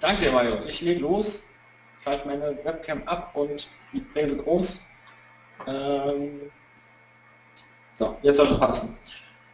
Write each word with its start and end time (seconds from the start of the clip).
Danke, 0.00 0.30
Mario. 0.30 0.58
Ich 0.66 0.80
lege 0.80 1.00
los, 1.00 1.48
schalte 2.04 2.28
meine 2.28 2.56
Webcam 2.62 3.02
ab 3.06 3.32
und 3.34 3.68
die 3.92 4.00
Bläse 4.00 4.40
groß. 4.40 4.86
Ähm 5.66 6.52
so, 7.92 8.16
jetzt 8.22 8.36
sollte 8.36 8.54
es 8.54 8.60
passen. 8.60 8.96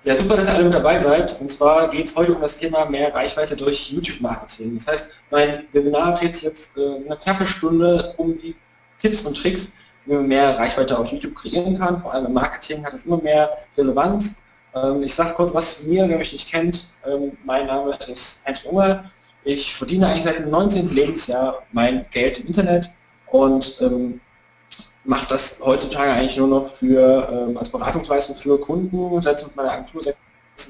Ja, 0.04 0.14
super, 0.14 0.36
dass 0.36 0.48
ihr 0.48 0.54
alle 0.54 0.64
mit 0.64 0.75
dabei 0.75 0.98
seid. 0.98 1.41
Und 1.41 1.50
zwar 1.50 1.88
geht 1.88 2.09
es 2.09 2.14
heute 2.14 2.34
um 2.34 2.43
das 2.43 2.59
Thema 2.59 2.84
mehr 2.84 3.14
Reichweite 3.14 3.57
durch 3.57 3.91
YouTube-Marketing. 3.91 4.75
Das 4.75 4.86
heißt, 4.86 5.12
mein 5.30 5.64
Webinar 5.72 6.20
geht 6.20 6.43
jetzt 6.43 6.76
äh, 6.76 6.96
eine 7.06 7.16
knappe 7.16 7.46
Stunde 7.46 8.12
um 8.18 8.34
die 8.34 8.54
Tipps 8.98 9.22
und 9.22 9.40
Tricks, 9.40 9.72
wie 10.04 10.12
man 10.12 10.29
mehr 10.29 10.58
Reichweite 10.58 10.98
auf 10.98 11.11
YouTube 11.11 11.34
kreieren 11.34 11.79
kann. 11.79 12.02
Vor 12.02 12.12
allem 12.12 12.26
im 12.26 12.34
Marketing 12.34 12.84
hat 12.84 12.92
es 12.92 13.06
immer 13.06 13.16
mehr 13.16 13.48
Relevanz. 13.79 14.36
Ähm, 14.74 15.02
ich 15.02 15.14
sage 15.14 15.32
kurz 15.32 15.54
was 15.54 15.80
zu 15.80 15.88
mir, 15.88 16.06
wer 16.06 16.18
mich 16.18 16.34
nicht 16.34 16.50
kennt. 16.50 16.92
Ähm, 17.06 17.38
mein 17.45 17.66
Name 17.66 17.96
ist 18.08 18.42
Heinz 18.45 18.62
Unger. 18.64 19.11
Ich 19.45 19.74
verdiene 19.74 20.08
eigentlich 20.08 20.24
seit 20.24 20.38
dem 20.38 20.50
19. 20.50 20.92
Lebensjahr 20.92 21.62
mein 21.73 22.06
Geld 22.10 22.41
im 22.41 22.46
Internet 22.46 22.91
und 23.30 23.78
ähm, 23.82 24.20
mache 25.05 25.27
das 25.28 25.60
heutzutage 25.62 26.12
eigentlich 26.12 26.38
nur 26.38 26.48
noch 26.48 26.73
für 26.73 27.28
ähm, 27.30 27.56
als 27.59 27.69
Beratungsleistung 27.69 28.36
für 28.36 28.59
Kunden, 28.59 29.20
setze 29.20 29.46
mit 29.46 29.56
meiner 29.56 29.72
Agentur 29.72 30.02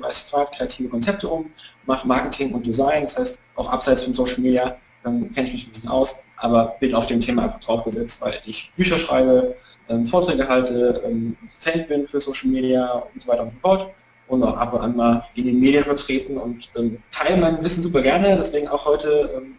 meist 0.01 0.35
kreative 0.53 0.89
Konzepte 0.89 1.29
um, 1.29 1.51
mache 1.87 2.09
Marketing 2.09 2.53
und 2.53 2.67
Design, 2.67 3.05
das 3.05 3.19
heißt 3.19 3.41
auch 3.55 3.69
abseits 3.71 4.03
von 4.03 4.15
Social 4.15 4.41
Media 4.41 4.77
ähm, 5.05 5.31
kenne 5.31 5.49
ich 5.49 5.55
mich 5.55 5.67
ein 5.67 5.71
bisschen 5.71 5.89
aus, 5.91 6.17
aber 6.39 6.77
bin 6.81 6.95
auf 6.95 7.07
dem 7.07 7.21
Thema 7.21 7.45
einfach 7.45 7.61
draufgesetzt, 7.61 8.21
weil 8.23 8.41
ich 8.45 8.73
Bücher 8.77 8.99
schreibe, 8.99 9.55
ähm, 9.89 10.07
Vorträge 10.07 10.49
halte, 10.49 11.03
ähm, 11.05 11.37
Fan 11.61 11.87
bin 11.87 12.09
für 12.09 12.21
Social 12.21 12.49
Media 12.49 13.05
und 13.13 13.23
so 13.23 13.29
weiter 13.29 13.43
und 13.43 13.51
so 13.51 13.57
fort 13.59 13.95
und 14.29 14.43
auch 14.43 14.57
ab 14.57 14.73
und 14.73 14.81
an 14.81 14.97
mal 14.97 15.27
in 15.35 15.47
den 15.47 15.61
Medien 15.61 15.85
vertreten 15.85 16.39
und 16.39 16.69
ähm, 16.77 16.99
teile 17.11 17.37
mein 17.37 17.63
Wissen 17.63 17.83
super 17.83 18.03
gerne, 18.03 18.37
deswegen 18.37 18.69
auch 18.69 18.87
heute, 18.87 19.31
ähm, 19.37 19.55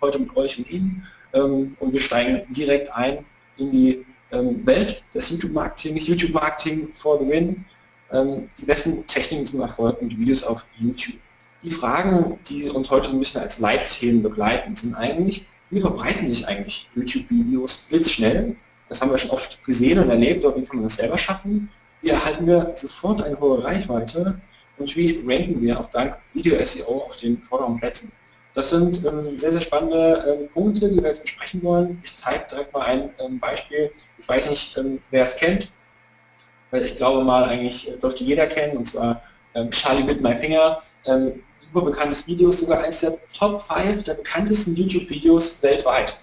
heute 0.00 0.18
mit 0.18 0.36
euch 0.36 0.58
und 0.58 0.70
Ihnen 0.70 1.06
ähm, 1.32 1.76
und 1.80 1.92
wir 1.92 2.00
steigen 2.00 2.42
direkt 2.52 2.92
ein 2.92 3.24
in 3.56 3.70
die 3.70 4.06
ähm, 4.32 4.64
Welt 4.66 5.02
des 5.14 5.30
YouTube-Marketings, 5.30 6.06
YouTube-Marketing 6.06 6.92
for 6.94 7.18
the 7.18 7.28
win, 7.28 7.64
ähm, 8.12 8.48
die 8.58 8.64
besten 8.64 9.06
Techniken 9.06 9.46
zum 9.46 9.60
Erfolg 9.60 10.00
und 10.00 10.18
Videos 10.18 10.44
auf 10.44 10.64
YouTube. 10.78 11.16
Die 11.62 11.70
Fragen, 11.70 12.38
die 12.48 12.68
uns 12.68 12.90
heute 12.90 13.08
so 13.08 13.16
ein 13.16 13.20
bisschen 13.20 13.40
als 13.40 13.58
Leitthemen 13.58 14.22
begleiten, 14.22 14.76
sind 14.76 14.94
eigentlich, 14.94 15.46
wie 15.70 15.80
verbreiten 15.80 16.26
sich 16.26 16.46
eigentlich 16.46 16.88
YouTube-Videos 16.94 17.86
blitzschnell? 17.88 18.56
Das 18.88 19.00
haben 19.00 19.10
wir 19.10 19.18
schon 19.18 19.30
oft 19.30 19.64
gesehen 19.64 19.98
und 19.98 20.10
erlebt, 20.10 20.44
aber 20.44 20.56
wie 20.56 20.64
kann 20.64 20.76
man 20.76 20.84
das 20.84 20.96
selber 20.96 21.16
schaffen? 21.16 21.70
Erhalten 22.10 22.46
wir 22.46 22.72
sofort 22.74 23.22
eine 23.22 23.38
hohe 23.38 23.62
Reichweite? 23.62 24.40
Und 24.78 24.94
wie 24.96 25.22
ranken 25.26 25.60
wir 25.62 25.78
auch 25.78 25.88
dank 25.90 26.16
Video-SEO 26.32 27.06
auf 27.08 27.16
den 27.16 27.40
vorderen 27.42 27.78
Plätzen? 27.78 28.12
Das 28.54 28.70
sind 28.70 29.04
ähm, 29.04 29.36
sehr, 29.36 29.52
sehr 29.52 29.60
spannende 29.60 30.38
ähm, 30.40 30.48
Punkte, 30.48 30.88
die 30.88 31.00
wir 31.00 31.08
jetzt 31.08 31.22
besprechen 31.22 31.62
wollen. 31.62 32.00
Ich 32.04 32.16
zeige 32.16 32.44
direkt 32.50 32.72
mal 32.72 32.82
ein 32.82 33.10
ähm, 33.18 33.40
Beispiel. 33.40 33.90
Ich 34.18 34.28
weiß 34.28 34.50
nicht, 34.50 34.76
ähm, 34.76 35.00
wer 35.10 35.24
es 35.24 35.36
kennt, 35.36 35.72
weil 36.70 36.84
ich 36.84 36.94
glaube 36.94 37.24
mal, 37.24 37.44
eigentlich 37.44 37.88
äh, 37.90 37.96
dürfte 37.96 38.22
jeder 38.22 38.46
kennen, 38.46 38.76
und 38.76 38.86
zwar 38.86 39.22
ähm, 39.54 39.70
Charlie 39.70 40.04
mit 40.04 40.20
My 40.20 40.36
Finger. 40.36 40.82
Ähm, 41.06 41.42
super 41.60 41.86
bekanntes 41.86 42.26
Video, 42.26 42.50
sogar 42.52 42.82
eines 42.84 43.00
der 43.00 43.18
Top 43.32 43.60
5 43.62 44.04
der 44.04 44.14
bekanntesten 44.14 44.76
YouTube-Videos 44.76 45.62
weltweit. 45.62 46.16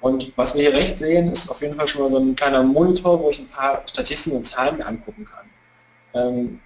Und 0.00 0.32
was 0.36 0.54
wir 0.54 0.62
hier 0.62 0.74
rechts 0.74 1.00
sehen, 1.00 1.32
ist 1.32 1.50
auf 1.50 1.62
jeden 1.62 1.74
Fall 1.74 1.88
schon 1.88 2.02
mal 2.02 2.10
so 2.10 2.18
ein 2.18 2.36
kleiner 2.36 2.62
Monitor, 2.62 3.20
wo 3.20 3.30
ich 3.30 3.40
ein 3.40 3.48
paar 3.48 3.82
Statistiken 3.88 4.36
und 4.36 4.44
Zahlen 4.44 4.76
mir 4.76 4.86
angucken 4.86 5.24
kann 5.24 6.60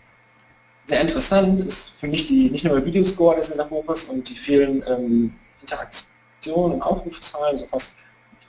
sehr 0.90 1.00
interessant 1.00 1.60
ist 1.60 1.90
für 1.98 2.08
mich 2.08 2.26
die, 2.26 2.50
nicht 2.50 2.64
nur 2.64 2.74
der 2.74 2.84
Videoscore 2.84 3.36
des 3.36 3.56
Buches 3.68 4.04
und 4.04 4.28
die 4.28 4.34
vielen 4.34 4.84
ähm, 4.86 5.32
Interaktionen 5.60 6.74
und 6.74 6.82
Aufrufzahlen, 6.82 7.56
so 7.56 7.66
fast 7.66 7.96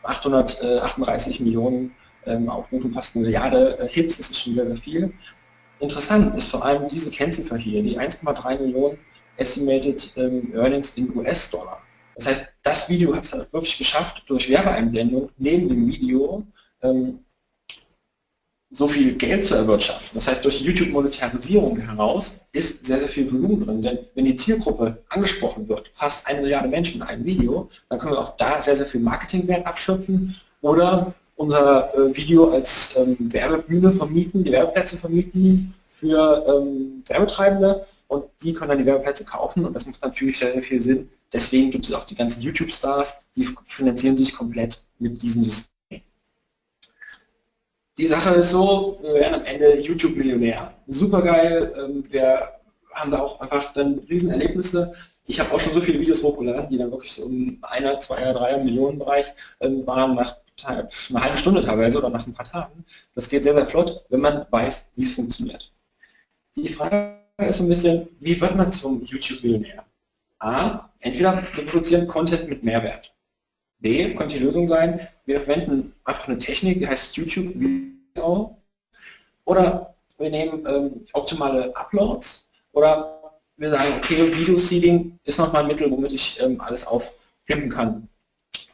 838 0.04 1.40
Millionen 1.40 1.94
ähm, 2.26 2.50
Aufrufe, 2.50 2.90
fast 2.90 3.16
eine 3.16 3.26
Milliarde 3.26 3.78
äh, 3.80 3.88
Hits, 3.88 4.17
das 4.17 4.32
ist 4.32 4.42
schon 4.42 4.54
sehr, 4.54 4.66
sehr 4.66 4.78
viel. 4.78 5.14
Interessant 5.80 6.36
ist 6.36 6.50
vor 6.50 6.66
allem 6.66 6.88
diese 6.88 7.11
Kennziffer 7.11 7.58
hier, 7.58 7.84
die 7.84 8.00
1,3 8.00 8.60
Millionen 8.60 8.98
Estimated 9.38 10.14
ähm, 10.17 10.52
Earnings 10.55 10.98
in 10.98 11.16
US-Dollar. 11.16 11.82
Das 12.16 12.27
heißt, 12.27 12.45
das 12.64 12.89
Video 12.89 13.16
hat 13.16 13.23
es 13.23 13.33
halt 13.33 13.52
wirklich 13.54 13.77
geschafft, 13.77 14.23
durch 14.27 14.49
Werbeeinblendung 14.49 15.30
neben 15.38 15.70
dem 15.70 15.88
Video 15.88 16.44
ähm, 16.82 17.20
so 18.72 18.88
viel 18.88 19.14
Geld 19.16 19.45
zu 19.45 19.55
erwirtschaften. 19.55 20.10
Das 20.14 20.27
heißt, 20.27 20.45
durch 20.45 20.61
YouTube-Monetarisierung 20.61 21.77
heraus 21.77 22.39
ist 22.54 22.86
sehr, 22.86 22.99
sehr 22.99 23.10
viel 23.10 23.30
Volumen 23.32 23.66
drin. 23.66 23.82
Denn 23.82 23.99
wenn 24.16 24.26
die 24.26 24.36
Zielgruppe 24.36 25.04
angesprochen 25.10 25.67
wird, 25.67 25.92
fast 25.94 26.26
eine 26.27 26.42
Milliarde 26.42 26.70
Menschen 26.70 27.02
in 27.02 27.08
einem 27.08 27.26
Video, 27.26 27.70
dann 27.89 27.99
können 27.99 28.14
wir 28.14 28.20
auch 28.20 28.38
da 28.38 28.61
sehr, 28.61 28.76
sehr 28.76 28.86
viel 28.86 29.02
Marketingwert 29.02 29.67
abschöpfen 29.67 30.36
oder 30.61 31.14
unser 31.36 31.93
äh, 31.95 32.16
Video 32.16 32.52
als 32.52 32.95
ähm, 32.98 33.17
Werbebühne 33.20 33.92
vermieten, 33.92 34.43
die 34.43 34.52
Werbeplätze 34.52 34.98
vermieten 34.98 35.73
für 35.92 36.45
ähm, 36.48 37.04
Werbetreibende 37.08 37.86
und 38.08 38.26
die 38.42 38.54
können 38.54 38.70
dann 38.70 38.78
die 38.78 38.86
Werbeplätze 38.86 39.26
kaufen 39.26 39.66
und 39.66 39.73
das 39.73 39.86
macht 39.86 40.02
natürlich 40.02 40.38
sehr, 40.39 40.52
sehr 40.52 40.64
viel 40.64 40.82
Sinn. 40.82 41.10
Deswegen 41.33 41.71
gibt 41.71 41.86
es 41.86 41.93
auch 41.93 42.05
die 42.05 42.15
ganzen 42.15 42.42
YouTube-Stars, 42.42 43.23
die 43.36 43.47
finanzieren 43.65 44.17
sich 44.17 44.33
komplett 44.33 44.83
mit 44.99 45.21
diesem 45.21 45.43
System. 45.43 45.71
Die 47.97 48.08
Sache 48.08 48.36
ist 48.36 48.52
so, 48.52 48.99
wir 49.02 49.14
werden 49.14 49.36
am 49.36 49.45
Ende 49.45 49.80
YouTube-Millionär. 49.80 50.73
Super 50.87 51.21
geil, 51.21 51.73
ähm, 51.77 52.03
wir 52.11 52.49
haben 52.93 53.11
da 53.11 53.19
auch 53.19 53.39
einfach 53.39 53.73
dann 53.73 53.99
Riesenerlebnisse. 54.09 54.93
Ich 55.25 55.39
habe 55.39 55.53
auch 55.53 55.59
schon 55.59 55.73
so 55.73 55.81
viele 55.81 55.99
Videos 55.99 56.23
hochgeladen, 56.23 56.69
die 56.69 56.77
dann 56.77 56.92
wirklich 56.92 57.14
so 57.14 57.25
im 57.25 57.59
einer, 57.61 57.99
zweier, 57.99 58.33
dreier 58.33 58.63
Millionen 58.63 58.99
Bereich 58.99 59.27
ähm, 59.59 59.86
waren 59.87 60.15
nach 60.15 60.36
einer 60.65 60.89
halben 61.23 61.37
Stunde 61.37 61.63
teilweise 61.63 61.98
oder 61.98 62.09
nach 62.09 62.27
ein 62.27 62.33
paar 62.33 62.45
Tagen. 62.45 62.86
Das 63.15 63.30
geht 63.30 63.43
sehr, 63.43 63.55
sehr 63.55 63.65
flott, 63.65 64.03
wenn 64.09 64.19
man 64.19 64.45
weiß, 64.49 64.92
wie 64.95 65.03
es 65.03 65.11
funktioniert. 65.11 65.71
Die 66.55 66.67
Frage 66.67 67.19
ist 67.37 67.58
so 67.58 67.63
ein 67.63 67.69
bisschen, 67.69 68.09
wie 68.19 68.39
wird 68.39 68.55
man 68.55 68.71
zum 68.71 69.03
YouTube-Millionär? 69.03 69.86
A, 70.42 70.90
entweder 71.00 71.44
wir 71.54 71.66
produzieren 71.66 72.08
Content 72.08 72.50
mit 72.50 72.64
Mehrwert. 72.64 73.14
B, 73.80 74.14
könnte 74.16 74.38
die 74.38 74.44
Lösung 74.44 74.68
sein, 74.68 75.08
wir 75.26 75.42
verwenden 75.42 75.94
einfach 76.04 76.28
eine 76.28 76.38
Technik, 76.38 76.80
die 76.80 76.88
heißt 76.88 77.16
YouTube 77.16 77.54
Video. 77.56 78.58
Oder 79.46 79.96
wir 80.18 80.30
nehmen 80.30 80.66
ähm, 80.68 81.06
optimale 81.14 81.76
Uploads. 81.76 82.48
Oder 82.74 83.22
wir 83.58 83.70
sagen, 83.70 83.94
okay, 83.98 84.36
Video-Seeding 84.36 85.20
ist 85.26 85.38
nochmal 85.38 85.62
ein 85.62 85.68
Mittel, 85.68 85.92
womit 85.92 86.14
ich 86.14 86.42
ähm, 86.42 86.60
alles 86.60 86.88
aufpimpen 86.88 87.70
kann. 87.70 88.08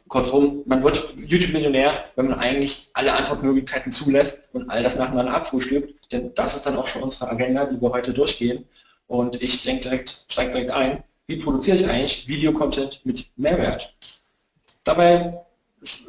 Kurzum, 0.08 0.64
man 0.66 0.82
wird 0.84 1.16
YouTube-Millionär, 1.18 2.06
wenn 2.16 2.30
man 2.30 2.40
eigentlich 2.40 2.90
alle 2.94 3.12
Antwortmöglichkeiten 3.12 3.92
zulässt 3.92 4.48
und 4.54 4.70
all 4.70 4.84
das 4.84 4.96
nacheinander 4.96 5.34
abfrühstückt. 5.34 6.12
Denn 6.14 6.34
das 6.34 6.56
ist 6.56 6.66
dann 6.66 6.78
auch 6.78 6.88
schon 6.88 7.04
unsere 7.04 7.30
Agenda, 7.30 7.66
die 7.66 7.82
wir 7.82 7.92
heute 7.92 8.14
durchgehen. 8.14 8.66
Und 9.08 9.42
ich 9.42 9.64
denke 9.64 9.84
direkt, 9.84 10.26
steige 10.30 10.52
direkt 10.52 10.72
ein, 10.72 11.04
wie 11.28 11.38
produziere 11.38 11.78
ich 11.78 11.88
eigentlich 11.88 12.28
Videocontent 12.28 13.02
mit 13.04 13.28
Mehrwert? 13.36 13.94
Dabei 14.84 15.42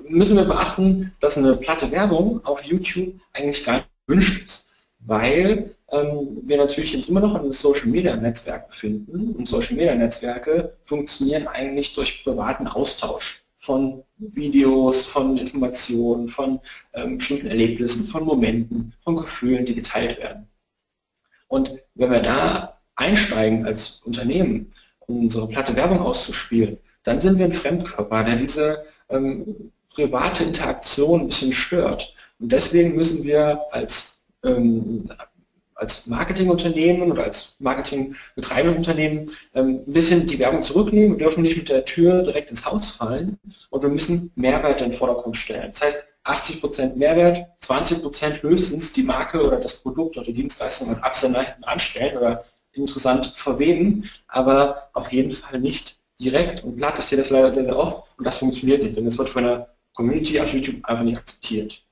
müssen 0.09 0.37
wir 0.37 0.45
beachten, 0.45 1.13
dass 1.21 1.37
eine 1.37 1.57
platte 1.57 1.91
Werbung 1.91 2.45
auf 2.45 2.63
YouTube 2.63 3.15
eigentlich 3.33 3.65
gar 3.65 3.77
nicht 3.77 3.89
gewünscht 4.07 4.47
ist, 4.47 4.69
weil 5.01 5.75
ähm, 5.91 6.39
wir 6.43 6.57
natürlich 6.57 6.95
uns 6.95 7.09
immer 7.09 7.21
noch 7.21 7.35
in 7.35 7.41
einem 7.41 7.53
Social 7.53 7.89
Media 7.89 8.17
Netzwerk 8.17 8.69
befinden 8.69 9.35
und 9.37 9.49
Social 9.49 9.77
Media 9.77 9.95
Netzwerke 9.95 10.77
funktionieren 10.85 11.49
eigentlich 11.49 11.95
durch 11.95 12.23
privaten 12.23 12.67
Austausch 12.67 13.43
von 13.61 14.03
Videos, 14.19 15.07
von 15.07 15.37
Informationen, 15.37 16.29
von 16.29 16.61
ähm, 16.95 17.19
bestimmten 17.19 17.49
Erlebnissen, 17.49 18.07
von 18.07 18.25
Momenten, 18.25 18.95
von 19.03 19.17
Gefühlen, 19.17 19.67
die 19.67 19.75
geteilt 19.75 20.19
werden. 20.19 20.47
Und 21.49 21.79
wenn 21.95 22.11
wir 22.11 22.21
da 22.21 22.81
einsteigen 22.95 23.67
als 23.67 24.01
Unternehmen, 24.05 24.73
unsere 25.09 25.49
platte 25.49 25.75
Werbung 25.75 26.01
auszuspielen, 26.01 26.79
dann 27.03 27.21
sind 27.21 27.39
wir 27.39 27.47
ein 27.47 27.53
Fremdkörper, 27.53 28.25
der 28.25 28.37
diese 28.37 28.85
ähm, 29.09 29.73
private 29.95 30.45
Interaktion 30.45 31.23
ein 31.23 31.27
bisschen 31.29 31.53
stört. 31.53 32.15
Und 32.39 32.53
deswegen 32.53 32.95
müssen 32.95 33.25
wir 33.25 33.61
als, 33.71 34.21
ähm, 34.45 35.09
als 35.75 36.07
Marketingunternehmen 36.07 37.11
oder 37.11 37.25
als 37.25 37.57
marketingbetreibendes 37.59 38.79
Unternehmen 38.79 39.31
ähm, 39.55 39.83
ein 39.87 39.93
bisschen 39.93 40.27
die 40.27 40.39
Werbung 40.39 40.63
zurücknehmen. 40.63 41.19
Wir 41.19 41.27
dürfen 41.27 41.43
nicht 41.43 41.57
mit 41.57 41.69
der 41.69 41.85
Tür 41.85 42.23
direkt 42.23 42.51
ins 42.51 42.67
Haus 42.67 42.91
fallen 42.91 43.39
und 43.71 43.83
wir 43.83 43.89
müssen 43.89 44.31
Mehrwert 44.35 44.83
in 44.83 44.91
den 44.91 44.99
Vordergrund 44.99 45.37
stellen. 45.37 45.71
Das 45.73 45.83
heißt, 45.83 46.05
80% 46.25 46.97
Mehrwert, 46.97 47.47
20% 47.63 48.43
höchstens 48.43 48.93
die 48.93 49.03
Marke 49.03 49.43
oder 49.43 49.57
das 49.57 49.77
Produkt 49.77 50.19
oder 50.19 50.27
die 50.27 50.35
Dienstleistung 50.35 50.91
als 50.91 51.03
Absender 51.03 51.57
anstellen 51.63 52.19
oder 52.19 52.45
interessant 52.79 53.33
verweben, 53.37 54.09
aber 54.27 54.91
auf 54.95 55.13
jeden 55.13 55.33
Fall 55.33 55.61
nicht 55.61 55.99
direkt 56.21 56.65
und 56.65 56.77
glatt 56.77 56.99
ist 56.99 57.09
hier 57.09 57.19
das 57.19 57.31
leider 57.31 57.53
sehr, 57.53 57.65
sehr 57.65 57.79
oft 57.79 58.05
und 58.19 58.27
das 58.27 58.39
funktioniert 58.39 58.83
nicht, 58.83 58.97
denn 58.97 59.07
es 59.07 59.19
wird 59.19 59.29
von 59.29 59.45
der 59.45 59.69
Community 59.95 60.41
auf 60.41 60.53
YouTube 60.53 60.85
einfach 60.85 61.05
nicht 61.05 61.19
akzeptiert. 61.19 61.83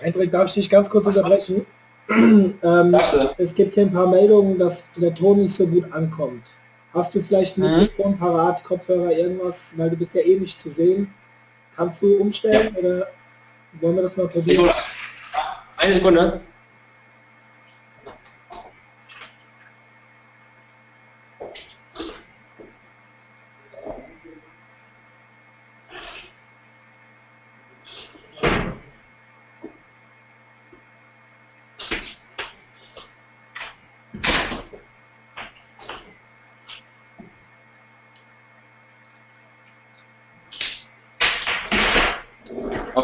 Hendrik, 0.00 0.30
darf 0.30 0.48
ich 0.48 0.54
dich 0.54 0.70
ganz 0.70 0.90
kurz 0.90 1.06
Was 1.06 1.16
unterbrechen? 1.16 1.66
ähm, 2.10 2.96
es 3.38 3.54
gibt 3.54 3.74
hier 3.74 3.84
ein 3.84 3.92
paar 3.92 4.08
Meldungen, 4.08 4.58
dass 4.58 4.88
der 4.96 5.14
Ton 5.14 5.42
nicht 5.42 5.54
so 5.54 5.66
gut 5.66 5.90
ankommt. 5.92 6.54
Hast 6.94 7.14
du 7.14 7.22
vielleicht 7.22 7.58
ein 7.58 7.62
mhm. 7.62 7.80
Mikrofon 7.80 8.18
parat, 8.18 8.62
Kopfhörer, 8.64 9.12
irgendwas, 9.12 9.74
weil 9.76 9.90
du 9.90 9.96
bist 9.96 10.14
ja 10.14 10.22
eh 10.22 10.38
nicht 10.38 10.60
zu 10.60 10.70
sehen. 10.70 11.12
Kannst 11.74 12.00
du 12.00 12.16
umstellen 12.16 12.74
ja. 12.74 12.80
oder 12.80 13.06
wollen 13.80 13.96
wir 13.96 14.02
das 14.02 14.16
mal 14.16 14.28
probieren? 14.28 14.70
Eine 15.76 15.94
Sekunde. 15.94 16.40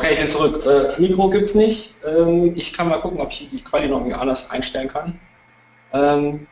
Okay, 0.02 0.14
ich 0.14 0.18
bin 0.18 0.28
zurück. 0.42 0.66
Äh, 0.66 1.00
Mikro 1.00 1.30
gibt 1.30 1.44
es 1.44 1.54
nicht. 1.54 1.94
Ähm, 2.04 2.54
ich 2.56 2.72
kann 2.72 2.88
mal 2.88 2.98
gucken, 3.00 3.20
ob 3.20 3.30
ich 3.30 3.48
die 3.48 3.62
Quali 3.62 3.88
noch 3.88 3.98
irgendwie 3.98 4.14
anders 4.14 4.50
einstellen 4.50 4.88
kann. 4.88 5.18
Ähm, 5.92 6.46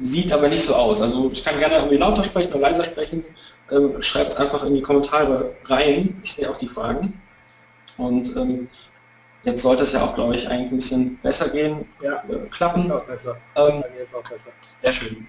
sieht 0.00 0.32
aber 0.32 0.48
nicht 0.48 0.64
so 0.64 0.74
aus. 0.74 1.00
Also 1.00 1.30
ich 1.32 1.44
kann 1.44 1.58
gerne 1.58 1.76
irgendwie 1.76 1.96
lauter 1.96 2.24
sprechen 2.24 2.50
oder 2.52 2.60
leiser 2.60 2.84
sprechen. 2.84 3.24
Ähm, 3.70 4.00
Schreibt 4.02 4.32
es 4.32 4.36
einfach 4.36 4.64
in 4.64 4.74
die 4.74 4.82
Kommentare 4.82 5.54
rein. 5.64 6.20
Ich 6.24 6.34
sehe 6.34 6.50
auch 6.50 6.56
die 6.56 6.68
Fragen. 6.68 7.20
Und 7.96 8.36
ähm, 8.36 8.68
jetzt 9.44 9.62
sollte 9.62 9.84
es 9.84 9.92
ja 9.92 10.04
auch, 10.04 10.14
glaube 10.14 10.36
ich, 10.36 10.48
eigentlich 10.48 10.70
ein 10.70 10.76
bisschen 10.76 11.18
besser 11.18 11.48
gehen. 11.48 11.88
Ja, 12.02 12.22
äh, 12.28 12.48
klappen. 12.50 12.82
Ist 12.82 12.90
auch 12.90 13.04
besser. 13.04 13.38
Ähm, 13.56 13.82
ist 14.02 14.14
auch 14.14 14.28
besser. 14.28 14.50
Sehr 14.82 14.92
schön. 14.92 15.28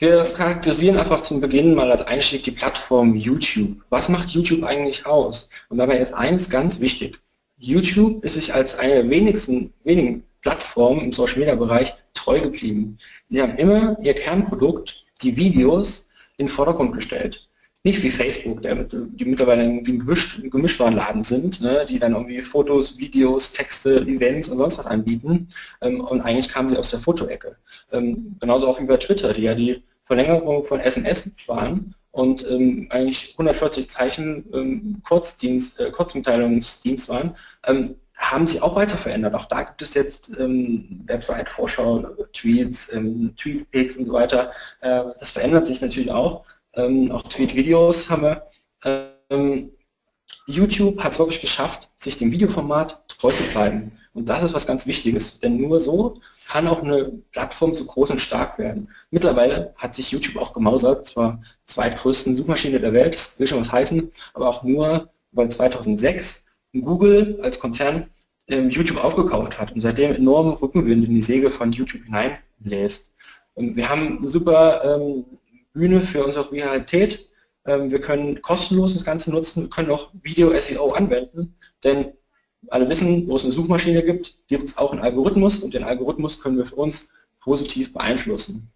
Wir 0.00 0.26
charakterisieren 0.26 0.96
einfach 0.96 1.22
zum 1.22 1.40
Beginn 1.40 1.74
mal 1.74 1.90
als 1.90 2.02
Einstieg 2.02 2.44
die 2.44 2.52
Plattform 2.52 3.16
YouTube. 3.16 3.78
Was 3.90 4.08
macht 4.08 4.28
YouTube 4.28 4.62
eigentlich 4.62 5.04
aus? 5.06 5.50
Und 5.70 5.78
dabei 5.78 5.98
ist 5.98 6.12
eines 6.12 6.48
ganz 6.48 6.78
wichtig. 6.78 7.18
YouTube 7.56 8.24
ist 8.24 8.34
sich 8.34 8.54
als 8.54 8.78
eine 8.78 8.94
der 8.94 9.10
wenigsten, 9.10 9.72
wenigen 9.82 10.22
Plattformen 10.40 11.00
im 11.00 11.10
Social 11.10 11.40
Media 11.40 11.56
Bereich 11.56 11.94
treu 12.14 12.40
geblieben. 12.40 12.96
Sie 13.28 13.42
haben 13.42 13.56
immer 13.56 13.98
ihr 14.00 14.14
Kernprodukt, 14.14 15.04
die 15.20 15.36
Videos, 15.36 16.06
in 16.36 16.46
den 16.46 16.52
Vordergrund 16.52 16.94
gestellt. 16.94 17.48
Nicht 17.82 18.00
wie 18.04 18.10
Facebook, 18.12 18.62
die 18.62 19.24
mittlerweile 19.24 19.64
irgendwie 19.64 19.94
ein 19.94 19.98
Gemisch, 19.98 20.40
Gemischwarenladen 20.44 21.24
sind, 21.24 21.60
ne, 21.60 21.84
die 21.88 21.98
dann 21.98 22.12
irgendwie 22.12 22.40
Fotos, 22.42 22.98
Videos, 22.98 23.52
Texte, 23.52 23.96
Events 24.02 24.48
und 24.48 24.58
sonst 24.58 24.78
was 24.78 24.86
anbieten. 24.86 25.48
Ähm, 25.80 26.00
und 26.02 26.20
eigentlich 26.20 26.48
kamen 26.48 26.68
sie 26.68 26.76
aus 26.76 26.90
der 26.90 27.00
Fotoecke. 27.00 27.56
Ähm, 27.90 28.36
genauso 28.38 28.68
auch 28.68 28.80
wie 28.80 28.84
bei 28.84 28.96
Twitter, 28.96 29.32
die 29.32 29.42
ja 29.42 29.54
die 29.54 29.82
Verlängerung 30.08 30.64
von 30.64 30.80
SMS 30.80 31.30
waren 31.46 31.94
und 32.10 32.44
ähm, 32.50 32.88
eigentlich 32.90 33.34
140 33.34 33.88
Zeichen 33.88 34.44
ähm, 34.52 35.02
Kurzdienst, 35.06 35.78
äh, 35.78 35.90
Kurzmitteilungsdienst 35.90 37.08
waren, 37.08 37.36
ähm, 37.66 37.94
haben 38.16 38.46
sich 38.46 38.62
auch 38.62 38.74
weiter 38.74 38.96
verändert. 38.96 39.34
Auch 39.34 39.44
da 39.44 39.62
gibt 39.62 39.82
es 39.82 39.94
jetzt 39.94 40.32
ähm, 40.38 41.02
Website-Vorschau, 41.04 41.98
Tweets, 42.32 42.92
ähm, 42.92 43.34
Tweetpics 43.36 43.96
und 43.96 44.06
so 44.06 44.14
weiter. 44.14 44.50
Äh, 44.80 45.04
das 45.20 45.30
verändert 45.30 45.66
sich 45.66 45.80
natürlich 45.80 46.10
auch. 46.10 46.44
Ähm, 46.74 47.12
auch 47.12 47.22
Tweet-Videos 47.22 48.10
haben 48.10 48.22
wir. 48.22 48.46
Ähm, 49.30 49.70
YouTube 50.46 51.04
hat 51.04 51.12
es 51.12 51.18
wirklich 51.18 51.40
geschafft, 51.40 51.90
sich 51.98 52.16
dem 52.16 52.32
Videoformat 52.32 53.06
treu 53.08 53.30
zu 53.30 53.44
bleiben. 53.44 53.92
Und 54.18 54.28
das 54.28 54.42
ist 54.42 54.52
was 54.52 54.66
ganz 54.66 54.84
Wichtiges, 54.88 55.38
denn 55.38 55.58
nur 55.58 55.78
so 55.78 56.20
kann 56.48 56.66
auch 56.66 56.82
eine 56.82 57.04
Plattform 57.30 57.72
so 57.72 57.84
groß 57.84 58.10
und 58.10 58.20
stark 58.20 58.58
werden. 58.58 58.88
Mittlerweile 59.12 59.72
hat 59.76 59.94
sich 59.94 60.10
YouTube 60.10 60.42
auch 60.42 60.52
gemausert, 60.52 61.06
zwar 61.06 61.40
zweitgrößten 61.66 62.34
Suchmaschine 62.34 62.80
der 62.80 62.92
Welt, 62.92 63.14
das 63.14 63.38
will 63.38 63.46
schon 63.46 63.60
was 63.60 63.70
heißen, 63.70 64.10
aber 64.34 64.48
auch 64.48 64.64
nur, 64.64 65.08
weil 65.30 65.48
2006 65.48 66.44
Google 66.80 67.38
als 67.44 67.60
Konzern 67.60 68.10
ähm, 68.48 68.70
YouTube 68.70 69.04
aufgekauft 69.04 69.56
hat 69.56 69.70
und 69.70 69.82
seitdem 69.82 70.12
enormen 70.16 70.54
Rückenwind 70.54 71.04
in 71.04 71.14
die 71.14 71.22
Säge 71.22 71.48
von 71.48 71.70
YouTube 71.70 72.02
hineinbläst. 72.02 73.12
Und 73.54 73.76
wir 73.76 73.88
haben 73.88 74.18
eine 74.18 74.28
super 74.28 74.82
ähm, 74.84 75.26
Bühne 75.74 76.00
für 76.00 76.24
unsere 76.24 76.50
Realität. 76.50 77.30
Ähm, 77.66 77.92
wir 77.92 78.00
können 78.00 78.42
kostenlos 78.42 78.94
das 78.94 79.04
Ganze 79.04 79.30
nutzen, 79.30 79.62
wir 79.62 79.70
können 79.70 79.92
auch 79.92 80.10
Video-SEO 80.24 80.90
anwenden, 80.90 81.54
denn 81.84 82.14
alle 82.70 82.88
wissen, 82.88 83.28
wo 83.28 83.36
es 83.36 83.44
eine 83.44 83.52
Suchmaschine 83.52 84.02
gibt, 84.02 84.36
gibt 84.48 84.64
es 84.64 84.78
auch 84.78 84.92
einen 84.92 85.00
Algorithmus 85.00 85.60
und 85.60 85.74
den 85.74 85.84
Algorithmus 85.84 86.40
können 86.40 86.56
wir 86.56 86.66
für 86.66 86.76
uns 86.76 87.12
positiv 87.40 87.92
beeinflussen. 87.92 88.70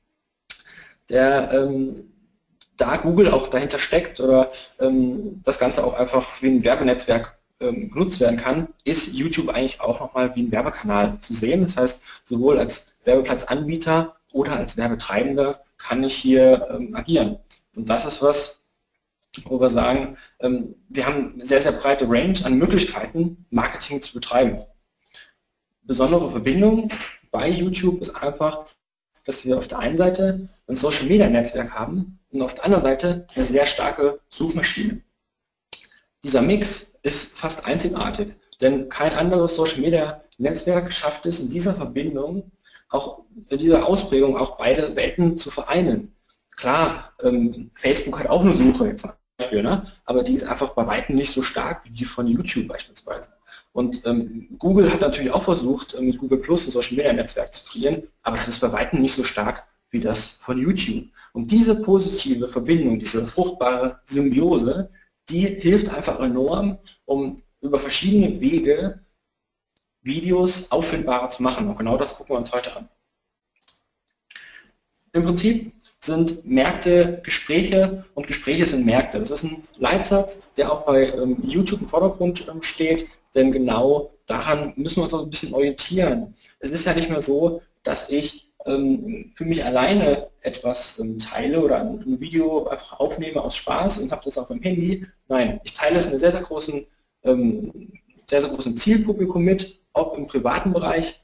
Der, 1.08 1.52
ähm, 1.52 2.12
da 2.76 2.96
Google 2.96 3.30
auch 3.30 3.48
dahinter 3.48 3.78
steckt 3.78 4.20
oder 4.20 4.50
ähm, 4.80 5.40
das 5.44 5.58
Ganze 5.58 5.84
auch 5.84 5.94
einfach 5.94 6.40
wie 6.40 6.48
ein 6.48 6.64
Werbenetzwerk 6.64 7.36
ähm, 7.60 7.90
genutzt 7.90 8.20
werden 8.20 8.38
kann, 8.38 8.68
ist 8.84 9.12
YouTube 9.12 9.50
eigentlich 9.50 9.80
auch 9.80 10.00
nochmal 10.00 10.34
wie 10.34 10.42
ein 10.42 10.52
Werbekanal 10.52 11.18
zu 11.20 11.34
sehen. 11.34 11.62
Das 11.62 11.76
heißt, 11.76 12.02
sowohl 12.24 12.58
als 12.58 12.94
Werbeplatzanbieter 13.04 14.16
oder 14.32 14.56
als 14.56 14.76
Werbetreibender 14.76 15.62
kann 15.76 16.02
ich 16.02 16.14
hier 16.14 16.66
ähm, 16.70 16.94
agieren. 16.94 17.38
Und 17.76 17.88
das 17.88 18.04
ist 18.04 18.22
was, 18.22 18.61
wo 19.44 19.60
wir 19.60 19.70
sagen, 19.70 20.16
ähm, 20.40 20.74
wir 20.88 21.06
haben 21.06 21.32
eine 21.32 21.46
sehr, 21.46 21.60
sehr 21.60 21.72
breite 21.72 22.08
Range 22.08 22.38
an 22.44 22.58
Möglichkeiten, 22.58 23.46
Marketing 23.50 24.02
zu 24.02 24.14
betreiben. 24.14 24.58
Besondere 25.82 26.30
Verbindung 26.30 26.90
bei 27.30 27.48
YouTube 27.48 28.00
ist 28.00 28.10
einfach, 28.10 28.66
dass 29.24 29.44
wir 29.44 29.58
auf 29.58 29.68
der 29.68 29.78
einen 29.78 29.96
Seite 29.96 30.48
ein 30.68 30.74
Social 30.74 31.06
Media 31.06 31.28
Netzwerk 31.28 31.72
haben 31.72 32.18
und 32.30 32.42
auf 32.42 32.54
der 32.54 32.64
anderen 32.64 32.82
Seite 32.82 33.26
eine 33.34 33.44
sehr 33.44 33.66
starke 33.66 34.20
Suchmaschine. 34.28 35.00
Dieser 36.22 36.42
Mix 36.42 36.92
ist 37.02 37.36
fast 37.38 37.66
einzigartig, 37.66 38.34
denn 38.60 38.88
kein 38.88 39.12
anderes 39.14 39.56
Social 39.56 39.80
Media 39.80 40.22
Netzwerk 40.38 40.92
schafft 40.92 41.26
es 41.26 41.40
in 41.40 41.50
dieser 41.50 41.74
Verbindung, 41.74 42.52
auch 42.90 43.24
in 43.48 43.58
dieser 43.58 43.86
Ausprägung 43.86 44.36
auch 44.36 44.56
beide 44.56 44.94
Welten 44.94 45.38
zu 45.38 45.50
vereinen. 45.50 46.14
Klar, 46.56 47.12
ähm, 47.22 47.70
Facebook 47.74 48.20
hat 48.20 48.28
auch 48.28 48.42
eine 48.42 48.54
Suche 48.54 48.88
jetzt 48.88 49.06
Beispiel, 49.42 49.62
ne? 49.62 49.86
aber 50.04 50.22
die 50.22 50.34
ist 50.34 50.44
einfach 50.44 50.70
bei 50.70 50.86
weitem 50.86 51.16
nicht 51.16 51.30
so 51.30 51.42
stark 51.42 51.84
wie 51.84 51.90
die 51.90 52.04
von 52.04 52.26
YouTube 52.26 52.68
beispielsweise. 52.68 53.30
Und 53.72 54.06
ähm, 54.06 54.48
Google 54.58 54.92
hat 54.92 55.00
natürlich 55.00 55.30
auch 55.30 55.42
versucht, 55.42 55.94
äh, 55.94 56.00
mit 56.00 56.18
Google 56.18 56.38
Plus 56.38 56.66
ein 56.66 56.72
Social 56.72 56.96
Media 56.96 57.12
Netzwerk 57.12 57.52
zu 57.52 57.64
kreieren, 57.64 58.02
aber 58.22 58.36
das 58.36 58.48
ist 58.48 58.60
bei 58.60 58.72
weitem 58.72 59.00
nicht 59.00 59.14
so 59.14 59.24
stark 59.24 59.66
wie 59.90 60.00
das 60.00 60.26
von 60.26 60.58
YouTube. 60.58 61.04
Und 61.32 61.50
diese 61.50 61.82
positive 61.82 62.48
Verbindung, 62.48 62.98
diese 62.98 63.26
fruchtbare 63.26 64.00
Symbiose, 64.04 64.90
die 65.28 65.46
hilft 65.46 65.90
einfach 65.90 66.20
enorm, 66.20 66.78
um 67.04 67.36
über 67.60 67.78
verschiedene 67.78 68.40
Wege 68.40 69.00
Videos 70.02 70.70
auffindbarer 70.70 71.28
zu 71.28 71.42
machen. 71.42 71.68
Und 71.68 71.78
genau 71.78 71.96
das 71.96 72.16
gucken 72.16 72.34
wir 72.34 72.38
uns 72.38 72.52
heute 72.52 72.76
an. 72.76 72.88
Im 75.12 75.24
Prinzip 75.24 75.72
sind 76.04 76.44
Märkte 76.44 77.20
Gespräche 77.22 78.04
und 78.14 78.26
Gespräche 78.26 78.66
sind 78.66 78.84
Märkte. 78.84 79.20
Das 79.20 79.30
ist 79.30 79.44
ein 79.44 79.62
Leitsatz, 79.78 80.40
der 80.56 80.72
auch 80.72 80.84
bei 80.84 81.12
ähm, 81.12 81.38
YouTube 81.42 81.82
im 81.82 81.88
Vordergrund 81.88 82.48
ähm, 82.48 82.60
steht, 82.60 83.06
denn 83.34 83.52
genau 83.52 84.10
daran 84.26 84.72
müssen 84.76 84.96
wir 84.96 85.04
uns 85.04 85.14
auch 85.14 85.22
ein 85.22 85.30
bisschen 85.30 85.54
orientieren. 85.54 86.34
Es 86.58 86.72
ist 86.72 86.84
ja 86.84 86.94
nicht 86.94 87.08
mehr 87.08 87.22
so, 87.22 87.62
dass 87.84 88.10
ich 88.10 88.50
ähm, 88.66 89.32
für 89.36 89.44
mich 89.44 89.64
alleine 89.64 90.28
etwas 90.40 90.98
ähm, 90.98 91.18
teile 91.18 91.60
oder 91.60 91.80
ein, 91.80 92.00
ein, 92.00 92.20
Video 92.20 92.66
einfach 92.66 92.98
aufnehme 92.98 93.40
aus 93.40 93.56
Spaß 93.56 93.98
und 93.98 94.10
habe 94.10 94.22
das 94.24 94.38
auf 94.38 94.48
dem 94.48 94.60
Handy. 94.60 95.06
Nein, 95.28 95.60
ich 95.62 95.74
teile 95.74 95.98
es 95.98 96.06
in 96.06 96.12
einem 96.12 96.20
sehr, 96.20 96.32
sehr 96.32 96.42
großen, 96.42 96.84
ähm, 97.24 97.92
sehr, 98.28 98.40
sehr 98.40 98.50
großen 98.50 98.76
Zielpublikum 98.76 99.42
mit, 99.42 99.80
auch 99.92 100.16
im 100.16 100.26
privaten 100.26 100.72
Bereich 100.72 101.21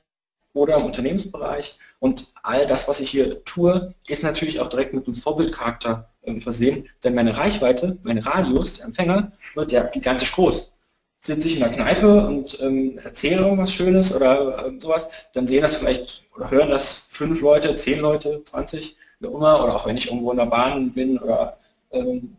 oder 0.53 0.77
im 0.77 0.85
Unternehmensbereich. 0.85 1.79
Und 2.01 2.33
all 2.43 2.67
das, 2.67 2.89
was 2.89 3.01
ich 3.01 3.11
hier 3.11 3.45
tue, 3.45 3.95
ist 4.07 4.23
natürlich 4.23 4.61
auch 4.61 4.69
direkt 4.69 4.95
mit 4.95 5.07
einem 5.07 5.17
Vorbildcharakter 5.17 6.09
äh, 6.23 6.41
versehen, 6.41 6.89
denn 7.05 7.15
meine 7.15 7.37
Reichweite, 7.37 7.99
mein 8.03 8.19
Radius, 8.19 8.75
der 8.75 8.87
Empfänger, 8.87 9.33
wird 9.55 9.73
ja 9.73 9.85
gigantisch 9.85 10.33
groß. 10.33 10.73
Sitze 11.21 11.49
ich 11.49 11.55
in 11.55 11.61
der 11.61 11.71
Kneipe 11.71 12.27
und 12.27 12.61
ähm, 12.61 12.99
erzähle 13.03 13.43
irgendwas 13.43 13.73
Schönes 13.73 14.15
oder 14.15 14.67
äh, 14.67 14.81
sowas, 14.81 15.09
dann 15.33 15.49
sehen 15.49 15.63
das 15.63 15.77
vielleicht 15.77 16.23
oder 16.37 16.51
hören 16.51 16.71
das 16.71 17.09
fünf 17.11 17.41
Leute, 17.41 17.75
zehn 17.75 18.01
Leute, 18.01 18.43
20, 18.45 18.97
wie 19.19 19.27
immer, 19.27 19.65
oder 19.65 19.75
auch 19.75 19.87
wenn 19.87 19.97
ich 19.97 20.07
irgendwo 20.07 20.31
in 20.31 20.37
der 20.37 20.47
Bahn 20.47 20.93
bin 20.93 21.19
oder 21.19 21.59
ähm, 21.91 22.37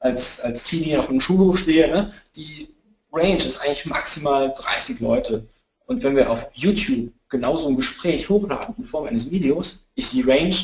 als, 0.00 0.40
als 0.42 0.64
Teenie 0.64 0.98
auf 0.98 1.08
einem 1.08 1.20
Schulhof 1.20 1.58
stehe, 1.58 1.88
ne, 1.88 2.12
die 2.36 2.68
Range 3.10 3.38
ist 3.38 3.60
eigentlich 3.60 3.86
maximal 3.86 4.54
30 4.54 5.00
Leute. 5.00 5.46
Und 5.86 6.02
wenn 6.02 6.16
wir 6.16 6.30
auf 6.30 6.46
YouTube 6.52 7.10
genauso 7.34 7.66
ein 7.66 7.74
Gespräch 7.74 8.28
hochladen 8.28 8.76
in 8.78 8.86
Form 8.86 9.06
eines 9.06 9.28
Videos, 9.28 9.88
ist 9.96 10.12
die 10.12 10.22
Range 10.22 10.54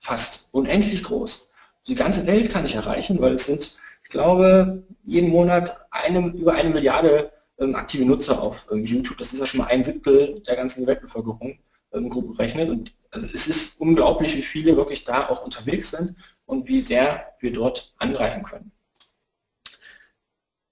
fast 0.00 0.48
unendlich 0.50 1.04
groß. 1.04 1.50
Die 1.86 1.94
ganze 1.94 2.26
Welt 2.26 2.50
kann 2.50 2.66
ich 2.66 2.74
erreichen, 2.74 3.20
weil 3.20 3.34
es 3.34 3.46
sind, 3.46 3.78
ich 4.02 4.10
glaube, 4.10 4.82
jeden 5.04 5.30
Monat 5.30 5.86
eine, 5.92 6.26
über 6.30 6.54
eine 6.54 6.70
Milliarde 6.70 7.30
ähm, 7.60 7.76
aktive 7.76 8.04
Nutzer 8.04 8.42
auf 8.42 8.66
ähm, 8.72 8.84
YouTube. 8.84 9.18
Das 9.18 9.32
ist 9.32 9.38
ja 9.38 9.46
schon 9.46 9.58
mal 9.58 9.68
ein 9.68 9.84
Siebtel 9.84 10.40
der 10.40 10.56
ganzen 10.56 10.84
Weltbevölkerung 10.84 11.60
ähm, 11.92 12.10
grob 12.10 12.36
gerechnet. 12.36 12.70
Und 12.70 12.92
also 13.12 13.28
es 13.32 13.46
ist 13.46 13.80
unglaublich, 13.80 14.36
wie 14.36 14.42
viele 14.42 14.76
wirklich 14.76 15.04
da 15.04 15.28
auch 15.28 15.44
unterwegs 15.44 15.92
sind 15.92 16.16
und 16.44 16.66
wie 16.66 16.82
sehr 16.82 17.34
wir 17.38 17.52
dort 17.52 17.94
angreifen 17.98 18.42
können. 18.42 18.72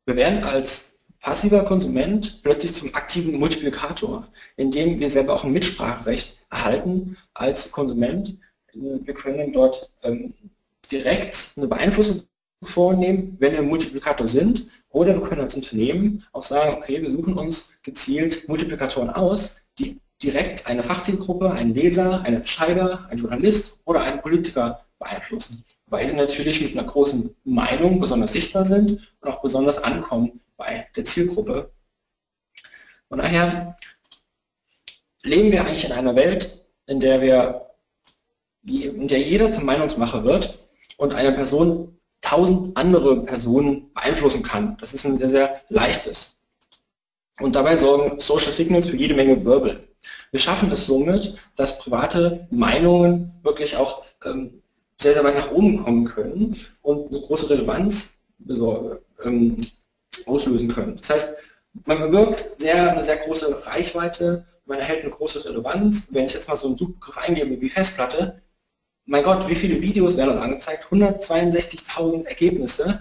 Wir 0.05 0.17
werden 0.17 0.43
als 0.43 0.92
passiver 1.23 1.64
Konsument 1.64 2.41
plötzlich 2.43 2.75
zum 2.75 2.95
aktiven 2.95 3.38
Multiplikator, 3.38 4.26
indem 4.57 4.99
wir 4.99 5.09
selber 5.09 5.35
auch 5.35 5.45
ein 5.45 5.52
Mitspracherecht 5.52 6.37
erhalten 6.50 7.17
als 7.33 7.71
Konsument. 7.71 8.37
Wir 8.75 9.14
können 9.14 9.52
dort 9.52 9.91
ähm, 10.02 10.35
direkt 10.91 11.55
eine 11.57 11.69
Beeinflussung 11.69 12.23
vornehmen, 12.64 13.37
wenn 13.38 13.52
wir 13.52 13.62
Multiplikator 13.62 14.26
sind, 14.26 14.69
oder 14.91 15.14
wir 15.14 15.26
können 15.26 15.41
als 15.41 15.55
Unternehmen 15.55 16.25
auch 16.33 16.43
sagen, 16.43 16.76
okay, 16.76 17.00
wir 17.00 17.09
suchen 17.09 17.35
uns 17.35 17.75
gezielt 17.83 18.47
Multiplikatoren 18.49 19.09
aus, 19.09 19.62
die 19.79 19.99
direkt 20.23 20.67
eine 20.67 20.83
Fachzielgruppe, 20.83 21.50
einen 21.50 21.75
Leser, 21.75 22.23
einen 22.23 22.37
Entscheider, 22.37 23.07
einen 23.09 23.19
Journalist 23.19 23.81
oder 23.87 24.02
einen 24.02 24.21
Politiker 24.21 24.85
beeinflussen, 24.99 25.64
weil 25.87 26.07
sie 26.07 26.17
natürlich 26.17 26.61
mit 26.61 26.76
einer 26.76 26.87
großen 26.87 27.35
Meinung 27.45 28.00
besonders 28.00 28.35
sichtbar 28.35 28.64
sind 28.64 29.14
und 29.21 29.29
auch 29.29 29.41
besonders 29.41 29.83
ankommen 29.83 30.42
bei 30.62 30.87
der 30.97 31.04
Zielgruppe. 31.04 31.71
Von 33.09 33.19
daher 33.19 33.76
leben 35.23 35.52
wir 35.52 35.64
eigentlich 35.64 35.85
in 35.85 35.92
einer 35.92 36.14
Welt, 36.14 36.64
in 36.87 37.00
der 37.00 37.21
wir, 37.21 37.66
in 38.64 39.09
der 39.09 39.21
jeder 39.21 39.50
zum 39.52 39.66
Meinungsmacher 39.66 40.25
wird 40.25 40.59
und 40.97 41.14
eine 41.14 41.33
Person 41.33 41.99
tausend 42.21 42.76
andere 42.76 43.25
Personen 43.25 43.92
beeinflussen 43.92 44.42
kann. 44.42 44.76
Das 44.78 44.95
ist 44.95 45.04
ein 45.04 45.19
sehr, 45.19 45.28
sehr 45.28 45.61
leichtes. 45.69 46.38
Und 47.40 47.57
dabei 47.57 47.76
sorgen 47.76 48.21
Social 48.21 48.52
Signals 48.52 48.88
für 48.88 48.97
jede 48.97 49.14
Menge 49.14 49.45
Wirbel. 49.45 49.88
Wir 50.31 50.40
schaffen 50.40 50.71
es 50.71 50.87
somit, 50.87 51.37
dass 51.57 51.81
private 51.81 52.47
Meinungen 52.50 53.33
wirklich 53.42 53.76
auch 53.76 54.04
ähm, 54.25 54.62
sehr, 55.00 55.14
sehr 55.14 55.25
weit 55.25 55.35
nach 55.35 55.50
oben 55.50 55.83
kommen 55.83 56.04
können 56.04 56.57
und 56.83 57.09
eine 57.09 57.21
große 57.21 57.50
Relevanz 57.50 58.21
ähm, 59.25 59.57
auslösen 60.26 60.69
können. 60.69 60.97
Das 60.97 61.11
heißt, 61.11 61.35
man 61.85 61.99
bewirkt 61.99 62.61
sehr, 62.61 62.92
eine 62.92 63.02
sehr 63.02 63.16
große 63.16 63.66
Reichweite, 63.66 64.47
man 64.66 64.78
erhält 64.78 65.02
eine 65.02 65.11
große 65.11 65.45
Relevanz. 65.45 66.09
Wenn 66.11 66.26
ich 66.26 66.35
jetzt 66.35 66.49
mal 66.49 66.57
so 66.57 66.69
einen 66.69 66.76
Suchbegriff 66.76 67.19
eingebe 67.19 67.61
wie 67.61 67.69
Festplatte, 67.69 68.40
mein 69.04 69.25
Gott, 69.25 69.49
wie 69.49 69.57
viele 69.57 69.81
Videos 69.81 70.16
werden 70.16 70.31
uns 70.31 70.40
angezeigt? 70.40 70.87
162.000 70.90 72.25
Ergebnisse. 72.26 73.00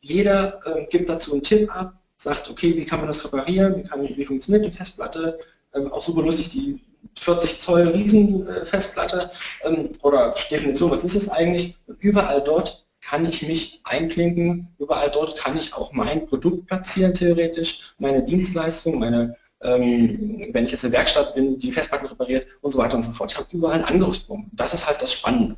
Jeder 0.00 0.60
äh, 0.64 0.86
gibt 0.86 1.08
dazu 1.08 1.32
einen 1.32 1.42
Tipp 1.42 1.74
ab, 1.74 1.94
sagt, 2.16 2.48
okay, 2.50 2.74
wie 2.76 2.84
kann 2.84 3.00
man 3.00 3.08
das 3.08 3.24
reparieren, 3.24 3.76
wie, 3.76 3.82
kann, 3.82 4.02
wie 4.02 4.24
funktioniert 4.24 4.64
die 4.64 4.76
Festplatte, 4.76 5.38
ähm, 5.74 5.92
auch 5.92 6.02
super 6.02 6.22
lustig, 6.22 6.50
die 6.50 6.80
40 7.18 7.60
Zoll 7.60 7.88
Riesenfestplatte 7.88 9.30
äh, 9.62 9.68
ähm, 9.68 9.90
oder 10.02 10.34
Definition, 10.50 10.90
was 10.90 11.04
ist 11.04 11.14
es 11.14 11.28
eigentlich? 11.28 11.76
Überall 11.98 12.42
dort 12.42 12.81
kann 13.02 13.26
ich 13.26 13.46
mich 13.46 13.80
einklinken, 13.84 14.68
überall 14.78 15.10
dort 15.10 15.36
kann 15.36 15.56
ich 15.56 15.74
auch 15.74 15.92
mein 15.92 16.26
Produkt 16.26 16.66
platzieren, 16.66 17.12
theoretisch, 17.12 17.94
meine 17.98 18.22
Dienstleistung, 18.24 18.98
meine, 18.98 19.36
ähm, 19.60 20.48
wenn 20.52 20.64
ich 20.64 20.72
jetzt 20.72 20.84
in 20.84 20.92
der 20.92 21.00
Werkstatt 21.00 21.34
bin, 21.34 21.58
die 21.58 21.72
Festplatten 21.72 22.06
repariert 22.06 22.46
und 22.60 22.70
so 22.70 22.78
weiter 22.78 22.96
und 22.96 23.02
so 23.02 23.12
fort. 23.12 23.32
Ich 23.32 23.38
habe 23.38 23.48
überall 23.52 23.74
einen 23.74 23.84
Angriffspunkt. 23.84 24.50
Das 24.52 24.72
ist 24.72 24.86
halt 24.86 25.02
das 25.02 25.12
Spannende. 25.12 25.56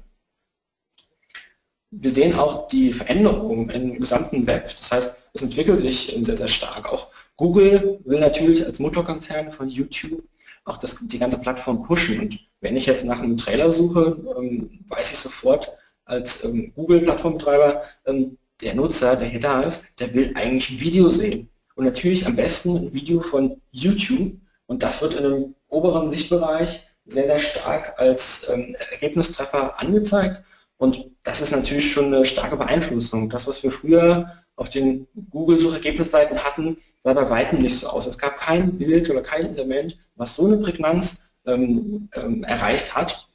Wir 1.91 2.11
sehen 2.11 2.35
auch 2.35 2.67
die 2.69 2.93
Veränderungen 2.93 3.71
im 3.71 4.01
gesamten 4.01 4.47
Web. 4.47 4.69
Das 4.77 4.91
heißt, 4.91 5.23
es 5.35 5.43
entwickelt 5.43 5.79
sich 5.79 6.17
sehr, 6.23 6.37
sehr 6.37 6.49
stark. 6.49 6.91
Auch 6.91 7.09
Google 7.37 8.01
will 8.05 8.21
natürlich 8.21 8.65
als 8.65 8.79
Mutterkonzern 8.79 9.53
von 9.53 9.69
YouTube 9.69 10.23
auch 10.65 10.79
das, 10.79 10.99
die 11.03 11.19
ganze 11.19 11.39
Plattform 11.39 11.83
pushen. 11.83 12.21
Und 12.21 12.39
wenn 12.61 12.77
ich 12.77 12.87
jetzt 12.87 13.05
nach 13.05 13.21
einem 13.21 13.37
Trailer 13.37 13.71
suche, 13.71 14.17
ähm, 14.39 14.81
weiß 14.89 15.13
ich 15.13 15.19
sofort 15.19 15.71
als 16.05 16.45
ähm, 16.45 16.73
Google-Plattformbetreiber, 16.75 17.83
ähm, 18.07 18.39
der 18.61 18.75
Nutzer, 18.75 19.17
der 19.17 19.29
hier 19.29 19.41
da 19.41 19.63
ist, 19.63 19.89
der 20.01 20.15
will 20.15 20.33
eigentlich 20.35 20.71
ein 20.71 20.81
Video 20.81 21.11
sehen. 21.11 21.49
Und 21.75 21.85
natürlich 21.85 22.27
am 22.27 22.37
besten 22.37 22.77
ein 22.77 22.93
Video 22.93 23.21
von 23.21 23.61
YouTube. 23.73 24.33
Und 24.67 24.83
das 24.83 25.03
wird 25.03 25.15
in 25.15 25.25
einem 25.25 25.55
oberen 25.69 26.11
Sichtbereich 26.11 26.87
sehr, 27.07 27.27
sehr 27.27 27.41
stark 27.41 27.95
als 27.99 28.49
ähm, 28.49 28.77
Ergebnistreffer 28.93 29.79
angezeigt. 29.81 30.43
Und 30.79 31.11
das 31.23 31.41
ist 31.41 31.53
natürlich 31.53 31.93
schon 31.93 32.07
eine 32.07 32.25
starke 32.25 32.57
Beeinflussung. 32.57 33.29
Das, 33.29 33.47
was 33.47 33.63
wir 33.63 33.71
früher 33.71 34.33
auf 34.57 34.71
den 34.71 35.07
Google-Suchergebnisseiten 35.31 36.43
hatten, 36.43 36.77
sah 37.03 37.13
bei 37.13 37.29
weitem 37.29 37.61
nicht 37.61 37.79
so 37.79 37.89
aus. 37.89 38.07
Es 38.07 38.19
gab 38.19 38.37
kein 38.37 38.79
Bild 38.79 39.11
oder 39.11 39.21
kein 39.21 39.57
Element, 39.57 39.99
was 40.17 40.37
so 40.37 40.47
eine 40.47 40.59
Prägnanz 40.59 41.23
ähm, 41.47 42.09
ähm, 42.15 42.45
erreicht 42.45 42.95
hat. 42.95 43.29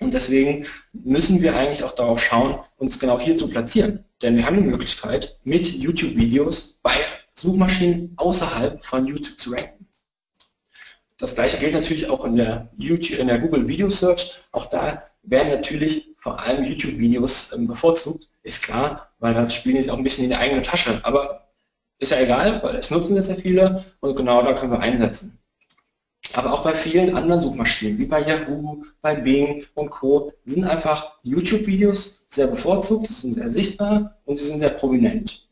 Und 0.00 0.12
deswegen 0.12 0.66
müssen 0.92 1.40
wir 1.40 1.56
eigentlich 1.56 1.84
auch 1.84 1.94
darauf 1.94 2.22
schauen, 2.22 2.58
uns 2.76 2.98
genau 2.98 3.20
hier 3.20 3.36
zu 3.36 3.48
platzieren. 3.48 4.04
Denn 4.22 4.36
wir 4.36 4.46
haben 4.46 4.56
die 4.56 4.68
Möglichkeit, 4.68 5.38
mit 5.44 5.66
YouTube-Videos 5.66 6.78
bei 6.82 6.94
Suchmaschinen 7.34 8.14
außerhalb 8.16 8.84
von 8.84 9.06
YouTube 9.06 9.38
zu 9.38 9.50
ranken. 9.50 9.86
Das 11.18 11.34
gleiche 11.34 11.58
gilt 11.58 11.74
natürlich 11.74 12.08
auch 12.10 12.24
in 12.24 12.36
der, 12.36 12.70
YouTube, 12.76 13.18
in 13.18 13.28
der 13.28 13.38
Google 13.38 13.68
Video 13.68 13.88
Search. 13.88 14.40
Auch 14.52 14.66
da 14.66 15.04
werden 15.22 15.50
natürlich 15.50 16.08
vor 16.16 16.40
allem 16.40 16.64
YouTube-Videos 16.64 17.52
ähm, 17.52 17.66
bevorzugt, 17.66 18.28
ist 18.42 18.62
klar, 18.62 19.10
weil 19.18 19.34
da 19.34 19.48
spielen 19.50 19.82
sie 19.82 19.90
auch 19.90 19.96
ein 19.96 20.04
bisschen 20.04 20.24
in 20.24 20.30
die 20.30 20.36
eigene 20.36 20.62
Tasche. 20.62 21.00
Aber 21.02 21.48
ist 21.98 22.12
ja 22.12 22.20
egal, 22.20 22.62
weil 22.62 22.76
es 22.76 22.90
nutzen 22.90 23.16
es 23.16 23.28
ja 23.28 23.36
viele 23.36 23.84
und 24.00 24.16
genau 24.16 24.42
da 24.42 24.54
können 24.54 24.72
wir 24.72 24.80
einsetzen. 24.80 25.38
Aber 26.34 26.52
auch 26.52 26.62
bei 26.62 26.72
vielen 26.72 27.14
anderen 27.16 27.40
Suchmaschinen, 27.40 27.96
wie 27.96 28.06
bei 28.06 28.20
Yahoo, 28.20 28.84
bei 29.00 29.14
Bing 29.14 29.64
und 29.74 29.90
Co., 29.90 30.32
sind 30.44 30.64
einfach 30.64 31.18
YouTube-Videos 31.22 32.20
sehr 32.28 32.48
bevorzugt, 32.48 33.06
sie 33.06 33.14
sind 33.14 33.34
sehr 33.34 33.50
sichtbar 33.50 34.18
und 34.24 34.36
sie 34.36 34.44
sind 34.44 34.58
sehr 34.58 34.70
prominent. 34.70 35.46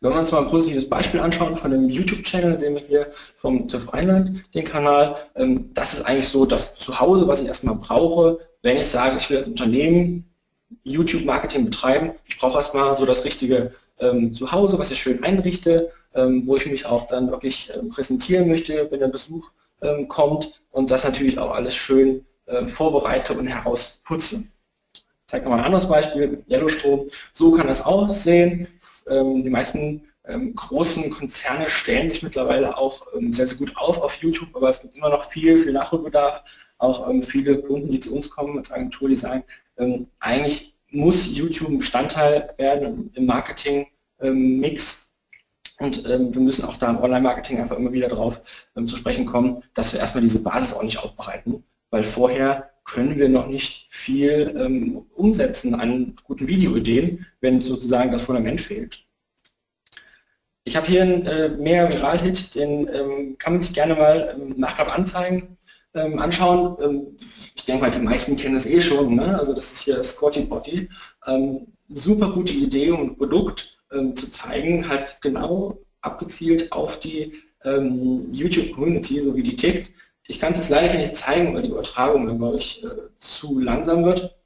Wenn 0.00 0.12
wir 0.12 0.18
uns 0.20 0.32
mal 0.32 0.42
ein 0.42 0.48
positives 0.48 0.88
Beispiel 0.88 1.20
anschauen 1.20 1.54
von 1.56 1.70
dem 1.70 1.90
YouTube-Channel, 1.90 2.58
sehen 2.58 2.74
wir 2.74 2.82
hier 2.82 3.12
vom 3.36 3.68
TÜV 3.68 3.92
Rheinland 3.92 4.54
den 4.54 4.64
Kanal. 4.64 5.16
Ähm, 5.34 5.68
das 5.74 5.92
ist 5.92 6.02
eigentlich 6.06 6.28
so 6.28 6.46
das 6.46 6.76
Zuhause, 6.76 7.28
was 7.28 7.42
ich 7.42 7.48
erstmal 7.48 7.74
brauche, 7.74 8.38
wenn 8.62 8.78
ich 8.78 8.88
sage, 8.88 9.18
ich 9.18 9.28
will 9.28 9.36
als 9.36 9.48
Unternehmen 9.48 10.24
YouTube-Marketing 10.84 11.66
betreiben. 11.66 12.12
Ich 12.24 12.38
brauche 12.38 12.56
erstmal 12.56 12.96
so 12.96 13.04
das 13.04 13.26
richtige 13.26 13.74
ähm, 13.98 14.34
Zuhause, 14.34 14.78
was 14.78 14.90
ich 14.90 15.02
schön 15.02 15.22
einrichte, 15.22 15.90
wo 16.46 16.56
ich 16.56 16.66
mich 16.66 16.86
auch 16.86 17.06
dann 17.06 17.30
wirklich 17.30 17.70
ähm, 17.74 17.88
präsentieren 17.88 18.48
möchte, 18.48 18.88
wenn 18.90 19.00
der 19.00 19.08
Besuch 19.08 19.50
ähm, 19.82 20.08
kommt 20.08 20.60
und 20.70 20.90
das 20.90 21.04
natürlich 21.04 21.38
auch 21.38 21.54
alles 21.54 21.74
schön 21.74 22.24
vorbereite 22.66 23.34
und 23.34 23.46
herausputze. 23.46 24.42
Ich 24.92 25.04
zeige 25.28 25.44
noch 25.44 25.52
mal 25.52 25.58
ein 25.58 25.66
anderes 25.66 25.88
Beispiel, 25.88 26.42
Yellowstrom. 26.50 27.08
So 27.32 27.52
kann 27.52 27.68
das 27.68 27.86
aussehen. 27.86 28.66
Ähm, 29.08 29.44
die 29.44 29.50
meisten 29.50 30.08
ähm, 30.24 30.56
großen 30.56 31.10
Konzerne 31.10 31.70
stellen 31.70 32.10
sich 32.10 32.24
mittlerweile 32.24 32.76
auch 32.76 33.06
sehr, 33.30 33.46
sehr 33.46 33.56
gut 33.56 33.76
auf 33.76 33.98
auf 33.98 34.14
YouTube, 34.16 34.48
aber 34.54 34.68
es 34.68 34.80
gibt 34.80 34.96
immer 34.96 35.10
noch 35.10 35.30
viel, 35.30 35.62
viel 35.62 35.72
Nachholbedarf. 35.72 36.42
Auch 36.78 37.08
viele 37.22 37.62
Kunden, 37.62 37.92
die 37.92 38.00
zu 38.00 38.16
uns 38.16 38.28
kommen 38.28 38.58
als 38.58 38.72
Agentur, 38.72 39.08
die 39.08 39.16
sagen, 39.16 39.44
eigentlich 40.18 40.74
muss 40.90 41.30
YouTube 41.30 41.78
Bestandteil 41.78 42.52
werden 42.56 43.10
im 43.14 43.26
Marketing-Mix. 43.26 45.09
Und 45.80 46.06
ähm, 46.06 46.34
wir 46.34 46.42
müssen 46.42 46.66
auch 46.66 46.76
da 46.76 46.90
im 46.90 46.98
Online-Marketing 46.98 47.58
einfach 47.58 47.76
immer 47.76 47.92
wieder 47.92 48.08
darauf 48.08 48.38
ähm, 48.76 48.86
zu 48.86 48.96
sprechen 48.96 49.24
kommen, 49.24 49.62
dass 49.72 49.94
wir 49.94 50.00
erstmal 50.00 50.20
diese 50.20 50.42
Basis 50.42 50.74
auch 50.74 50.82
nicht 50.82 50.98
aufbereiten, 50.98 51.64
weil 51.90 52.04
vorher 52.04 52.70
können 52.84 53.16
wir 53.16 53.30
noch 53.30 53.46
nicht 53.46 53.86
viel 53.90 54.54
ähm, 54.58 55.06
umsetzen 55.14 55.74
an 55.74 56.16
guten 56.24 56.46
Videoideen, 56.48 57.24
wenn 57.40 57.62
sozusagen 57.62 58.12
das 58.12 58.22
Fundament 58.22 58.60
fehlt. 58.60 59.06
Ich 60.64 60.76
habe 60.76 60.86
hier 60.86 61.00
einen 61.00 61.26
äh, 61.26 61.48
mehr 61.48 61.88
Viral-Hit, 61.88 62.54
den 62.54 62.86
ähm, 62.88 63.38
kann 63.38 63.54
man 63.54 63.62
sich 63.62 63.72
gerne 63.72 63.94
mal 63.94 64.36
im 64.38 64.60
Nachklapp 64.60 64.94
anzeigen 64.94 65.56
ähm, 65.94 66.18
anschauen. 66.18 66.76
Ähm, 66.82 67.16
ich 67.56 67.64
denke 67.64 67.82
mal, 67.82 67.90
die 67.90 68.00
meisten 68.00 68.36
kennen 68.36 68.56
es 68.56 68.66
eh 68.66 68.82
schon. 68.82 69.14
Ne? 69.14 69.38
Also 69.38 69.54
das 69.54 69.72
ist 69.72 69.80
hier 69.80 69.96
das 69.96 70.10
Squatty. 70.10 70.90
Ähm, 71.26 71.66
super 71.88 72.30
gute 72.32 72.52
Idee 72.52 72.90
und 72.90 73.16
Produkt 73.16 73.79
ähm, 73.92 74.14
zu 74.16 74.30
zeigen, 74.30 74.88
hat 74.88 75.20
genau 75.20 75.78
abgezielt 76.00 76.72
auf 76.72 76.98
die 76.98 77.34
ähm, 77.64 78.32
YouTube-Community, 78.32 79.20
so 79.20 79.34
wie 79.34 79.42
die 79.42 79.56
tickt. 79.56 79.92
Ich 80.26 80.38
kann 80.38 80.52
es 80.52 80.58
jetzt 80.58 80.70
leider 80.70 80.88
hier 80.88 81.00
nicht 81.00 81.16
zeigen, 81.16 81.54
weil 81.54 81.62
die 81.62 81.70
Übertragung 81.70 82.26
dann, 82.26 82.38
glaube 82.38 82.58
äh, 82.58 82.88
zu 83.18 83.58
langsam 83.58 84.04
wird. 84.04 84.36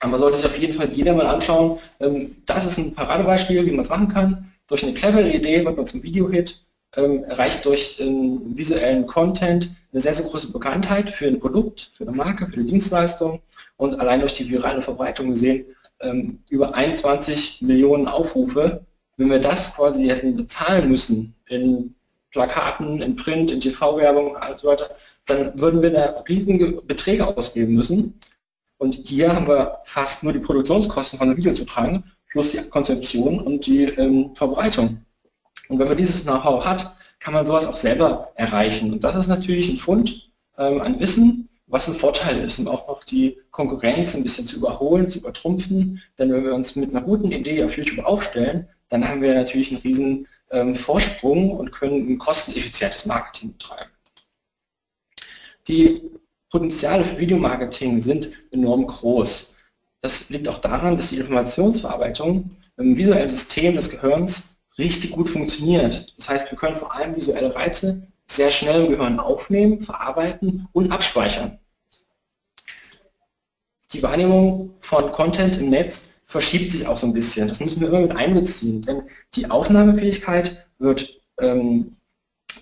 Aber 0.00 0.16
sollte 0.16 0.38
sich 0.38 0.46
auf 0.46 0.58
jeden 0.58 0.74
Fall 0.74 0.90
jeder 0.92 1.14
mal 1.14 1.26
anschauen. 1.26 1.78
Ähm, 2.00 2.36
das 2.46 2.64
ist 2.64 2.78
ein 2.78 2.94
Paradebeispiel, 2.94 3.66
wie 3.66 3.72
man 3.72 3.80
es 3.80 3.88
machen 3.88 4.08
kann. 4.08 4.52
Durch 4.68 4.84
eine 4.84 4.94
clevere 4.94 5.30
Idee 5.30 5.64
wird 5.64 5.76
man 5.76 5.86
zum 5.86 6.02
Video-Hit 6.02 6.62
ähm, 6.96 7.24
erreicht 7.24 7.64
durch 7.64 7.98
visuellen 7.98 9.06
Content 9.06 9.74
eine 9.92 10.00
sehr, 10.00 10.14
sehr 10.14 10.26
große 10.26 10.52
Bekanntheit 10.52 11.10
für 11.10 11.26
ein 11.26 11.40
Produkt, 11.40 11.90
für 11.94 12.04
eine 12.06 12.16
Marke, 12.16 12.46
für 12.46 12.54
eine 12.54 12.64
Dienstleistung 12.64 13.40
und 13.76 13.98
allein 14.00 14.20
durch 14.20 14.34
die 14.34 14.48
virale 14.48 14.82
Verbreitung 14.82 15.30
gesehen 15.30 15.66
ähm, 16.00 16.42
über 16.48 16.74
21 16.74 17.62
Millionen 17.62 18.08
Aufrufe 18.08 18.86
wenn 19.18 19.30
wir 19.30 19.40
das 19.40 19.74
quasi 19.74 20.06
hätten 20.06 20.36
bezahlen 20.36 20.88
müssen 20.88 21.34
in 21.48 21.94
Plakaten, 22.30 23.02
in 23.02 23.16
Print, 23.16 23.50
in 23.50 23.60
TV-Werbung 23.60 24.36
und 24.36 24.60
so 24.60 24.68
weiter, 24.68 24.90
dann 25.26 25.58
würden 25.60 25.82
wir 25.82 25.90
da 25.90 26.24
riesige 26.28 26.80
Beträge 26.82 27.26
ausgeben 27.26 27.74
müssen. 27.74 28.18
Und 28.78 28.94
hier 28.94 29.34
haben 29.34 29.48
wir 29.48 29.78
fast 29.84 30.22
nur 30.22 30.32
die 30.32 30.38
Produktionskosten 30.38 31.18
von 31.18 31.28
einem 31.28 31.36
Video 31.36 31.52
zu 31.52 31.64
tragen, 31.64 32.04
plus 32.30 32.52
die 32.52 32.58
Konzeption 32.68 33.40
und 33.40 33.66
die 33.66 33.84
ähm, 33.84 34.34
Verbreitung. 34.34 35.04
Und 35.68 35.78
wenn 35.80 35.88
man 35.88 35.96
dieses 35.96 36.22
Know-how 36.22 36.64
hat, 36.64 36.94
kann 37.18 37.34
man 37.34 37.44
sowas 37.44 37.66
auch 37.66 37.76
selber 37.76 38.30
erreichen. 38.36 38.92
Und 38.92 39.02
das 39.02 39.16
ist 39.16 39.26
natürlich 39.26 39.68
ein 39.68 39.78
Fund 39.78 40.30
ähm, 40.56 40.80
an 40.80 41.00
Wissen, 41.00 41.47
was 41.68 41.88
ein 41.88 41.94
Vorteil 41.94 42.40
ist, 42.40 42.58
um 42.58 42.68
auch 42.68 42.88
noch 42.88 43.04
die 43.04 43.38
Konkurrenz 43.50 44.14
ein 44.14 44.22
bisschen 44.22 44.46
zu 44.46 44.56
überholen, 44.56 45.10
zu 45.10 45.18
übertrumpfen. 45.20 46.02
Denn 46.18 46.32
wenn 46.32 46.44
wir 46.44 46.54
uns 46.54 46.76
mit 46.76 46.90
einer 46.90 47.02
guten 47.02 47.30
Idee 47.30 47.62
auf 47.64 47.76
YouTube 47.76 48.04
aufstellen, 48.04 48.68
dann 48.88 49.06
haben 49.06 49.20
wir 49.20 49.34
natürlich 49.34 49.70
einen 49.70 49.82
riesen 49.82 50.26
ähm, 50.50 50.74
Vorsprung 50.74 51.50
und 51.50 51.72
können 51.72 52.08
ein 52.08 52.18
kosteneffizientes 52.18 53.06
Marketing 53.06 53.52
betreiben. 53.52 53.90
Die 55.68 56.10
Potenziale 56.50 57.04
für 57.04 57.18
Videomarketing 57.18 58.00
sind 58.00 58.30
enorm 58.50 58.86
groß. 58.86 59.54
Das 60.00 60.30
liegt 60.30 60.48
auch 60.48 60.58
daran, 60.58 60.96
dass 60.96 61.10
die 61.10 61.18
Informationsverarbeitung 61.18 62.48
im 62.78 62.96
visuellen 62.96 63.28
System 63.28 63.74
des 63.74 63.90
Gehirns 63.90 64.56
richtig 64.78 65.10
gut 65.10 65.28
funktioniert. 65.28 66.14
Das 66.16 66.30
heißt, 66.30 66.50
wir 66.50 66.56
können 66.56 66.76
vor 66.76 66.94
allem 66.94 67.14
visuelle 67.14 67.54
Reize 67.54 68.06
sehr 68.30 68.50
schnell 68.50 68.84
im 68.84 68.90
Gehirn 68.90 69.18
aufnehmen, 69.18 69.82
verarbeiten 69.82 70.68
und 70.72 70.92
abspeichern. 70.92 71.58
Die 73.92 74.02
Wahrnehmung 74.02 74.74
von 74.80 75.10
Content 75.12 75.56
im 75.56 75.70
Netz 75.70 76.12
verschiebt 76.26 76.72
sich 76.72 76.86
auch 76.86 76.98
so 76.98 77.06
ein 77.06 77.14
bisschen. 77.14 77.48
Das 77.48 77.60
müssen 77.60 77.80
wir 77.80 77.88
immer 77.88 78.00
mit 78.00 78.14
einbeziehen, 78.14 78.82
denn 78.82 79.02
die 79.34 79.50
Aufnahmefähigkeit 79.50 80.66
wird 80.78 81.20
ähm, 81.40 81.96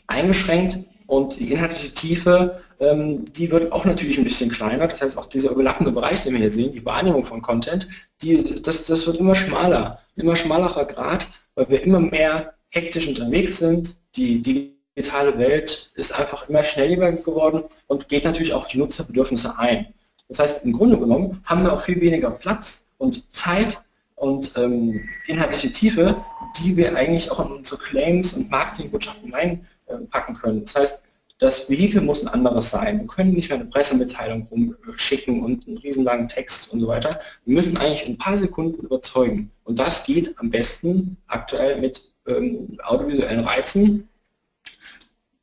eingeschränkt 0.07 0.79
und 1.07 1.39
die 1.39 1.53
inhaltliche 1.53 1.93
Tiefe, 1.95 2.63
ähm, 2.79 3.25
die 3.25 3.51
wird 3.51 3.73
auch 3.73 3.85
natürlich 3.85 4.19
ein 4.19 4.25
bisschen 4.25 4.51
kleiner. 4.51 4.87
Das 4.87 5.03
heißt, 5.03 5.19
auch 5.19 5.27
dieser 5.27 5.51
überlappende 5.51 5.91
Bereich, 5.91 6.23
den 6.23 6.35
wir 6.35 6.41
hier 6.41 6.51
sehen, 6.51 6.73
die 6.73 6.85
Wahrnehmung 6.85 7.27
von 7.27 7.43
Content, 7.43 7.89
die, 8.23 8.63
das, 8.63 8.87
das 8.87 9.07
wird 9.07 9.17
immer 9.17 9.35
schmaler, 9.35 10.01
immer 10.15 10.37
schmalerer 10.37 10.85
Grad, 10.85 11.27
weil 11.57 11.69
wir 11.69 11.83
immer 11.83 12.01
mehr 12.01 12.55
hektisch 12.71 13.09
unterwegs 13.09 13.59
sind. 13.59 14.01
Die 14.15 14.76
digitale 14.97 15.39
Welt 15.39 15.91
ist 15.95 16.19
einfach 16.19 16.49
immer 16.49 16.65
schneller 16.65 17.13
geworden 17.13 17.65
und 17.87 18.09
geht 18.09 18.25
natürlich 18.25 18.53
auch 18.55 18.67
die 18.67 18.79
Nutzerbedürfnisse 18.79 19.59
ein. 19.59 19.93
Das 20.29 20.39
heißt, 20.39 20.65
im 20.65 20.73
Grunde 20.73 20.99
genommen 20.99 21.41
haben 21.45 21.63
wir 21.63 21.73
auch 21.73 21.83
viel 21.83 22.01
weniger 22.01 22.31
Platz 22.31 22.87
und 22.99 23.33
Zeit 23.35 23.83
und 24.17 24.55
ähm, 24.57 25.07
inhaltliche 25.27 25.71
Tiefe, 25.71 26.17
die 26.59 26.77
wir 26.77 26.97
eigentlich 26.97 27.31
auch 27.31 27.45
in 27.45 27.53
unsere 27.53 27.81
Claims 27.81 28.33
und 28.33 28.51
Marketingbotschaften 28.51 29.33
reinpacken 29.33 30.37
können. 30.37 30.65
Das 30.65 30.75
heißt, 30.75 31.03
das 31.39 31.69
Vehikel 31.69 32.01
muss 32.01 32.23
ein 32.23 32.29
anderes 32.29 32.71
sein. 32.71 33.01
Wir 33.01 33.07
können 33.07 33.35
nicht 33.35 33.51
mehr 33.51 33.59
eine 33.59 33.69
Pressemitteilung 33.69 34.49
rumschicken 34.51 35.45
und 35.45 35.69
einen 35.69 35.77
riesenlangen 35.77 36.29
Text 36.29 36.73
und 36.73 36.81
so 36.81 36.89
weiter. 36.89 37.21
Wir 37.45 37.55
müssen 37.55 37.77
eigentlich 37.77 38.07
in 38.07 38.15
ein 38.15 38.19
paar 38.19 38.39
Sekunden 38.39 38.83
überzeugen. 38.83 39.51
Und 39.65 39.79
das 39.79 40.07
geht 40.07 40.35
am 40.39 40.49
besten 40.49 41.19
aktuell 41.27 41.79
mit 41.79 42.11
ähm, 42.27 42.79
audiovisuellen 42.83 43.41
Reizen. 43.41 44.09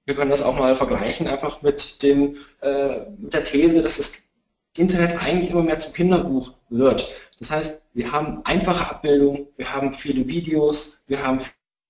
Wir 0.05 0.15
können 0.15 0.31
das 0.31 0.41
auch 0.41 0.57
mal 0.57 0.75
vergleichen, 0.75 1.27
einfach 1.27 1.61
mit, 1.61 2.03
dem, 2.03 2.37
äh, 2.61 3.09
mit 3.17 3.33
der 3.33 3.43
These, 3.43 3.81
dass 3.81 3.97
das 3.97 4.23
Internet 4.77 5.21
eigentlich 5.21 5.51
immer 5.51 5.63
mehr 5.63 5.77
zum 5.77 5.93
Kinderbuch 5.93 6.53
wird. 6.69 7.13
Das 7.39 7.51
heißt, 7.51 7.83
wir 7.93 8.11
haben 8.11 8.41
einfache 8.43 8.89
Abbildungen, 8.89 9.47
wir 9.55 9.73
haben 9.73 9.93
viele 9.93 10.27
Videos, 10.27 11.01
wir 11.07 11.23
haben 11.23 11.39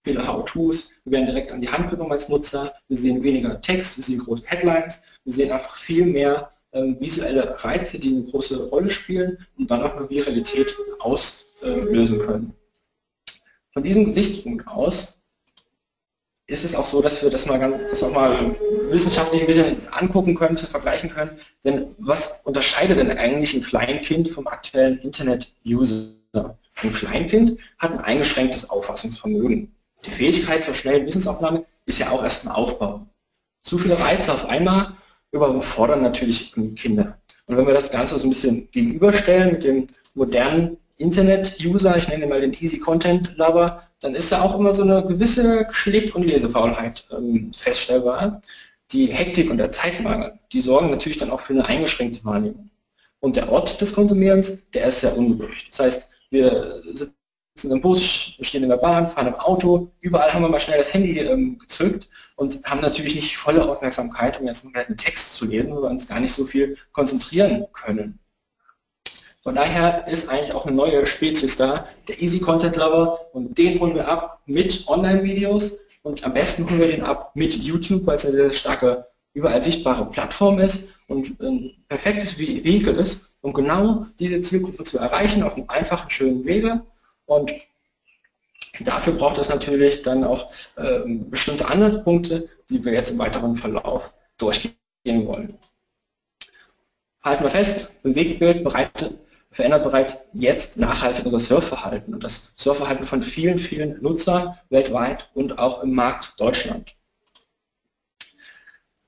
viele 0.03 0.27
How-Tos, 0.27 0.91
wir 1.05 1.13
werden 1.13 1.27
direkt 1.27 1.51
an 1.51 1.61
die 1.61 1.69
Hand 1.69 1.89
genommen 1.89 2.11
als 2.11 2.29
Nutzer, 2.29 2.73
wir 2.87 2.97
sehen 2.97 3.23
weniger 3.23 3.61
Text, 3.61 3.97
wir 3.97 4.03
sehen 4.03 4.19
große 4.19 4.45
Headlines, 4.45 5.03
wir 5.23 5.33
sehen 5.33 5.51
einfach 5.51 5.75
viel 5.77 6.05
mehr 6.05 6.51
ähm, 6.73 6.97
visuelle 6.99 7.55
Reize, 7.63 7.99
die 7.99 8.09
eine 8.09 8.23
große 8.23 8.67
Rolle 8.67 8.91
spielen 8.91 9.37
und 9.57 9.71
dann 9.71 9.81
auch 9.81 9.95
eine 9.95 10.09
Viralität 10.09 10.75
auslösen 10.99 12.19
können. 12.19 12.53
Von 13.71 13.83
diesem 13.83 14.05
Gesichtspunkt 14.05 14.67
aus 14.67 15.22
ist 16.47 16.65
es 16.65 16.75
auch 16.75 16.83
so, 16.83 17.01
dass 17.01 17.23
wir 17.23 17.29
das 17.29 17.45
mal, 17.45 17.57
ganz, 17.57 17.89
das 17.89 18.03
auch 18.03 18.11
mal 18.11 18.55
wissenschaftlich 18.89 19.41
ein 19.41 19.47
bisschen 19.47 19.87
angucken 19.91 20.35
können, 20.35 20.51
ein 20.51 20.55
bisschen 20.55 20.69
vergleichen 20.69 21.09
können. 21.09 21.31
Denn 21.63 21.95
was 21.99 22.41
unterscheidet 22.43 22.97
denn 22.97 23.17
eigentlich 23.17 23.53
ein 23.53 23.63
Kleinkind 23.63 24.29
vom 24.29 24.47
aktuellen 24.47 24.99
Internet-User? 24.99 26.57
Ein 26.81 26.93
Kleinkind 26.93 27.57
hat 27.79 27.91
ein 27.91 27.99
eingeschränktes 27.99 28.69
Auffassungsvermögen. 28.69 29.73
Die 30.05 30.11
Fähigkeit 30.11 30.63
zur 30.63 30.73
schnellen 30.73 31.05
Wissensaufnahme 31.05 31.65
ist 31.85 31.99
ja 31.99 32.09
auch 32.09 32.23
erst 32.23 32.45
ein 32.45 32.51
Aufbau. 32.51 33.07
Zu 33.61 33.79
viele 33.79 33.97
Reize 33.97 34.33
auf 34.33 34.45
einmal 34.49 34.97
überfordern 35.31 36.01
natürlich 36.01 36.53
Kinder. 36.75 37.17
Und 37.47 37.57
wenn 37.57 37.67
wir 37.67 37.73
das 37.73 37.91
Ganze 37.91 38.17
so 38.19 38.27
ein 38.27 38.31
bisschen 38.31 38.69
gegenüberstellen 38.71 39.53
mit 39.53 39.63
dem 39.63 39.87
modernen 40.13 40.77
Internet-User, 40.97 41.97
ich 41.97 42.07
nenne 42.07 42.27
mal 42.27 42.41
den 42.41 42.53
Easy 42.53 42.79
Content 42.79 43.35
Lover, 43.37 43.83
dann 44.03 44.15
ist 44.15 44.31
da 44.31 44.41
auch 44.41 44.59
immer 44.59 44.73
so 44.73 44.83
eine 44.83 45.03
gewisse 45.05 45.65
Klick- 45.71 46.13
und 46.13 46.23
Lesefaulheit 46.23 47.07
ähm, 47.11 47.51
feststellbar. 47.55 48.41
Die 48.91 49.07
Hektik 49.07 49.49
und 49.49 49.57
der 49.57 49.71
Zeitmangel, 49.71 50.37
die 50.51 50.59
sorgen 50.59 50.91
natürlich 50.91 51.17
dann 51.17 51.31
auch 51.31 51.39
für 51.39 51.53
eine 51.53 51.65
eingeschränkte 51.65 52.23
Wahrnehmung. 52.25 52.69
Und 53.21 53.37
der 53.37 53.49
Ort 53.49 53.79
des 53.79 53.93
Konsumierens, 53.93 54.69
der 54.71 54.87
ist 54.87 54.99
sehr 54.99 55.17
unruhig. 55.17 55.69
Das 55.71 55.79
heißt, 55.79 56.11
wir 56.29 56.81
sitzen 56.83 57.71
im 57.71 57.79
Bus, 57.79 58.33
stehen 58.41 58.63
in 58.63 58.69
der 58.69 58.77
Bahn, 58.77 59.07
fahren 59.07 59.27
im 59.27 59.35
Auto, 59.35 59.91
überall 60.01 60.33
haben 60.33 60.41
wir 60.41 60.49
mal 60.49 60.59
schnell 60.59 60.77
das 60.77 60.93
Handy 60.93 61.19
ähm, 61.19 61.57
gezückt 61.57 62.09
und 62.35 62.61
haben 62.65 62.81
natürlich 62.81 63.15
nicht 63.15 63.37
volle 63.37 63.63
Aufmerksamkeit, 63.63 64.39
um 64.39 64.47
jetzt 64.47 64.65
mal 64.65 64.83
einen 64.83 64.97
Text 64.97 65.35
zu 65.35 65.45
lesen, 65.45 65.73
weil 65.73 65.83
wir 65.83 65.89
uns 65.89 66.07
gar 66.07 66.19
nicht 66.19 66.33
so 66.33 66.45
viel 66.45 66.77
konzentrieren 66.91 67.65
können. 67.71 68.19
Von 69.43 69.55
daher 69.55 70.07
ist 70.07 70.29
eigentlich 70.29 70.53
auch 70.53 70.65
eine 70.65 70.73
neue 70.73 71.05
Spezies 71.05 71.57
da, 71.57 71.85
der 72.07 72.21
Easy 72.21 72.39
Content 72.39 72.77
Lover. 72.77 73.19
Und 73.33 73.57
den 73.57 73.77
holen 73.79 73.93
wir 73.93 74.07
ab 74.07 74.41
mit 74.45 74.87
Online-Videos. 74.87 75.79
Und 76.01 76.23
am 76.23 76.33
besten 76.33 76.69
holen 76.69 76.79
wir 76.79 76.87
den 76.87 77.03
ab 77.03 77.31
mit 77.35 77.53
YouTube, 77.53 78.07
weil 78.07 78.15
es 78.15 78.25
eine 78.25 78.33
sehr 78.33 78.53
starke, 78.53 79.05
überall 79.33 79.61
sichtbare 79.61 80.05
Plattform 80.05 80.59
ist 80.59 80.93
und 81.07 81.41
ein 81.41 81.73
perfektes 81.89 82.37
Vehikel 82.37 82.95
ist, 82.95 83.35
um 83.41 83.51
genau 83.51 84.05
diese 84.17 84.39
Zielgruppe 84.41 84.83
zu 84.83 84.99
erreichen 84.99 85.43
auf 85.43 85.55
einem 85.55 85.69
einfachen, 85.69 86.09
schönen 86.09 86.45
Wege. 86.45 86.81
Und 87.25 87.51
dafür 88.79 89.13
braucht 89.13 89.39
es 89.39 89.49
natürlich 89.49 90.03
dann 90.03 90.23
auch 90.23 90.51
äh, 90.77 91.01
bestimmte 91.05 91.67
Ansatzpunkte, 91.67 92.47
die 92.69 92.85
wir 92.85 92.93
jetzt 92.93 93.11
im 93.11 93.19
weiteren 93.19 93.55
Verlauf 93.57 94.13
durchgehen 94.37 95.25
wollen. 95.25 95.57
Halten 97.23 97.43
wir 97.43 97.51
fest, 97.51 97.91
Bewegtbild 98.03 98.63
bereitet 98.63 99.17
verändert 99.53 99.83
bereits 99.83 100.25
jetzt 100.33 100.77
nachhaltig 100.77 101.25
unser 101.25 101.39
Surfverhalten 101.39 102.13
und 102.13 102.23
das 102.23 102.51
Surfverhalten 102.57 103.07
von 103.07 103.21
vielen, 103.21 103.59
vielen 103.59 104.01
Nutzern 104.01 104.57
weltweit 104.69 105.29
und 105.33 105.59
auch 105.59 105.83
im 105.83 105.93
Markt 105.93 106.33
Deutschland. 106.39 106.95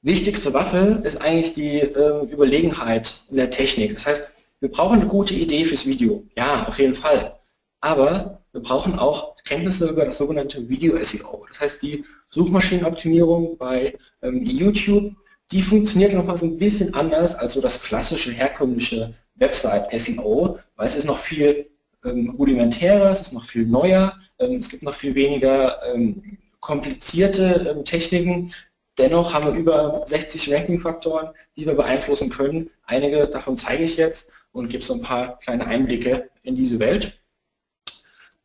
Wichtigste 0.03 0.53
Waffe 0.53 1.01
ist 1.03 1.21
eigentlich 1.21 1.53
die 1.53 1.79
äh, 1.79 2.31
Überlegenheit 2.31 3.23
in 3.29 3.37
der 3.37 3.49
Technik. 3.49 3.95
Das 3.95 4.05
heißt, 4.05 4.29
wir 4.59 4.69
brauchen 4.69 5.01
eine 5.01 5.09
gute 5.09 5.33
Idee 5.33 5.65
fürs 5.65 5.87
Video. 5.87 6.23
Ja, 6.37 6.67
auf 6.67 6.77
jeden 6.77 6.95
Fall. 6.95 7.39
Aber 7.81 8.43
wir 8.51 8.61
brauchen 8.61 8.99
auch 8.99 9.35
Kenntnisse 9.45 9.89
über 9.89 10.05
das 10.05 10.19
sogenannte 10.19 10.69
Video-SEO. 10.69 11.47
Das 11.49 11.59
heißt, 11.59 11.81
die 11.81 12.05
Suchmaschinenoptimierung 12.29 13.57
bei 13.57 13.97
ähm, 14.21 14.45
YouTube, 14.45 15.13
die 15.51 15.61
funktioniert 15.61 16.13
nochmal 16.13 16.37
so 16.37 16.45
ein 16.45 16.57
bisschen 16.57 16.93
anders 16.93 17.35
als 17.35 17.53
so 17.53 17.61
das 17.61 17.83
klassische 17.83 18.31
herkömmliche 18.31 19.15
Website-SEO, 19.35 20.59
weil 20.75 20.87
es 20.87 20.95
ist 20.95 21.05
noch 21.05 21.19
viel 21.19 21.69
ähm, 22.03 22.35
rudimentärer, 22.37 23.09
es 23.09 23.21
ist 23.21 23.33
noch 23.33 23.45
viel 23.45 23.65
neuer, 23.65 24.17
ähm, 24.39 24.57
es 24.57 24.69
gibt 24.69 24.83
noch 24.83 24.93
viel 24.93 25.15
weniger 25.15 25.77
ähm, 25.93 26.37
komplizierte 26.59 27.73
ähm, 27.75 27.85
Techniken. 27.85 28.53
Dennoch 28.97 29.33
haben 29.33 29.47
wir 29.47 29.53
über 29.53 30.03
60 30.05 30.53
Ranking-Faktoren, 30.53 31.29
die 31.57 31.65
wir 31.65 31.73
beeinflussen 31.73 32.29
können. 32.29 32.69
Einige 32.83 33.27
davon 33.27 33.57
zeige 33.57 33.83
ich 33.83 33.97
jetzt 33.97 34.29
und 34.51 34.69
gebe 34.69 34.83
so 34.83 34.93
ein 34.93 35.01
paar 35.01 35.37
kleine 35.39 35.67
Einblicke 35.67 36.29
in 36.43 36.55
diese 36.55 36.79
Welt. 36.79 37.19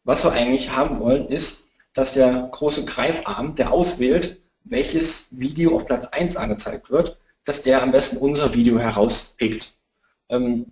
Was 0.04 0.24
wir 0.24 0.32
eigentlich 0.32 0.70
haben 0.70 0.98
wollen, 0.98 1.26
ist, 1.26 1.70
dass 1.94 2.14
der 2.14 2.48
große 2.50 2.84
Greifarm, 2.84 3.54
der 3.54 3.72
auswählt, 3.72 4.42
welches 4.64 5.28
Video 5.30 5.76
auf 5.76 5.86
Platz 5.86 6.06
1 6.06 6.36
angezeigt 6.36 6.90
wird, 6.90 7.16
dass 7.44 7.62
der 7.62 7.82
am 7.82 7.92
besten 7.92 8.18
unser 8.18 8.52
Video 8.54 8.78
herauspickt. 8.78 9.76
Ähm, 10.28 10.66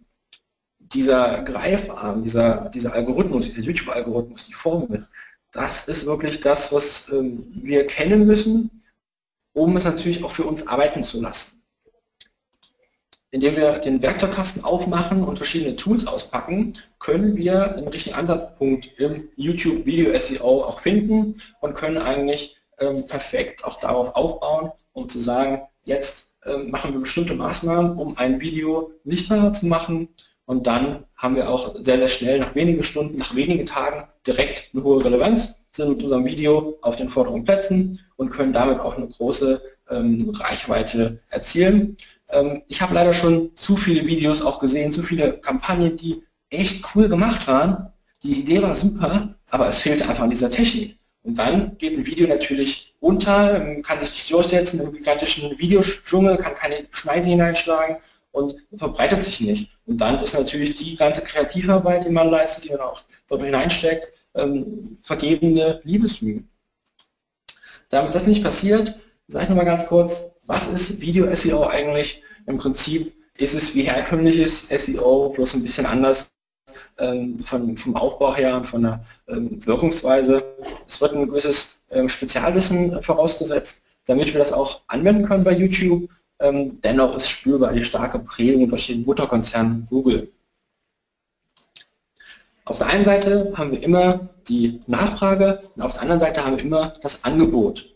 dieser 0.93 1.43
Greifarm, 1.43 2.23
dieser, 2.23 2.69
dieser 2.71 2.93
Algorithmus, 2.93 3.47
dieser 3.47 3.63
YouTube-Algorithmus, 3.63 4.47
die 4.47 4.55
Formel, 4.55 5.07
das 5.53 5.89
ist 5.89 6.07
wirklich 6.07 6.41
das, 6.41 6.73
was 6.73 7.11
ähm, 7.11 7.47
wir 7.51 7.87
kennen 7.87 8.27
müssen, 8.27 8.83
um 9.55 9.77
es 9.77 9.85
natürlich 9.85 10.23
auch 10.23 10.33
für 10.33 10.45
uns 10.45 10.67
arbeiten 10.67 11.03
zu 11.05 11.21
lassen. 11.21 11.63
indem 13.31 13.57
wir 13.57 13.79
den 13.79 14.01
Werkzeugkasten 14.01 14.65
aufmachen 14.65 15.23
und 15.23 15.37
verschiedene 15.37 15.77
Tools 15.77 16.07
auspacken, 16.07 16.79
können 16.99 17.37
wir 17.37 17.75
einen 17.77 17.89
richtigen 17.89 18.17
Ansatzpunkt 18.17 18.99
im 18.99 19.29
YouTube 19.37 19.85
Video 19.85 20.19
SEO 20.19 20.65
auch 20.65 20.81
finden 20.81 21.43
und 21.61 21.75
können 21.75 21.99
eigentlich 21.99 22.57
ähm, 22.79 23.07
perfekt 23.07 23.65
auch 23.65 23.81
darauf 23.81 24.17
aufbauen, 24.17 24.73
um 24.93 25.09
zu 25.09 25.19
sagen, 25.21 25.63
jetzt 25.85 26.33
ähm, 26.47 26.71
machen 26.71 26.95
wir 26.95 27.01
bestimmte 27.01 27.35
Maßnahmen, 27.35 27.99
um 27.99 28.17
ein 28.17 28.41
Video 28.41 28.93
sichtbarer 29.05 29.53
zu 29.53 29.67
machen 29.67 30.09
und 30.49 30.67
dann 30.67 31.05
haben 31.15 31.37
wir 31.37 31.51
auch 31.51 31.75
sehr, 31.79 31.99
sehr 31.99 32.09
schnell 32.09 32.39
nach 32.39 32.55
wenigen 32.55 32.83
Stunden, 32.83 33.19
nach 33.19 33.35
wenigen 33.37 33.67
Tagen 33.67 34.09
direkt 34.27 34.71
eine 34.73 34.83
hohe 34.83 35.05
Relevanz, 35.05 35.61
sind 35.73 35.91
mit 35.91 36.03
unserem 36.03 36.25
Video 36.25 36.79
auf 36.81 36.97
den 36.97 37.11
vorderen 37.11 37.45
Plätzen 37.45 38.01
und 38.17 38.31
können 38.31 38.55
damit 38.55 38.81
auch 38.81 38.97
eine 38.97 39.09
große 39.09 39.61
ähm, 39.91 40.33
Reichweite 40.35 41.21
erzielen. 41.29 41.99
Ähm, 42.31 42.63
ich 42.67 42.81
habe 42.81 42.95
leider 42.95 43.13
schon 43.13 43.55
zu 43.57 43.77
viele 43.77 44.07
Videos 44.07 44.41
auch 44.41 44.59
gesehen, 44.59 44.91
zu 44.91 45.03
viele 45.03 45.35
Kampagnen, 45.35 45.99
die 45.99 46.23
echt 46.49 46.83
cool 46.95 47.11
gemacht 47.11 47.47
waren. 47.47 47.93
Die 48.23 48.41
Idee 48.41 48.63
war 48.63 48.75
super, 48.75 49.35
aber 49.51 49.69
es 49.69 49.77
fehlte 49.77 50.09
einfach 50.09 50.25
an 50.25 50.31
dieser 50.31 50.51
Technik. 50.51 50.97
Und 51.25 51.39
dann 51.39 51.77
geht 51.77 51.99
ein 51.99 52.07
Video 52.07 52.27
natürlich 52.27 52.95
unter, 53.01 53.63
ähm, 53.63 53.83
kann 53.83 54.01
sich 54.01 54.13
nicht 54.13 54.33
durchsetzen 54.33 54.81
im 54.81 54.95
gigantischen 54.95 55.59
Videodschungel, 55.59 56.39
kann 56.39 56.55
keine 56.55 56.87
Schneise 56.91 57.29
hineinschlagen 57.29 57.99
und 58.33 58.55
verbreitet 58.79 59.23
sich 59.23 59.43
nicht. 59.43 59.78
Und 59.89 60.03
dann 60.03 60.23
ist 60.23 60.35
natürlich 60.35 60.77
die 60.77 60.97
ganze 60.97 61.23
Kreativarbeit, 61.23 62.05
die 62.05 62.11
man 62.11 62.31
leistet, 62.31 62.65
die 62.65 62.71
man 62.71 62.81
auch 62.81 63.03
dort 63.27 63.43
hineinsteckt, 63.43 64.07
ähm, 64.35 64.99
vergebene 65.03 65.81
Liebesmühe. 65.83 66.45
Damit 67.89 68.15
das 68.15 68.27
nicht 68.27 68.45
passiert, 68.45 68.99
sage 69.29 69.45
ich 69.45 69.49
nochmal 69.49 69.65
ganz 69.65 69.87
kurz, 69.87 70.31
was 70.45 70.71
ist 70.71 71.01
Video-SEO 71.01 71.67
eigentlich? 71.69 72.23
Im 72.47 72.59
Prinzip 72.59 73.15
ist 73.39 73.55
es 73.55 73.75
wie 73.75 73.83
herkömmliches 73.83 74.69
SEO, 74.69 75.31
bloß 75.31 75.55
ein 75.55 75.63
bisschen 75.63 75.87
anders 75.87 76.33
ähm, 76.99 77.39
von, 77.39 77.75
vom 77.75 77.97
Aufbau 77.97 78.37
her 78.37 78.57
und 78.57 78.67
von 78.67 78.83
der 78.83 79.05
ähm, 79.27 79.65
Wirkungsweise. 79.67 80.45
Es 80.87 81.01
wird 81.01 81.15
ein 81.15 81.27
gewisses 81.27 81.83
ähm, 81.91 82.11
Spezialwissen 82.11 83.03
vorausgesetzt, 83.03 83.83
damit 84.05 84.35
wir 84.35 84.39
das 84.39 84.53
auch 84.53 84.83
anwenden 84.89 85.27
können 85.27 85.45
bei 85.45 85.53
YouTube. 85.53 86.11
Ähm, 86.41 86.81
dennoch 86.81 87.17
ist 87.17 87.29
spürbar 87.29 87.73
die 87.73 87.85
starke 87.85 88.19
Prägung 88.21 88.69
durch 88.69 88.87
den 88.87 89.05
Mutterkonzern 89.05 89.87
Google. 89.91 90.31
Auf 92.65 92.79
der 92.79 92.89
einen 92.89 93.05
Seite 93.05 93.53
haben 93.57 93.73
wir 93.73 93.83
immer 93.83 94.29
die 94.47 94.81
Nachfrage 94.87 95.63
und 95.75 95.83
auf 95.83 95.95
der 95.95 96.03
anderen 96.03 96.21
Seite 96.21 96.45
haben 96.45 96.57
wir 96.57 96.65
immer 96.65 96.93
das 97.03 97.25
Angebot. 97.25 97.95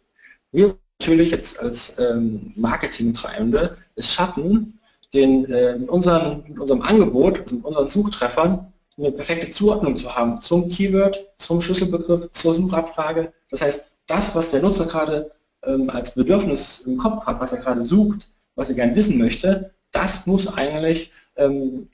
Wir 0.51 0.77
natürlich 0.99 1.31
jetzt 1.31 1.61
als 1.61 1.97
ähm, 1.99 2.53
Marketingtreibende 2.57 3.77
es 3.97 4.13
schaffen, 4.13 4.79
den, 5.13 5.45
äh, 5.51 5.79
mit, 5.79 5.89
unseren, 5.89 6.45
mit 6.49 6.59
unserem 6.59 6.83
Angebot, 6.83 7.41
also 7.41 7.57
mit 7.57 7.65
unseren 7.65 7.89
Suchtreffern, 7.89 8.73
eine 8.97 9.11
perfekte 9.11 9.51
Zuordnung 9.51 9.97
zu 9.97 10.15
haben 10.15 10.41
zum 10.41 10.69
Keyword, 10.69 11.25
zum 11.37 11.61
Schlüsselbegriff, 11.61 12.31
zur 12.31 12.55
Suchabfrage. 12.55 13.33
Das 13.51 13.63
heißt, 13.63 13.91
das, 14.07 14.35
was 14.35 14.51
der 14.51 14.63
Nutzer 14.63 14.87
gerade 14.87 15.33
ähm, 15.65 15.91
als 15.91 16.15
Bedürfnis 16.15 16.81
im 16.87 16.97
Kopf 16.99 17.27
hat, 17.27 17.41
was 17.41 17.53
er 17.53 17.59
gerade 17.59 17.83
sucht, 17.85 18.31
was 18.55 18.69
er 18.69 18.75
gerne 18.75 18.97
wissen 18.97 19.19
möchte, 19.19 19.73
das 19.91 20.27
muss 20.27 20.47
eigentlich 20.47 21.11
ähm, 21.37 21.89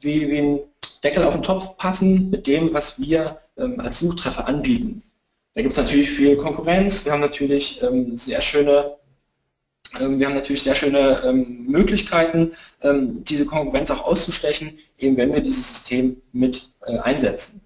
wie, 0.00 0.28
wie 0.28 0.38
ein 0.38 0.60
Deckel 1.02 1.24
auf 1.24 1.34
den 1.34 1.42
Topf 1.42 1.76
passen 1.76 2.30
mit 2.30 2.46
dem, 2.46 2.72
was 2.72 3.00
wir 3.00 3.38
ähm, 3.56 3.80
als 3.80 4.00
Suchtreffer 4.00 4.46
anbieten. 4.46 5.02
Da 5.54 5.62
gibt 5.62 5.72
es 5.72 5.78
natürlich 5.78 6.10
viel 6.10 6.36
Konkurrenz. 6.36 7.04
Wir 7.04 7.12
haben 7.12 7.20
natürlich 7.20 7.82
ähm, 7.82 8.16
sehr 8.16 8.40
schöne 8.40 8.96
ähm, 10.00 10.18
wir 10.18 10.26
haben 10.26 10.34
natürlich 10.34 10.62
sehr 10.62 10.74
schöne 10.74 11.22
ähm, 11.24 11.66
Möglichkeiten, 11.66 12.52
ähm, 12.82 13.22
diese 13.24 13.46
Konkurrenz 13.46 13.90
auch 13.90 14.04
auszustechen, 14.04 14.78
eben 14.98 15.16
wenn 15.16 15.32
wir 15.32 15.40
dieses 15.40 15.68
System 15.68 16.20
mit 16.32 16.72
äh, 16.86 16.98
einsetzen. 16.98 17.60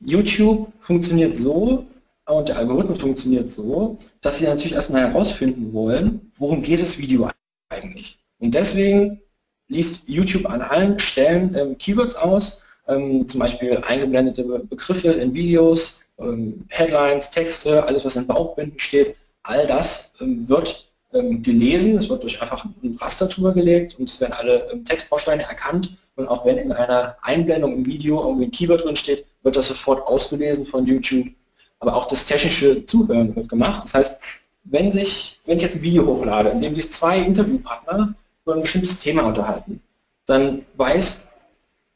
YouTube 0.00 0.72
funktioniert 0.80 1.36
so 1.36 1.86
und 2.26 2.48
der 2.48 2.58
Algorithmus 2.58 3.00
funktioniert 3.00 3.50
so, 3.50 3.98
dass 4.20 4.38
Sie 4.38 4.44
natürlich 4.44 4.74
erstmal 4.74 5.02
herausfinden 5.02 5.72
wollen, 5.72 6.32
worum 6.38 6.62
geht 6.62 6.80
das 6.80 6.98
Video 6.98 7.28
eigentlich. 7.68 8.18
Und 8.38 8.54
deswegen 8.54 9.20
liest 9.68 10.08
YouTube 10.08 10.48
an 10.48 10.60
allen 10.60 10.98
Stellen 10.98 11.54
ähm, 11.54 11.78
Keywords 11.78 12.14
aus, 12.14 12.62
ähm, 12.88 13.26
zum 13.28 13.40
Beispiel 13.40 13.78
eingeblendete 13.86 14.44
Begriffe 14.44 15.12
in 15.12 15.34
Videos, 15.34 16.02
ähm, 16.18 16.64
Headlines, 16.68 17.30
Texte, 17.30 17.84
alles 17.84 18.04
was 18.04 18.16
in 18.16 18.26
Bauchbinden 18.26 18.78
steht, 18.78 19.16
all 19.42 19.66
das 19.66 20.12
ähm, 20.20 20.48
wird 20.48 20.88
ähm, 21.12 21.42
gelesen, 21.42 21.96
es 21.96 22.08
wird 22.08 22.22
durch 22.22 22.40
einfach 22.40 22.64
ein 22.64 22.96
Raster 23.00 23.26
drüber 23.26 23.52
gelegt 23.52 23.98
und 23.98 24.08
es 24.08 24.20
werden 24.20 24.32
alle 24.32 24.70
ähm, 24.70 24.84
Textbausteine 24.84 25.42
erkannt 25.42 25.96
und 26.16 26.28
auch 26.28 26.44
wenn 26.44 26.58
in 26.58 26.72
einer 26.72 27.16
Einblendung 27.22 27.72
im 27.72 27.86
Video 27.86 28.22
irgendwie 28.22 28.46
ein 28.46 28.50
Keyword 28.50 28.84
drin 28.84 28.96
steht, 28.96 29.24
wird 29.42 29.56
das 29.56 29.68
sofort 29.68 30.06
ausgelesen 30.06 30.66
von 30.66 30.86
YouTube. 30.86 31.28
Aber 31.82 31.96
auch 31.96 32.06
das 32.06 32.24
technische 32.24 32.86
Zuhören 32.86 33.34
wird 33.34 33.48
gemacht. 33.48 33.82
Das 33.82 33.94
heißt, 33.94 34.20
wenn, 34.62 34.92
sich, 34.92 35.40
wenn 35.46 35.56
ich 35.56 35.64
jetzt 35.64 35.74
ein 35.74 35.82
Video 35.82 36.06
hochlade, 36.06 36.50
in 36.50 36.60
dem 36.60 36.76
sich 36.76 36.92
zwei 36.92 37.18
Interviewpartner 37.18 38.14
über 38.44 38.54
ein 38.54 38.60
bestimmtes 38.60 39.00
Thema 39.00 39.22
unterhalten, 39.24 39.82
dann 40.26 40.64
weiß 40.76 41.26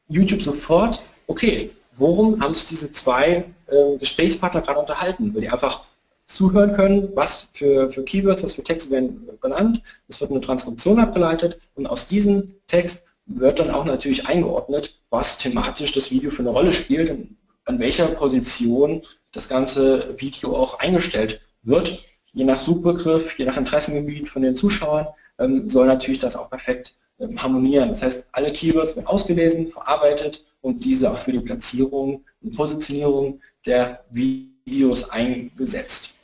YouTube 0.09 0.43
sofort, 0.43 1.05
okay, 1.29 1.71
worum 1.97 2.43
haben 2.43 2.53
sich 2.53 2.67
diese 2.67 2.91
zwei 2.91 3.45
äh, 3.69 3.97
Gesprächspartner 3.99 4.63
gerade 4.63 4.81
unterhalten? 4.81 5.33
Weil 5.33 5.43
die 5.43 5.51
einfach 5.51 5.85
zuhören 6.27 6.75
können, 6.75 7.11
was 7.15 7.51
für, 7.53 7.89
für 7.93 8.03
Keywords, 8.03 8.43
was 8.43 8.55
für 8.55 8.65
Texte 8.65 8.91
werden 8.91 9.29
genannt. 9.41 9.83
Es 10.09 10.21
wird 10.21 10.33
eine 10.33 10.41
Transkription 10.41 10.99
abgeleitet 10.99 11.61
und 11.77 11.87
aus 11.87 12.09
diesem 12.09 12.53
Text 12.67 13.07
wird 13.27 13.61
dann 13.61 13.71
auch 13.71 13.85
natürlich 13.85 14.27
eingeordnet, 14.27 14.99
was 15.11 15.39
thematisch 15.39 15.93
das 15.93 16.11
Video 16.11 16.33
für 16.33 16.43
eine 16.43 16.51
Rolle 16.51 16.73
spielt 16.73 17.11
und 17.11 17.37
an 17.67 17.79
welcher 17.79 18.09
Position 18.09 19.03
das 19.37 19.49
ganze 19.49 20.19
Video 20.19 20.57
auch 20.57 20.79
eingestellt 20.79 21.41
wird. 21.63 22.03
Je 22.33 22.45
nach 22.45 22.61
Suchbegriff, 22.61 23.39
je 23.39 23.45
nach 23.45 23.57
Interessengebiet 23.57 24.29
von 24.29 24.43
den 24.43 24.57
Zuschauern 24.57 25.09
ähm, 25.39 25.69
soll 25.69 25.87
natürlich 25.87 26.19
das 26.19 26.37
auch 26.37 26.51
perfekt 26.51 26.97
ähm, 27.19 27.41
harmonieren. 27.43 27.91
Das 27.91 28.03
heißt, 28.03 28.29
alle 28.33 28.53
Keywords 28.53 28.97
werden 28.97 29.07
ausgelesen, 29.07 29.69
verarbeitet 29.69 30.47
und 30.63 30.85
diese 30.85 31.11
auch 31.11 31.19
für 31.19 31.33
die 31.33 31.41
Platzierung 31.41 32.25
und 32.43 32.57
Positionierung 32.57 33.41
der 33.65 34.05
Videos 34.11 35.11
eingesetzt. 35.11 36.15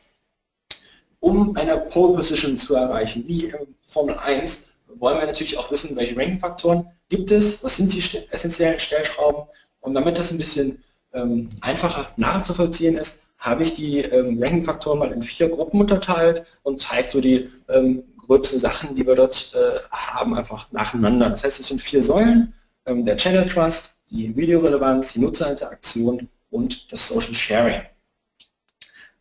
Um 1.21 1.57
eine 1.57 1.77
Pole 1.77 2.15
Position 2.15 2.59
zu 2.59 2.75
erreichen, 2.75 3.25
wie 3.27 3.45
im 3.45 3.75
Formel 3.87 4.17
1, 4.19 4.67
wollen 4.97 5.19
wir 5.19 5.27
natürlich 5.27 5.57
auch 5.57 5.71
wissen, 5.71 5.97
welche 5.97 6.17
Ranking-Faktoren 6.17 6.87
gibt 7.09 7.31
es, 7.31 7.63
was 7.63 7.77
sind 7.77 7.93
die 7.93 8.03
essentiellen 8.31 8.81
Stellschrauben 8.81 9.45
und 9.81 9.95
damit 9.95 10.19
das 10.19 10.33
ein 10.33 10.39
bisschen 10.39 10.83
ähm, 11.13 11.49
einfacher 11.61 12.11
nachzuvollziehen 12.17 12.97
ist, 12.97 13.23
habe 13.39 13.65
ich 13.65 13.75
die 13.75 13.99
ähm, 13.99 14.41
Ranking-Faktoren 14.41 14.99
mal 14.99 15.13
in 15.13 15.23
vier 15.23 15.49
Gruppen 15.49 15.81
unterteilt 15.81 16.45
und 16.63 16.81
zeige 16.81 17.09
so 17.09 17.21
die 17.21 17.51
ähm, 17.69 18.05
gröbsten 18.19 18.61
Sachen, 18.61 18.95
die 18.95 19.07
wir 19.07 19.17
dort 19.17 19.53
äh, 19.55 19.81
haben, 19.91 20.35
einfach 20.35 20.71
nacheinander. 20.71 21.29
Das 21.29 21.45
heißt, 21.45 21.59
es 21.59 21.69
sind 21.69 21.83
vier 21.83 22.03
Säulen, 22.03 22.55
ähm, 22.87 23.05
der 23.05 23.17
Channel 23.17 23.47
Trust, 23.47 23.99
die 24.11 24.35
Videorelevanz, 24.37 25.15
die 25.15 25.21
Nutzerinteraktion 25.21 26.29
und 26.51 26.93
das 26.93 27.09
Social 27.09 27.35
Sharing. 27.35 27.83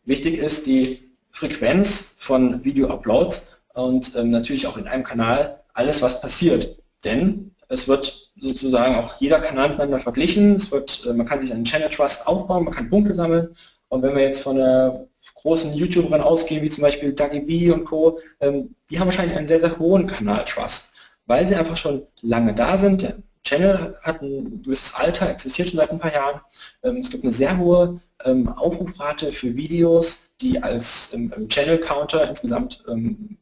Wichtig 0.04 0.38
ist 0.38 0.66
die 0.66 1.10
Frequenz 1.30 2.16
von 2.20 2.64
Video-Uploads 2.64 3.56
und 3.74 4.14
ähm, 4.16 4.30
natürlich 4.30 4.66
auch 4.66 4.76
in 4.76 4.86
einem 4.86 5.04
Kanal 5.04 5.60
alles, 5.74 6.02
was 6.02 6.20
passiert. 6.20 6.76
Denn 7.04 7.51
es 7.72 7.88
wird 7.88 8.30
sozusagen 8.38 8.96
auch 8.96 9.14
jeder 9.18 9.40
Kanal 9.40 9.70
miteinander 9.70 10.00
verglichen. 10.00 10.56
Es 10.56 10.70
wird, 10.70 11.06
äh, 11.06 11.14
man 11.14 11.26
kann 11.26 11.40
sich 11.40 11.52
einen 11.52 11.64
Channel 11.64 11.88
Trust 11.88 12.26
aufbauen, 12.26 12.64
man 12.64 12.74
kann 12.74 12.90
Punkte 12.90 13.14
sammeln. 13.14 13.56
Und 13.88 14.02
wenn 14.02 14.14
wir 14.14 14.22
jetzt 14.22 14.42
von 14.42 14.58
einer 14.58 15.06
großen 15.36 15.72
YouTuberin 15.74 16.20
ausgehen, 16.20 16.62
wie 16.62 16.68
zum 16.68 16.82
Beispiel 16.82 17.12
Dagi 17.12 17.40
B 17.40 17.70
und 17.70 17.84
Co., 17.84 18.18
ähm, 18.40 18.74
die 18.90 19.00
haben 19.00 19.06
wahrscheinlich 19.06 19.36
einen 19.36 19.48
sehr, 19.48 19.58
sehr 19.58 19.78
hohen 19.78 20.06
Kanal 20.06 20.44
Trust, 20.44 20.94
weil 21.26 21.48
sie 21.48 21.54
einfach 21.54 21.76
schon 21.76 22.06
lange 22.20 22.54
da 22.54 22.76
sind. 22.76 23.02
Der 23.02 23.16
Channel 23.42 23.96
hat 24.02 24.20
ein 24.22 24.62
gewisses 24.62 24.94
Alter, 24.94 25.30
existiert 25.30 25.68
schon 25.68 25.78
seit 25.78 25.90
ein 25.90 25.98
paar 25.98 26.12
Jahren. 26.12 26.40
Ähm, 26.82 26.98
es 26.98 27.10
gibt 27.10 27.24
eine 27.24 27.32
sehr 27.32 27.56
hohe 27.56 28.00
ähm, 28.24 28.48
Aufrufrate 28.48 29.32
für 29.32 29.56
Videos, 29.56 30.30
die 30.42 30.62
als 30.62 31.16
Channel 31.48 31.78
Counter 31.78 32.28
insgesamt 32.28 32.84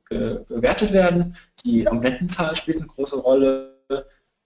bewertet 0.08 0.92
werden. 0.92 1.36
Die 1.64 1.86
Abonnentenzahl 1.86 2.54
spielt 2.56 2.78
eine 2.78 2.86
große 2.86 3.16
Rolle. 3.16 3.69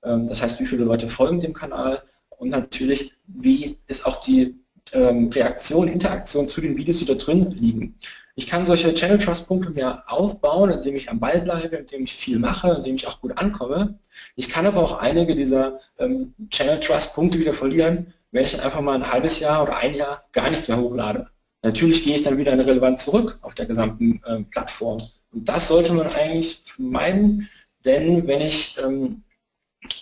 Das 0.04 0.42
heißt, 0.42 0.60
wie 0.60 0.66
viele 0.66 0.84
Leute 0.84 1.08
folgen 1.08 1.40
dem 1.40 1.54
Kanal 1.54 2.02
und 2.36 2.50
natürlich, 2.50 3.14
wie 3.26 3.78
ist 3.86 4.04
auch 4.06 4.20
die 4.20 4.54
Reaktion, 4.92 5.88
Interaktion 5.88 6.46
zu 6.46 6.60
den 6.60 6.76
Videos, 6.76 6.98
die 6.98 7.06
da 7.06 7.14
drin 7.14 7.50
liegen. 7.52 7.96
Ich 8.36 8.48
kann 8.48 8.66
solche 8.66 8.92
Channel 8.92 9.18
Trust 9.18 9.46
Punkte 9.46 9.70
mehr 9.70 10.02
aufbauen, 10.08 10.70
indem 10.70 10.96
ich 10.96 11.08
am 11.08 11.20
Ball 11.20 11.40
bleibe, 11.40 11.76
indem 11.76 12.02
ich 12.02 12.14
viel 12.14 12.40
mache, 12.40 12.72
indem 12.72 12.96
ich 12.96 13.06
auch 13.06 13.20
gut 13.20 13.38
ankomme. 13.38 13.98
Ich 14.34 14.48
kann 14.48 14.66
aber 14.66 14.80
auch 14.82 14.98
einige 14.98 15.36
dieser 15.36 15.78
ähm, 15.98 16.34
Channel 16.50 16.80
Trust 16.80 17.14
Punkte 17.14 17.38
wieder 17.38 17.54
verlieren, 17.54 18.12
wenn 18.32 18.44
ich 18.44 18.52
dann 18.52 18.62
einfach 18.62 18.80
mal 18.80 18.96
ein 18.96 19.12
halbes 19.12 19.38
Jahr 19.38 19.62
oder 19.62 19.76
ein 19.76 19.94
Jahr 19.94 20.24
gar 20.32 20.50
nichts 20.50 20.66
mehr 20.66 20.78
hochlade. 20.78 21.28
Natürlich 21.62 22.02
gehe 22.02 22.16
ich 22.16 22.22
dann 22.22 22.36
wieder 22.36 22.52
in 22.52 22.60
Relevanz 22.60 23.04
zurück 23.04 23.38
auf 23.42 23.54
der 23.54 23.66
gesamten 23.66 24.20
ähm, 24.26 24.50
Plattform 24.50 25.00
Und 25.32 25.48
das 25.48 25.68
sollte 25.68 25.94
man 25.94 26.08
eigentlich 26.08 26.62
vermeiden, 26.66 27.48
denn 27.84 28.26
wenn 28.26 28.40
ich, 28.40 28.76
ähm, 28.84 29.22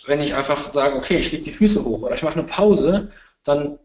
wenn 0.07 0.21
ich 0.21 0.35
einfach 0.35 0.73
sage, 0.73 0.97
okay, 0.97 1.16
ich 1.16 1.33
lege 1.33 1.45
die 1.45 1.53
Füße 1.53 1.85
hoch 1.85 2.03
oder 2.03 2.14
ich 2.14 2.23
mache 2.23 2.35
eine 2.35 2.45
Pause, 2.45 3.11
dann 3.45 3.79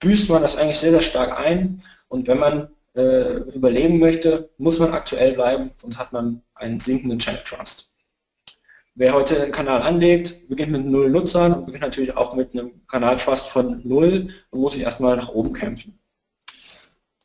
büßt 0.00 0.28
man 0.30 0.42
das 0.42 0.56
eigentlich 0.56 0.78
sehr, 0.78 0.90
sehr 0.90 1.02
stark 1.02 1.38
ein. 1.38 1.82
Und 2.08 2.26
wenn 2.26 2.38
man 2.38 2.70
äh, 2.94 3.38
überleben 3.54 3.98
möchte, 3.98 4.50
muss 4.58 4.78
man 4.78 4.92
aktuell 4.92 5.32
bleiben, 5.32 5.70
sonst 5.76 5.98
hat 5.98 6.12
man 6.12 6.42
einen 6.54 6.80
sinkenden 6.80 7.18
Channel 7.18 7.42
Trust. 7.44 7.90
Wer 8.96 9.12
heute 9.12 9.42
einen 9.42 9.52
Kanal 9.52 9.82
anlegt, 9.82 10.48
beginnt 10.48 10.70
mit 10.70 10.86
null 10.86 11.10
Nutzern 11.10 11.52
und 11.52 11.66
beginnt 11.66 11.82
natürlich 11.82 12.16
auch 12.16 12.34
mit 12.34 12.52
einem 12.52 12.86
Kanal 12.86 13.16
Trust 13.16 13.48
von 13.48 13.80
null 13.84 14.28
und 14.50 14.60
muss 14.60 14.74
sich 14.74 14.82
erstmal 14.82 15.16
nach 15.16 15.30
oben 15.30 15.52
kämpfen. 15.52 15.98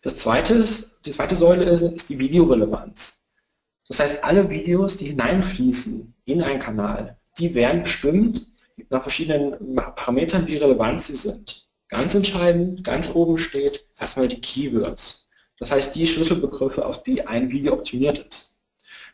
Das 0.02 0.18
zweite 0.18 0.66
die 1.06 1.12
zweite 1.12 1.36
Säule 1.36 1.66
ist, 1.66 1.82
ist 1.82 2.10
die 2.10 2.20
Videorelevanz. 2.20 3.22
Das 3.88 4.00
heißt, 4.00 4.24
alle 4.24 4.50
Videos, 4.50 4.98
die 4.98 5.08
hineinfließen 5.08 6.14
in 6.26 6.42
einen 6.42 6.60
Kanal, 6.60 7.19
die 7.40 7.54
werden 7.56 7.84
bestimmt 7.84 8.48
nach 8.90 9.02
verschiedenen 9.02 9.76
Parametern, 9.76 10.48
wie 10.48 10.58
relevant 10.58 11.02
sie 11.02 11.16
sind. 11.16 11.68
Ganz 11.90 12.14
entscheidend, 12.14 12.84
ganz 12.84 13.14
oben 13.16 13.38
steht 13.38 13.86
erstmal 14.00 14.28
die 14.28 14.42
Keywords. 14.42 15.28
Das 15.58 15.72
heißt, 15.72 15.96
die 15.96 16.08
Schlüsselbegriffe, 16.08 16.86
auf 16.86 17.04
die 17.04 17.26
ein 17.26 17.52
Video 17.52 17.74
optimiert 17.74 18.20
ist. 18.20 18.56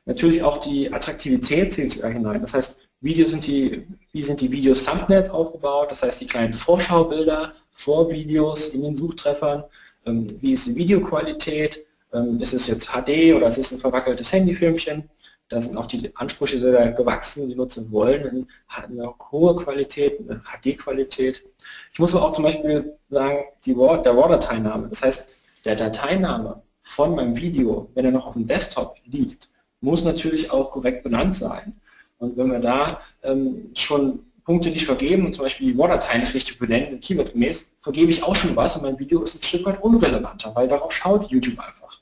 Natürlich 0.05 0.43
auch 0.43 0.57
die 0.57 0.93
Attraktivität 0.93 1.73
zählt 1.73 1.91
sogar 1.91 2.11
hinein. 2.11 2.41
Das 2.41 2.53
heißt, 2.53 2.79
Video 3.01 3.27
sind 3.27 3.47
die, 3.47 3.87
wie 4.11 4.23
sind 4.23 4.41
die 4.41 4.51
Videos-Thumbnails 4.51 5.29
aufgebaut, 5.29 5.89
das 5.91 6.03
heißt 6.03 6.21
die 6.21 6.27
kleinen 6.27 6.53
Vorschaubilder 6.53 7.53
vor 7.71 8.09
Videos 8.11 8.69
in 8.69 8.83
den 8.83 8.95
Suchtreffern, 8.95 9.63
ähm, 10.05 10.27
wie 10.41 10.53
ist 10.53 10.67
die 10.67 10.75
Videoqualität, 10.75 11.85
ähm, 12.13 12.39
ist 12.39 12.53
es 12.53 12.67
jetzt 12.67 12.89
HD 12.89 13.33
oder 13.33 13.47
ist 13.47 13.57
es 13.57 13.71
ein 13.71 13.79
verwackeltes 13.79 14.31
Handyfilmchen. 14.31 15.09
Da 15.47 15.61
sind 15.61 15.77
auch 15.77 15.85
die 15.85 16.15
Ansprüche 16.15 16.59
sehr 16.59 16.91
gewachsen, 16.91 17.47
die 17.47 17.55
Nutzer 17.55 17.91
wollen 17.91 18.47
eine 18.67 19.13
hohe 19.31 19.55
Qualität, 19.55 20.19
eine 20.19 20.41
HD-Qualität. 20.41 21.45
Ich 21.93 21.99
muss 21.99 22.15
aber 22.15 22.25
auch 22.25 22.31
zum 22.31 22.45
Beispiel 22.45 22.97
sagen, 23.09 23.43
die 23.63 23.73
RAW, 23.73 24.01
der 24.01 24.13
RAW-Dateiname, 24.13 24.89
das 24.89 25.03
heißt, 25.03 25.29
der 25.63 25.75
Dateiname 25.75 26.63
von 26.81 27.15
meinem 27.15 27.37
Video, 27.37 27.89
wenn 27.93 28.05
er 28.05 28.11
noch 28.11 28.25
auf 28.25 28.33
dem 28.33 28.47
Desktop 28.47 28.95
liegt, 29.05 29.49
muss 29.81 30.03
natürlich 30.03 30.49
auch 30.49 30.71
korrekt 30.71 31.03
benannt 31.03 31.35
sein. 31.35 31.79
Und 32.17 32.37
wenn 32.37 32.51
wir 32.51 32.59
da 32.59 32.99
ähm, 33.21 33.69
schon 33.75 34.25
Punkte 34.45 34.69
nicht 34.69 34.85
vergeben 34.85 35.31
zum 35.31 35.43
Beispiel 35.43 35.73
die 35.73 35.79
RAW-Datei 35.79 36.19
nicht 36.19 36.33
richtig 36.33 36.57
benennen, 36.57 36.99
keywordgemäß, 36.99 37.71
vergebe 37.81 38.09
ich 38.09 38.23
auch 38.23 38.35
schon 38.35 38.55
was 38.55 38.77
und 38.77 38.83
mein 38.83 38.97
Video 38.97 39.21
ist 39.21 39.35
ein 39.35 39.43
Stück 39.43 39.65
weit 39.65 39.81
unrelevanter, 39.83 40.55
weil 40.55 40.67
darauf 40.67 40.91
schaut 40.91 41.29
YouTube 41.29 41.59
einfach. 41.59 42.01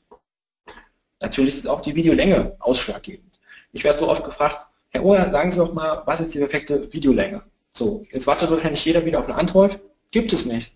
Natürlich 1.21 1.55
ist 1.55 1.67
auch 1.67 1.81
die 1.81 1.95
Videolänge 1.95 2.55
ausschlaggebend. 2.59 3.32
Ich 3.73 3.83
werde 3.83 3.99
so 3.99 4.07
oft 4.07 4.23
gefragt, 4.23 4.65
Herr 4.89 5.03
Ohr, 5.03 5.17
sagen 5.31 5.51
Sie 5.51 5.57
doch 5.57 5.73
mal, 5.73 6.03
was 6.05 6.21
ist 6.21 6.33
die 6.33 6.39
perfekte 6.39 6.91
Videolänge? 6.93 7.41
So, 7.71 8.05
jetzt 8.11 8.27
wartet 8.27 8.51
wahrscheinlich 8.51 8.85
jeder 8.85 9.03
wieder 9.03 9.19
auf 9.19 9.25
eine 9.25 9.35
Antwort. 9.35 9.79
Gibt 10.11 10.31
es 10.31 10.45
nicht. 10.45 10.71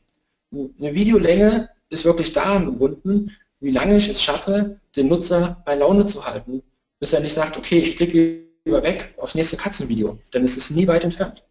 Eine 0.51 0.95
Videolänge 0.95 1.69
ist 1.89 2.05
wirklich 2.05 2.33
daran 2.33 2.65
gebunden, 2.65 3.31
wie 3.59 3.69
lange 3.69 3.97
ich 3.97 4.09
es 4.09 4.23
schaffe, 4.23 4.79
den 4.95 5.07
Nutzer 5.07 5.61
bei 5.63 5.75
Laune 5.75 6.07
zu 6.07 6.25
halten, 6.25 6.63
bis 6.99 7.13
er 7.13 7.19
nicht 7.19 7.33
sagt, 7.33 7.55
okay, 7.55 7.77
ich 7.77 7.95
klicke 7.97 8.43
lieber 8.65 8.81
weg 8.81 9.13
aufs 9.17 9.35
nächste 9.35 9.57
Katzenvideo, 9.57 10.17
ist 10.33 10.57
es 10.57 10.71
nie 10.71 10.87
weit 10.87 11.03
entfernt. 11.03 11.43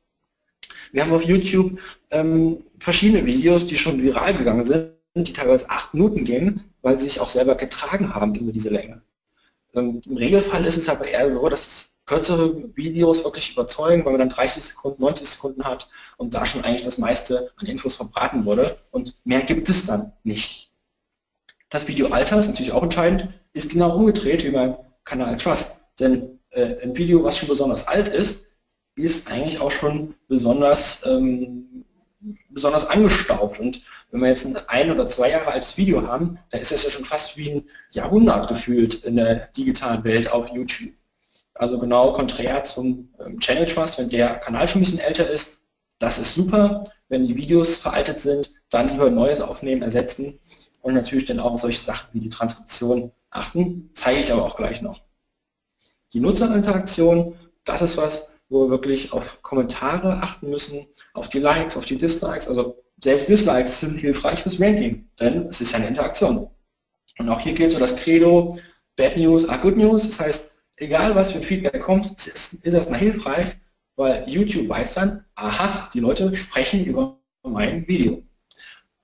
Wir 0.91 1.03
haben 1.03 1.13
auf 1.13 1.25
YouTube 1.25 1.79
ähm, 2.11 2.65
verschiedene 2.81 3.25
Videos, 3.25 3.67
die 3.67 3.77
schon 3.77 4.03
viral 4.03 4.35
gegangen 4.35 4.65
sind, 4.65 4.93
die 5.15 5.33
teilweise 5.33 5.71
acht 5.71 5.95
Minuten 5.95 6.25
gehen, 6.25 6.65
weil 6.83 6.99
sie 6.99 7.05
sich 7.05 7.21
auch 7.21 7.31
selber 7.31 7.55
getragen 7.55 8.15
haben 8.15 8.35
über 8.35 8.53
diese 8.53 8.71
Länge. 8.71 9.03
Im 9.77 10.17
Regelfall 10.17 10.65
ist 10.65 10.77
es 10.77 10.89
aber 10.89 11.07
eher 11.07 11.31
so, 11.31 11.49
dass 11.49 11.91
kürzere 12.07 12.77
Videos 12.77 13.25
wirklich 13.25 13.53
überzeugen, 13.53 14.05
weil 14.05 14.13
man 14.13 14.21
dann 14.21 14.29
30 14.31 14.63
Sekunden, 14.63 15.03
90 15.03 15.29
Sekunden 15.29 15.65
hat 15.65 15.89
und 16.17 16.35
da 16.35 16.47
schon 16.47 16.65
eigentlich 16.65 16.85
das 16.85 16.99
meiste 16.99 17.51
an 17.57 17.67
Infos 17.67 17.97
verbraten 17.97 18.45
wurde 18.45 18.79
und 18.91 19.15
mehr 19.25 19.41
gibt 19.41 19.69
es 19.69 19.87
dann 19.87 20.13
nicht. 20.23 20.71
Das 21.69 21.89
Videoalter 21.89 22.39
ist 22.39 22.49
natürlich 22.49 22.73
auch 22.73 22.83
entscheidend, 22.83 23.29
ist 23.53 23.71
genau 23.71 23.97
umgedreht 23.97 24.45
wie 24.45 24.51
beim 24.51 24.77
Kanal 25.05 25.37
Trust. 25.37 25.83
Denn 25.99 26.39
äh, 26.51 26.77
ein 26.83 26.97
Video, 26.97 27.25
was 27.25 27.39
schon 27.39 27.49
besonders 27.49 27.89
alt 27.89 28.09
ist, 28.09 28.47
ist 28.97 29.29
eigentlich 29.29 29.61
auch 29.61 29.73
schon 29.73 30.15
besonders, 30.29 31.05
ähm, 31.07 31.85
besonders 32.51 32.89
angestaubt. 32.89 33.61
Und 33.61 33.83
wenn 34.11 34.21
wir 34.21 34.29
jetzt 34.29 34.47
ein 34.47 34.57
ein 34.69 34.91
oder 34.91 35.07
zwei 35.07 35.31
Jahre 35.31 35.53
altes 35.53 35.77
Video 35.77 36.07
haben, 36.07 36.39
dann 36.51 36.61
ist 36.61 36.73
das 36.73 36.85
ja 36.85 36.91
schon 36.91 37.05
fast 37.05 37.37
wie 37.37 37.51
ein 37.51 37.65
Jahrhundert 37.91 38.49
gefühlt 38.49 38.95
in 39.05 39.17
der 39.17 39.49
digitalen 39.49 40.05
Welt 40.05 40.31
auf 40.31 40.49
YouTube. 40.49 40.93
Also 41.55 41.79
genau 41.79 42.13
konträr 42.13 42.63
zum 42.63 43.09
ähm, 43.19 43.41
Channel 43.41 43.67
Trust, 43.67 43.99
wenn 43.99 44.11
der 44.11 44.37
Kanal 44.37 44.69
schon 44.69 44.81
ein 44.81 44.85
bisschen 44.85 45.01
älter 45.01 45.29
ist, 45.29 45.63
das 45.99 46.19
ist 46.19 46.35
super. 46.35 46.85
Wenn 47.09 47.27
die 47.27 47.37
Videos 47.37 47.79
veraltet 47.79 48.19
sind, 48.19 48.53
dann 48.69 48.91
lieber 48.91 49.11
Neues 49.11 49.41
aufnehmen, 49.41 49.83
ersetzen 49.83 50.39
und 50.83 50.95
natürlich 50.95 51.25
dann 51.25 51.41
auch 51.41 51.53
auf 51.53 51.61
solche 51.61 51.81
Sachen 51.81 52.09
wie 52.13 52.21
die 52.21 52.29
Transkription 52.29 53.13
achten, 53.31 53.91
zeige 53.95 54.21
ich 54.21 54.33
aber 54.33 54.45
auch 54.45 54.57
gleich 54.57 54.83
noch. 54.83 55.01
Die 56.13 56.21
Nutzerinteraktion, 56.21 57.37
das 57.65 57.83
ist 57.83 57.97
was, 57.97 58.31
wo 58.49 58.65
wir 58.65 58.71
wirklich 58.71 59.13
auf 59.13 59.43
Kommentare 59.43 60.15
achten 60.23 60.51
müssen, 60.51 60.87
auf 61.15 61.29
die 61.29 61.41
Likes, 61.41 61.77
auf 61.77 61.85
die 61.85 61.97
Dislikes. 61.97 62.49
Also 62.49 62.83
selbst 63.03 63.29
Dislikes 63.29 63.81
sind 63.81 63.99
hilfreich 63.99 64.43
fürs 64.43 64.61
Ranking, 64.61 65.09
denn 65.21 65.47
es 65.47 65.61
ist 65.61 65.73
ja 65.73 65.79
eine 65.79 65.89
Interaktion. 65.89 66.49
Und 67.19 67.29
auch 67.29 67.41
hier 67.41 67.55
gilt 67.55 67.71
so 67.71 67.79
das 67.79 67.97
Credo, 67.97 68.59
Bad 68.97 69.17
News 69.17 69.49
are 69.49 69.61
Good 69.61 69.77
News. 69.77 70.07
Das 70.09 70.21
heißt, 70.21 70.63
egal 70.77 71.15
was 71.15 71.33
für 71.33 71.41
Feedback 71.41 71.81
kommt, 71.81 72.11
ist, 72.11 72.55
ist 72.55 72.75
erstmal 72.75 72.99
hilfreich, 72.99 73.57
weil 73.97 74.25
YouTube 74.29 74.69
weiß 74.69 74.95
dann, 74.95 75.25
aha, 75.35 75.91
die 75.93 76.01
Leute 76.01 76.35
sprechen 76.37 76.85
über 76.85 77.19
mein 77.43 77.87
Video. 77.87 78.23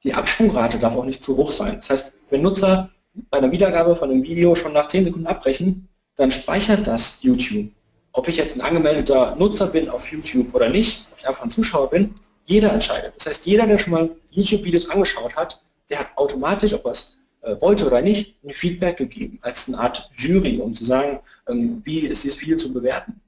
Die 0.04 0.14
Absprungrate 0.14 0.78
darf 0.78 0.94
auch 0.94 1.04
nicht 1.04 1.22
zu 1.22 1.36
hoch 1.36 1.52
sein. 1.52 1.76
Das 1.76 1.90
heißt, 1.90 2.18
wenn 2.30 2.42
Nutzer 2.42 2.90
bei 3.30 3.38
einer 3.38 3.52
Wiedergabe 3.52 3.94
von 3.94 4.10
einem 4.10 4.22
Video 4.22 4.54
schon 4.54 4.72
nach 4.72 4.88
10 4.88 5.04
Sekunden 5.04 5.26
abbrechen, 5.26 5.88
dann 6.16 6.32
speichert 6.32 6.86
das 6.86 7.22
YouTube. 7.22 7.70
Ob 8.12 8.28
ich 8.28 8.36
jetzt 8.36 8.56
ein 8.56 8.60
angemeldeter 8.60 9.36
Nutzer 9.36 9.68
bin 9.68 9.88
auf 9.88 10.06
YouTube 10.10 10.54
oder 10.54 10.68
nicht, 10.68 11.06
ob 11.12 11.18
ich 11.18 11.28
einfach 11.28 11.42
ein 11.42 11.50
Zuschauer 11.50 11.90
bin, 11.90 12.14
jeder 12.44 12.72
entscheidet. 12.72 13.14
Das 13.16 13.26
heißt, 13.26 13.46
jeder, 13.46 13.66
der 13.66 13.78
schon 13.78 13.92
mal 13.92 14.10
YouTube-Videos 14.30 14.90
angeschaut 14.90 15.36
hat, 15.36 15.62
der 15.88 16.00
hat 16.00 16.08
automatisch, 16.16 16.74
ob 16.74 16.84
er 16.84 16.90
es 16.92 17.16
äh, 17.42 17.60
wollte 17.60 17.86
oder 17.86 18.02
nicht, 18.02 18.36
ein 18.44 18.50
Feedback 18.50 18.96
gegeben, 18.98 19.38
als 19.42 19.68
eine 19.68 19.78
Art 19.78 20.10
Jury, 20.16 20.58
um 20.58 20.74
zu 20.74 20.84
sagen, 20.84 21.20
ähm, 21.48 21.80
wie 21.84 22.00
ist 22.00 22.24
dieses 22.24 22.40
Video 22.40 22.56
zu 22.56 22.72
bewerten. 22.72 23.20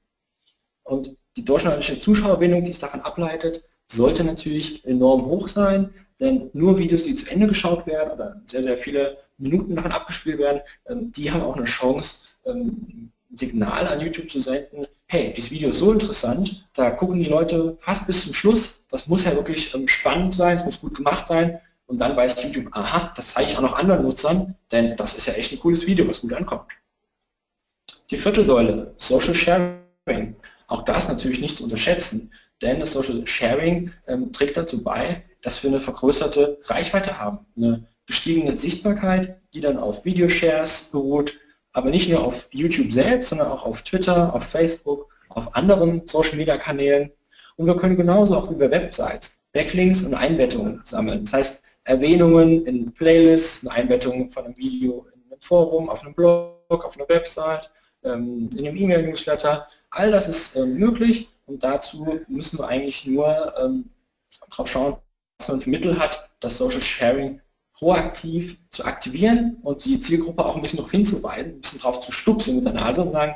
Und 0.83 1.16
die 1.37 1.44
durchschnittliche 1.44 2.01
Zuschauerbindung, 2.01 2.64
die 2.64 2.70
es 2.70 2.79
davon 2.79 3.01
ableitet, 3.01 3.64
sollte 3.87 4.25
natürlich 4.25 4.85
enorm 4.85 5.27
hoch 5.27 5.49
sein, 5.49 5.92
denn 6.20 6.51
nur 6.53 6.79
Videos, 6.79 7.05
die 7.05 7.14
zu 7.14 7.31
Ende 7.31 7.49
geschaut 7.49 7.87
werden 7.87 8.12
oder 8.12 8.40
sehr, 8.44 8.62
sehr 8.62 8.79
viele 8.79 9.18
Minuten 9.37 9.75
davon 9.75 9.92
abgespielt 9.92 10.38
werden, 10.38 10.61
ähm, 10.87 11.11
die 11.11 11.31
haben 11.31 11.42
auch 11.42 11.57
eine 11.57 11.64
Chance, 11.64 12.27
ähm, 12.44 13.11
Signal 13.37 13.87
an 13.87 14.01
YouTube 14.01 14.31
zu 14.31 14.40
senden, 14.40 14.87
hey, 15.07 15.33
dieses 15.37 15.51
Video 15.51 15.70
ist 15.70 15.79
so 15.79 15.92
interessant, 15.92 16.66
da 16.75 16.90
gucken 16.90 17.18
die 17.18 17.29
Leute 17.29 17.77
fast 17.81 18.07
bis 18.07 18.25
zum 18.25 18.35
Schluss, 18.35 18.85
das 18.90 19.07
muss 19.07 19.25
ja 19.25 19.35
wirklich 19.35 19.75
ähm, 19.75 19.87
spannend 19.88 20.35
sein, 20.35 20.57
es 20.57 20.64
muss 20.64 20.81
gut 20.81 20.94
gemacht 20.94 21.27
sein 21.27 21.61
und 21.87 21.99
dann 22.01 22.16
weiß 22.16 22.42
YouTube, 22.42 22.68
aha, 22.73 23.12
das 23.14 23.29
zeige 23.29 23.51
ich 23.51 23.57
auch 23.57 23.62
noch 23.62 23.77
anderen 23.77 24.03
Nutzern, 24.03 24.55
denn 24.73 24.97
das 24.97 25.16
ist 25.16 25.27
ja 25.27 25.35
echt 25.35 25.53
ein 25.53 25.61
cooles 25.61 25.87
Video, 25.87 26.09
was 26.09 26.20
gut 26.20 26.33
ankommt. 26.33 26.70
Die 28.11 28.16
vierte 28.16 28.44
Säule, 28.44 28.94
Social 28.99 29.35
Sharing. 29.35 30.37
Auch 30.66 30.83
das 30.83 31.09
natürlich 31.09 31.40
nicht 31.40 31.57
zu 31.57 31.64
unterschätzen, 31.64 32.33
denn 32.62 32.81
das 32.81 32.92
Social 32.92 33.27
Sharing 33.27 33.92
ähm, 34.07 34.33
trägt 34.33 34.57
dazu 34.57 34.83
bei, 34.83 35.23
dass 35.42 35.62
wir 35.62 35.70
eine 35.70 35.81
vergrößerte 35.81 36.59
Reichweite 36.64 37.18
haben, 37.18 37.47
eine 37.57 37.87
gestiegene 38.07 38.57
Sichtbarkeit, 38.57 39.40
die 39.53 39.61
dann 39.61 39.79
auf 39.79 40.05
Videoshares 40.05 40.90
beruht, 40.90 41.38
aber 41.74 41.90
nicht 41.90 42.08
nur 42.08 42.24
auf 42.24 42.46
YouTube 42.50 42.92
selbst, 42.92 43.28
sondern 43.28 43.48
auch 43.48 43.66
auf 43.66 43.82
Twitter, 43.82 44.34
auf 44.34 44.44
Facebook, 44.44 45.14
auf 45.28 45.54
anderen 45.54 46.06
Social 46.06 46.37
Media 46.37 46.56
Kanälen. 46.56 47.10
Und 47.56 47.66
wir 47.66 47.76
können 47.76 47.96
genauso 47.96 48.37
auch 48.37 48.50
über 48.50 48.70
Websites 48.70 49.40
Backlinks 49.52 50.02
und 50.02 50.14
Einbettungen 50.14 50.80
sammeln. 50.84 51.24
Das 51.24 51.32
heißt, 51.32 51.64
Erwähnungen 51.84 52.66
in 52.66 52.92
Playlists, 52.92 53.66
eine 53.66 53.76
Einbettung 53.76 54.30
von 54.30 54.44
einem 54.44 54.56
Video 54.56 55.06
in 55.14 55.30
einem 55.30 55.40
Forum, 55.40 55.88
auf 55.88 56.02
einem 56.02 56.14
Blog, 56.14 56.56
auf 56.68 56.96
einer 56.96 57.08
Website, 57.08 57.72
ähm, 58.02 58.48
in 58.56 58.66
einem 58.66 58.76
E-Mail-Newsletter. 58.76 59.66
All 59.90 60.10
das 60.10 60.28
ist 60.28 60.56
ähm, 60.56 60.76
möglich 60.76 61.28
und 61.46 61.62
dazu 61.62 62.20
müssen 62.28 62.58
wir 62.58 62.68
eigentlich 62.68 63.06
nur 63.06 63.52
ähm, 63.58 63.90
darauf 64.50 64.68
schauen, 64.68 64.96
was 65.38 65.48
man 65.48 65.60
für 65.60 65.70
Mittel 65.70 65.98
hat, 65.98 66.28
das 66.40 66.58
Social 66.58 66.82
Sharing 66.82 67.40
proaktiv 67.74 68.56
zu 68.70 68.84
aktivieren 68.84 69.58
und 69.62 69.84
die 69.84 69.98
Zielgruppe 69.98 70.44
auch 70.44 70.56
ein 70.56 70.62
bisschen 70.62 70.78
darauf 70.78 70.92
hinzuweisen, 70.92 71.52
ein 71.52 71.60
bisschen 71.60 71.80
darauf 71.80 72.00
zu 72.00 72.12
stupsen 72.12 72.56
mit 72.56 72.64
der 72.64 72.72
Nase 72.72 73.02
und 73.02 73.12
sagen, 73.12 73.34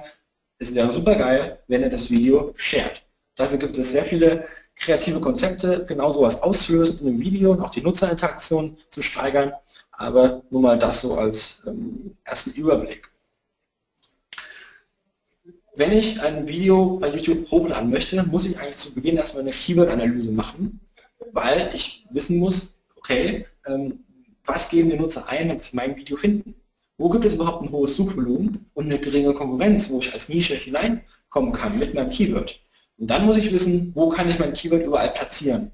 es 0.59 0.75
wäre 0.75 0.93
super 0.93 1.15
geil, 1.17 1.59
wenn 1.69 1.83
er 1.83 1.91
das 1.91 2.11
Video 2.11 2.55
shared. 2.57 3.03
Dafür 3.37 3.59
gibt 3.59 3.79
es 3.79 3.93
sehr 3.93 4.05
viele 4.05 4.47
kreative 4.75 5.21
Konzepte, 5.21 5.85
genau 5.87 6.13
sowas 6.13 6.43
auszulösen 6.43 7.01
in 7.01 7.09
einem 7.09 7.21
Video 7.21 7.53
und 7.53 7.61
auch 7.61 7.71
die 7.71 7.83
Nutzerinteraktion 7.83 8.77
zu 8.91 9.03
steigern, 9.03 9.53
aber 9.93 10.43
nur 10.51 10.63
mal 10.63 10.79
das 10.79 11.03
so 11.03 11.17
als 11.17 11.63
ähm, 11.67 12.17
ersten 12.25 12.51
Überblick. 12.53 13.11
wenn 15.79 15.93
ich 15.93 16.21
ein 16.21 16.49
Video 16.49 16.99
bei 16.99 17.09
YouTube 17.09 17.49
hochladen 17.51 17.91
möchte, 17.91 18.23
muss 18.25 18.45
ich 18.45 18.59
eigentlich 18.59 18.77
zu 18.77 18.95
Beginn 18.95 19.17
erstmal 19.17 19.43
eine 19.43 19.53
Keyword-Analyse 19.53 20.33
machen, 20.33 20.81
weil 21.33 21.71
ich 21.73 22.05
wissen 22.11 22.39
muss, 22.39 22.77
okay, 22.97 23.47
ähm, 23.65 24.05
was 24.49 24.71
geben 24.71 24.91
die 24.91 24.97
Nutzer 24.97 25.29
ein, 25.29 25.49
damit 25.49 25.63
sie 25.63 25.77
mein 25.77 25.97
Video 25.97 26.17
finden? 26.17 26.55
Wo 26.97 27.09
gibt 27.09 27.25
es 27.25 27.35
überhaupt 27.35 27.63
ein 27.63 27.71
hohes 27.71 27.97
Suchvolumen 27.97 28.71
und 28.75 28.87
eine 28.87 28.99
geringe 28.99 29.35
Konkurrenz, 29.35 29.91
wo 29.91 30.01
ich 30.01 30.13
als 30.13 30.29
Nische 30.29 30.57
hineinkommen 30.57 31.53
kann 31.53 31.79
mit 31.79 31.95
meinem 31.95 32.11
Keyword? 32.11 32.59
Und 32.97 33.09
dann 33.09 33.25
muss 33.27 33.37
ich 33.37 33.53
wissen, 33.53 33.93
wo 33.95 34.09
kann 34.09 34.29
ich 34.29 34.39
mein 34.39 34.53
Keyword 34.53 34.85
überall 34.85 35.11
platzieren. 35.11 35.71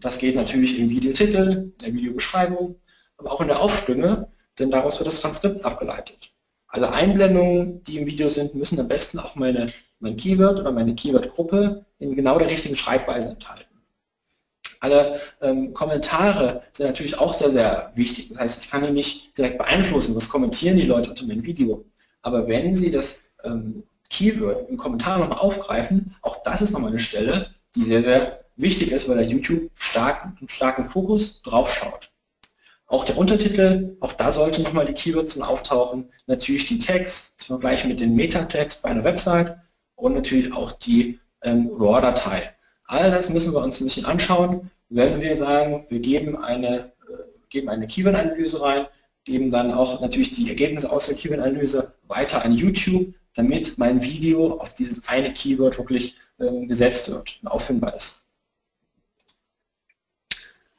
Das 0.00 0.18
geht 0.18 0.34
natürlich 0.34 0.78
im 0.78 0.90
Videotitel, 0.90 1.72
in 1.72 1.74
der 1.80 1.94
Videobeschreibung, 1.94 2.76
aber 3.18 3.32
auch 3.32 3.40
in 3.40 3.48
der 3.48 3.60
Aufstimme, 3.60 4.32
denn 4.58 4.70
daraus 4.70 4.98
wird 4.98 5.06
das 5.06 5.20
Transkript 5.20 5.64
abgeleitet. 5.64 6.32
Alle 6.68 6.92
Einblendungen, 6.92 7.82
die 7.84 7.98
im 7.98 8.06
Video 8.06 8.28
sind, 8.28 8.54
müssen 8.54 8.80
am 8.80 8.88
besten 8.88 9.20
auch 9.20 9.36
meine, 9.36 9.72
mein 10.00 10.16
Keyword 10.16 10.58
oder 10.58 10.72
meine 10.72 10.94
Keyword-Gruppe 10.94 11.86
in 11.98 12.16
genau 12.16 12.38
der 12.38 12.48
richtigen 12.48 12.74
Schreibweise 12.76 13.30
enthalten. 13.30 13.75
Alle 14.80 15.20
ähm, 15.40 15.72
Kommentare 15.72 16.62
sind 16.72 16.86
natürlich 16.86 17.18
auch 17.18 17.34
sehr, 17.34 17.50
sehr 17.50 17.92
wichtig. 17.94 18.30
Das 18.30 18.38
heißt, 18.38 18.64
ich 18.64 18.70
kann 18.70 18.84
die 18.84 18.90
nicht 18.90 19.36
direkt 19.36 19.58
beeinflussen, 19.58 20.14
was 20.14 20.28
kommentieren 20.28 20.76
die 20.76 20.86
Leute 20.86 21.10
unter 21.10 21.26
meinem 21.26 21.44
Video. 21.44 21.84
Aber 22.22 22.48
wenn 22.48 22.74
sie 22.74 22.90
das 22.90 23.24
ähm, 23.44 23.84
Keyword 24.10 24.68
im 24.68 24.76
Kommentar 24.76 25.18
nochmal 25.18 25.38
aufgreifen, 25.38 26.14
auch 26.22 26.42
das 26.42 26.62
ist 26.62 26.72
nochmal 26.72 26.90
eine 26.90 27.00
Stelle, 27.00 27.50
die 27.74 27.82
sehr, 27.82 28.02
sehr 28.02 28.44
wichtig 28.56 28.90
ist, 28.92 29.08
weil 29.08 29.16
der 29.16 29.26
YouTube 29.26 29.70
stark, 29.74 30.24
einen 30.24 30.48
starken 30.48 30.88
Fokus 30.88 31.42
drauf 31.42 31.72
schaut. 31.74 32.10
Auch 32.88 33.04
der 33.04 33.18
Untertitel, 33.18 33.96
auch 34.00 34.12
da 34.12 34.30
sollten 34.30 34.62
nochmal 34.62 34.86
die 34.86 34.92
Keywords 34.92 35.40
auftauchen. 35.40 36.08
Natürlich 36.26 36.66
die 36.66 36.78
Tags, 36.78 37.36
zum 37.36 37.60
Vergleich 37.60 37.84
mit 37.84 37.98
den 37.98 38.14
Meta-Tags 38.14 38.76
bei 38.82 38.90
einer 38.90 39.02
Website 39.02 39.56
und 39.96 40.14
natürlich 40.14 40.52
auch 40.52 40.72
die 40.72 41.18
ähm, 41.42 41.70
RAW-Datei. 41.72 42.55
All 42.86 43.10
das 43.10 43.30
müssen 43.30 43.52
wir 43.52 43.62
uns 43.62 43.80
ein 43.80 43.84
bisschen 43.84 44.06
anschauen, 44.06 44.70
wenn 44.88 45.20
wir 45.20 45.36
sagen, 45.36 45.86
wir 45.88 45.98
geben 45.98 46.36
eine, 46.36 46.92
äh, 47.08 47.24
geben 47.48 47.68
eine 47.68 47.86
Keyword-Analyse 47.86 48.60
rein, 48.60 48.86
geben 49.24 49.50
dann 49.50 49.72
auch 49.72 50.00
natürlich 50.00 50.30
die 50.30 50.48
Ergebnisse 50.48 50.90
aus 50.90 51.06
der 51.06 51.16
Keyword-Analyse 51.16 51.92
weiter 52.06 52.44
an 52.44 52.52
YouTube, 52.52 53.12
damit 53.34 53.76
mein 53.76 54.02
Video 54.02 54.58
auf 54.60 54.74
dieses 54.74 55.06
eine 55.08 55.32
Keyword 55.32 55.78
wirklich 55.78 56.16
ähm, 56.38 56.68
gesetzt 56.68 57.10
wird 57.10 57.40
und 57.42 57.48
auffindbar 57.48 57.96
ist. 57.96 58.26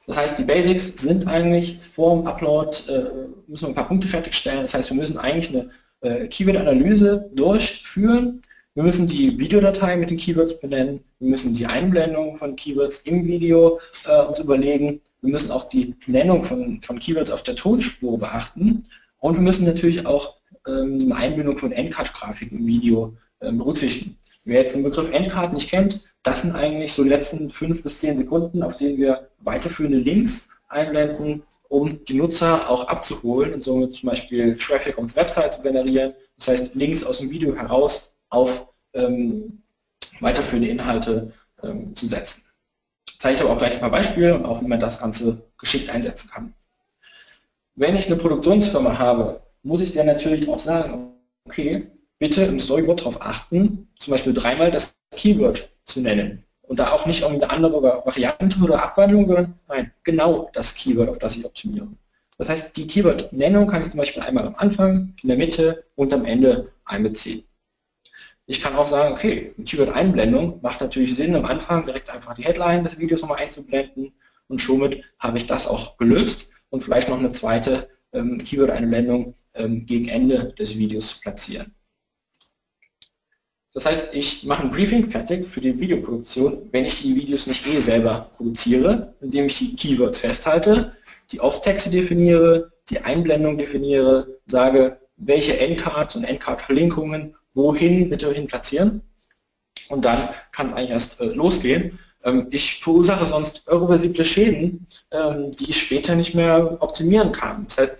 Das 0.08 0.16
heißt, 0.16 0.40
die 0.40 0.46
Basics 0.46 1.02
sind 1.02 1.28
eigentlich 1.28 1.80
vor 1.82 2.16
dem 2.16 2.28
Upload, 2.28 2.72
äh, 2.90 3.28
müssen 3.48 3.66
wir 3.66 3.70
ein 3.70 3.76
paar 3.76 3.90
Punkte 3.90 4.08
fertigstellen. 4.08 4.62
Das 4.62 4.74
heißt, 4.74 4.90
wir 4.90 4.98
müssen 4.98 5.18
eigentlich 5.18 5.50
eine 5.50 5.70
äh, 6.00 6.28
Keyword-Analyse 6.28 7.30
durchführen. 7.34 8.42
Wir 8.78 8.84
müssen 8.84 9.08
die 9.08 9.40
Videodatei 9.40 9.98
mit 9.98 10.12
den 10.12 10.18
Keywords 10.18 10.60
benennen. 10.60 11.04
Wir 11.18 11.32
müssen 11.32 11.56
die 11.56 11.66
Einblendung 11.66 12.38
von 12.38 12.56
Keywords 12.56 13.02
im 13.06 13.26
Video 13.26 13.80
äh, 14.06 14.22
uns 14.22 14.38
überlegen. 14.38 15.02
Wir 15.24 15.32
müssen 15.32 15.50
auch 15.50 15.68
die 15.68 15.96
Nennung 16.06 16.44
von, 16.44 16.80
von 16.84 17.00
Keywords 17.00 17.32
auf 17.32 17.42
der 17.42 17.56
Tonspur 17.56 18.20
beachten. 18.20 18.84
Und 19.18 19.34
wir 19.34 19.42
müssen 19.42 19.66
natürlich 19.66 20.06
auch 20.06 20.36
ähm, 20.68 21.00
die 21.00 21.12
Einbindung 21.12 21.58
von 21.58 21.72
Endcard-Grafiken 21.72 22.60
im 22.60 22.68
Video 22.68 23.18
ähm, 23.42 23.58
berücksichtigen. 23.58 24.16
Wer 24.46 24.62
jetzt 24.62 24.76
den 24.76 24.84
Begriff 24.84 25.12
Endcard 25.12 25.54
nicht 25.54 25.72
kennt, 25.72 26.06
das 26.22 26.44
sind 26.44 26.52
eigentlich 26.52 26.94
so 26.94 27.02
die 27.02 27.10
letzten 27.10 27.50
fünf 27.50 27.82
bis 27.82 28.00
zehn 28.00 28.16
Sekunden, 28.16 28.62
auf 28.62 28.78
denen 28.78 29.00
wir 29.00 29.28
weiterführende 29.40 29.98
Links 29.98 30.50
einblenden, 30.68 31.42
um 31.70 31.90
die 32.06 32.14
Nutzer 32.14 32.70
auch 32.70 32.88
abzuholen 32.88 33.56
und 33.56 33.64
somit 33.64 33.96
zum 33.96 34.10
Beispiel 34.10 34.56
Traffic 34.56 35.00
auf 35.00 35.16
Website 35.16 35.54
zu 35.54 35.64
generieren. 35.64 36.14
Das 36.38 36.50
heißt, 36.50 36.76
Links 36.76 37.04
aus 37.04 37.18
dem 37.18 37.32
Video 37.32 37.56
heraus 37.56 38.14
auf 38.30 38.68
ähm, 38.94 39.64
weiterführende 40.20 40.70
Inhalte 40.70 41.34
ähm, 41.64 41.96
zu 41.96 42.08
setzen. 42.08 42.44
Ich 43.08 43.20
zeige 43.20 43.36
ich 43.36 43.42
aber 43.42 43.52
auch 43.52 43.58
gleich 43.58 43.74
ein 43.74 43.80
paar 43.80 43.92
Beispiele 43.92 44.36
und 44.36 44.46
auch, 44.46 44.62
wie 44.62 44.68
man 44.68 44.80
das 44.80 45.00
Ganze 45.00 45.42
geschickt 45.58 45.90
einsetzen 45.90 46.30
kann. 46.30 46.54
Wenn 47.76 47.96
ich 47.96 48.08
eine 48.08 48.16
Produktionsfirma 48.16 48.98
habe, 48.98 49.42
muss 49.64 49.82
ich 49.82 49.92
der 49.92 50.04
natürlich 50.04 50.48
auch 50.50 50.60
sagen, 50.60 51.14
okay, 51.46 51.88
bitte 52.20 52.44
im 52.44 52.60
Storyboard 52.60 53.02
darauf 53.02 53.22
achten, 53.22 53.88
zum 53.98 54.12
Beispiel 54.12 54.34
dreimal 54.34 54.72
das 54.72 54.98
Keyword 55.12 55.70
zu 55.86 56.02
nennen. 56.02 56.44
Und 56.64 56.80
da 56.80 56.92
auch 56.92 57.06
nicht 57.06 57.22
irgendeine 57.22 57.52
andere 57.52 57.82
Variante 57.82 58.60
oder 58.60 58.84
Abwandlung, 58.84 59.26
sondern 59.28 59.60
nein, 59.70 59.92
genau 60.04 60.50
das 60.54 60.76
Keyword, 60.76 61.10
auf 61.10 61.20
das 61.20 61.36
ich 61.36 61.46
optimiere. 61.46 61.88
Das 62.38 62.50
heißt, 62.50 62.78
die 62.78 62.86
Keyword-Nennung 62.86 63.68
kann 63.68 63.84
ich 63.84 63.90
zum 63.90 64.00
Beispiel 64.00 64.22
einmal 64.22 64.48
am 64.48 64.56
Anfang, 64.56 65.16
in 65.22 65.30
der 65.30 65.38
Mitte 65.38 65.84
und 65.96 66.14
am 66.14 66.26
Ende 66.26 66.72
einbeziehen. 66.86 67.44
Ich 68.50 68.62
kann 68.62 68.78
auch 68.78 68.88
sagen, 68.88 69.14
okay, 69.14 69.54
Keyword-Einblendung 69.64 70.60
macht 70.62 70.80
natürlich 70.80 71.16
Sinn, 71.16 71.36
am 71.36 71.44
Anfang 71.44 71.86
direkt 71.86 72.10
einfach 72.10 72.34
die 72.34 72.46
Headline 72.46 72.86
des 72.86 72.98
Videos 72.98 73.22
nochmal 73.22 73.40
einzublenden 73.40 74.14
und 74.48 74.62
somit 74.62 75.04
habe 75.20 75.38
ich 75.38 75.46
das 75.46 75.68
auch 75.68 75.98
gelöst 75.98 76.50
und 76.70 76.82
vielleicht 76.82 77.10
noch 77.10 77.20
eine 77.20 77.32
zweite 77.32 77.90
ähm, 78.14 78.38
Keyword-Einblendung 78.38 79.36
ähm, 79.54 79.86
gegen 79.86 80.08
Ende 80.08 80.54
des 80.58 80.78
Videos 80.78 81.16
zu 81.16 81.22
platzieren. 81.22 81.76
Das 83.74 83.86
heißt, 83.86 84.16
ich 84.16 84.46
mache 84.46 84.64
ein 84.64 84.72
Briefing 84.72 85.12
fertig 85.12 85.50
für 85.50 85.60
die 85.60 85.78
Videoproduktion, 85.78 86.70
wenn 86.72 86.86
ich 86.86 87.02
die 87.02 87.16
Videos 87.16 87.48
nicht 87.48 87.68
eh 87.68 87.80
selber 87.80 88.32
produziere, 88.36 89.14
indem 89.20 89.48
ich 89.48 89.60
die 89.60 89.76
Keywords 89.76 90.20
festhalte, 90.20 90.96
die 91.34 91.42
Off-Texte 91.42 91.92
definiere, 91.92 92.72
die 92.90 93.02
Einblendung 93.02 93.58
definiere, 93.58 94.40
sage, 94.46 95.02
welche 95.18 95.60
Endcards 95.60 96.16
und 96.16 96.24
Endcard-Verlinkungen 96.24 97.36
wohin 97.58 98.10
bitte 98.10 98.32
hin 98.32 98.48
platzieren. 98.48 99.02
Und 99.90 100.06
dann 100.06 100.30
kann 100.52 100.68
es 100.68 100.74
eigentlich 100.74 100.92
erst 100.92 101.20
äh, 101.20 101.26
losgehen. 101.26 102.00
Ähm, 102.24 102.48
ich 102.52 102.82
verursache 102.84 103.26
sonst 103.26 103.64
irreversible 103.68 104.24
Schäden, 104.24 104.88
ähm, 105.12 105.52
die 105.52 105.70
ich 105.72 105.82
später 105.82 106.16
nicht 106.16 106.36
mehr 106.36 106.78
optimieren 106.82 107.32
kann. 107.32 107.66
Das 107.68 107.78
heißt, 107.78 107.98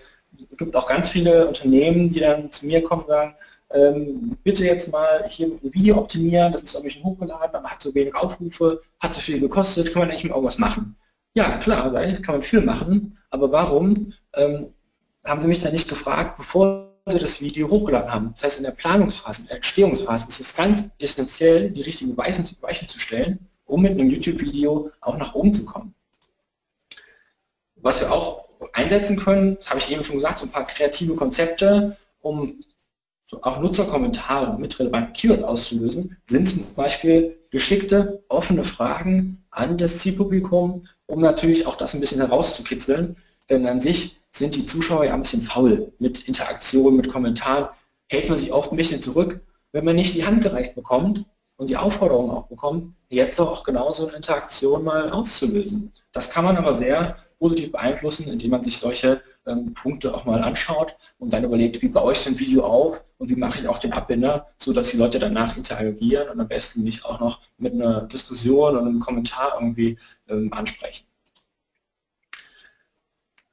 es 0.50 0.56
gibt 0.56 0.76
auch 0.76 0.86
ganz 0.86 1.08
viele 1.08 1.46
Unternehmen, 1.46 2.12
die 2.12 2.20
dann 2.20 2.50
zu 2.50 2.66
mir 2.66 2.82
kommen 2.82 3.02
und 3.02 3.08
sagen, 3.08 3.34
ähm, 3.70 4.36
bitte 4.44 4.64
jetzt 4.64 4.90
mal 4.90 5.26
hier 5.28 5.48
ein 5.48 5.74
Video 5.74 5.98
optimieren, 5.98 6.52
das 6.52 6.62
ist 6.62 6.74
irgendwie 6.74 6.92
schon 6.92 7.04
hochgeladen, 7.04 7.54
aber 7.54 7.68
hat 7.68 7.82
so 7.82 7.94
wenig 7.94 8.14
Aufrufe, 8.14 8.80
hat 9.00 9.12
so 9.12 9.20
viel 9.20 9.40
gekostet, 9.40 9.92
kann 9.92 10.00
man 10.00 10.10
eigentlich 10.10 10.24
mal 10.24 10.30
irgendwas 10.30 10.58
machen? 10.58 10.96
Ja, 11.34 11.58
klar, 11.58 11.94
eigentlich 11.94 12.22
kann 12.22 12.36
man 12.36 12.42
viel 12.42 12.62
machen, 12.62 13.18
aber 13.28 13.52
warum 13.52 14.14
haben 14.34 15.40
Sie 15.40 15.48
mich 15.48 15.58
da 15.58 15.70
nicht 15.70 15.88
gefragt, 15.88 16.38
bevor 16.38 16.87
Sie 17.10 17.18
das 17.18 17.40
Video 17.40 17.68
hochgeladen 17.68 18.12
haben? 18.12 18.34
Das 18.34 18.44
heißt, 18.44 18.58
in 18.58 18.64
der 18.64 18.72
Planungsphase, 18.72 19.42
in 19.42 19.46
der 19.48 19.56
Entstehungsphase 19.56 20.28
ist 20.28 20.40
es 20.40 20.56
ganz 20.56 20.90
essentiell, 20.98 21.70
die 21.70 21.82
richtigen 21.82 22.16
Weichen, 22.16 22.44
zu 22.44 22.98
stellen, 22.98 23.38
um 23.66 23.82
mit 23.82 23.92
einem 23.92 24.10
YouTube-Video 24.10 24.90
auch 25.00 25.16
nach 25.16 25.34
oben 25.34 25.52
zu 25.52 25.64
kommen. 25.64 25.94
Was 27.76 28.00
wir 28.00 28.12
auch 28.12 28.48
einsetzen 28.72 29.18
können, 29.18 29.56
das 29.56 29.70
habe 29.70 29.80
ich 29.80 29.90
eben 29.90 30.02
schon 30.02 30.16
gesagt, 30.16 30.38
so 30.38 30.46
ein 30.46 30.50
paar 30.50 30.66
kreative 30.66 31.14
Konzepte, 31.14 31.96
um 32.20 32.62
auch 33.42 33.60
Nutzerkommentare 33.60 34.58
mit 34.58 34.78
relevanten 34.78 35.12
Keywords 35.12 35.42
auszulösen, 35.42 36.16
sind 36.24 36.46
zum 36.46 36.74
Beispiel 36.74 37.38
geschickte, 37.50 38.22
offene 38.28 38.64
Fragen 38.64 39.44
an 39.50 39.76
das 39.76 39.98
Zielpublikum, 39.98 40.86
um 41.06 41.20
natürlich 41.20 41.66
auch 41.66 41.76
das 41.76 41.94
ein 41.94 42.00
bisschen 42.00 42.20
herauszukitzeln, 42.20 43.16
denn 43.50 43.66
an 43.66 43.80
sich 43.80 44.20
sind 44.30 44.56
die 44.56 44.66
Zuschauer 44.66 45.04
ja 45.06 45.14
ein 45.14 45.22
bisschen 45.22 45.42
faul 45.42 45.92
mit 45.98 46.28
Interaktion, 46.28 46.96
mit 46.96 47.08
Kommentaren, 47.10 47.68
hält 48.08 48.28
man 48.28 48.38
sich 48.38 48.52
oft 48.52 48.72
ein 48.72 48.76
bisschen 48.76 49.02
zurück, 49.02 49.40
wenn 49.72 49.84
man 49.84 49.96
nicht 49.96 50.14
die 50.14 50.24
Hand 50.24 50.42
gereicht 50.42 50.74
bekommt 50.74 51.24
und 51.56 51.70
die 51.70 51.76
Aufforderung 51.76 52.30
auch 52.30 52.46
bekommt, 52.46 52.94
jetzt 53.08 53.40
auch 53.40 53.64
genauso 53.64 54.06
eine 54.06 54.16
Interaktion 54.16 54.84
mal 54.84 55.10
auszulösen. 55.10 55.92
Das 56.12 56.30
kann 56.30 56.44
man 56.44 56.56
aber 56.56 56.74
sehr 56.74 57.16
positiv 57.38 57.72
beeinflussen, 57.72 58.28
indem 58.28 58.50
man 58.50 58.62
sich 58.62 58.78
solche 58.78 59.20
ähm, 59.46 59.72
Punkte 59.74 60.14
auch 60.14 60.24
mal 60.24 60.42
anschaut 60.42 60.96
und 61.18 61.32
dann 61.32 61.44
überlegt, 61.44 61.80
wie 61.82 61.88
baue 61.88 62.12
ich 62.12 62.18
so 62.18 62.30
ein 62.30 62.38
Video 62.38 62.64
auf 62.64 63.02
und 63.18 63.30
wie 63.30 63.36
mache 63.36 63.60
ich 63.60 63.68
auch 63.68 63.78
den 63.78 63.92
Abbinder, 63.92 64.48
so 64.56 64.72
dass 64.72 64.90
die 64.90 64.96
Leute 64.96 65.18
danach 65.18 65.56
interagieren 65.56 66.28
und 66.28 66.40
am 66.40 66.48
besten 66.48 66.82
mich 66.82 67.04
auch 67.04 67.20
noch 67.20 67.40
mit 67.56 67.74
einer 67.74 68.02
Diskussion 68.02 68.76
und 68.76 68.86
einem 68.86 69.00
Kommentar 69.00 69.52
irgendwie 69.60 69.98
ähm, 70.28 70.52
ansprechen. 70.52 71.07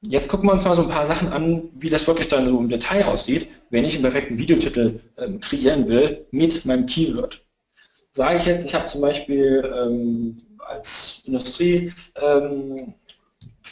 Jetzt 0.08 0.28
gucken 0.28 0.48
wir 0.48 0.52
uns 0.52 0.64
mal 0.64 0.76
so 0.76 0.82
ein 0.82 0.88
paar 0.88 1.06
Sachen 1.06 1.32
an, 1.32 1.68
wie 1.74 1.90
das 1.90 2.06
wirklich 2.06 2.28
dann 2.28 2.48
so 2.48 2.58
im 2.58 2.68
Detail 2.68 3.06
aussieht, 3.06 3.48
wenn 3.70 3.84
ich 3.84 3.94
einen 3.94 4.04
perfekten 4.04 4.38
Videotitel 4.38 5.00
ähm, 5.18 5.40
kreieren 5.40 5.88
will 5.88 6.26
mit 6.30 6.64
meinem 6.64 6.86
Keyword. 6.86 7.44
Sage 8.12 8.38
ich 8.38 8.46
jetzt, 8.46 8.64
ich 8.64 8.74
habe 8.74 8.86
zum 8.86 9.00
Beispiel 9.00 9.68
ähm, 9.76 10.42
als 10.58 11.22
Industrie 11.24 11.92
ähm, 12.22 12.94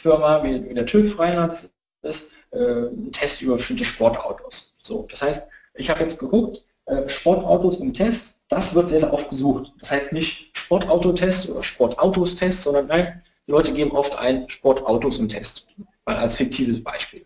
wie, 0.03 0.69
wie 0.69 0.73
der 0.73 0.85
TÜV 0.85 1.17
Rheinland 1.17 1.69
ist, 2.03 2.33
äh, 2.51 2.57
ein 2.57 3.11
Test 3.11 3.41
über 3.41 3.55
bestimmte 3.55 3.85
Sportautos. 3.85 4.75
So, 4.83 5.07
das 5.09 5.21
heißt, 5.21 5.47
ich 5.75 5.89
habe 5.89 6.01
jetzt 6.01 6.19
geguckt, 6.19 6.63
äh, 6.85 7.07
Sportautos 7.09 7.79
im 7.79 7.93
Test, 7.93 8.39
das 8.49 8.75
wird 8.75 8.89
sehr, 8.89 8.99
sehr 8.99 9.13
oft 9.13 9.29
gesucht. 9.29 9.71
Das 9.79 9.89
heißt 9.89 10.13
nicht 10.13 10.51
Sportautotest 10.53 11.49
oder 11.49 11.63
Sportautos-Test, 11.63 12.63
sondern 12.63 12.87
nein, 12.87 13.23
die 13.47 13.51
Leute 13.51 13.73
geben 13.73 13.91
oft 13.91 14.17
ein 14.19 14.49
Sportautos 14.49 15.17
im 15.17 15.29
Test, 15.29 15.67
mal 16.05 16.17
als 16.17 16.37
fiktives 16.37 16.83
Beispiel. 16.83 17.23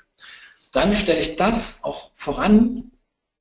Dann 0.71 0.95
stelle 0.95 1.19
ich 1.19 1.35
das 1.35 1.83
auch 1.83 2.11
voran 2.15 2.91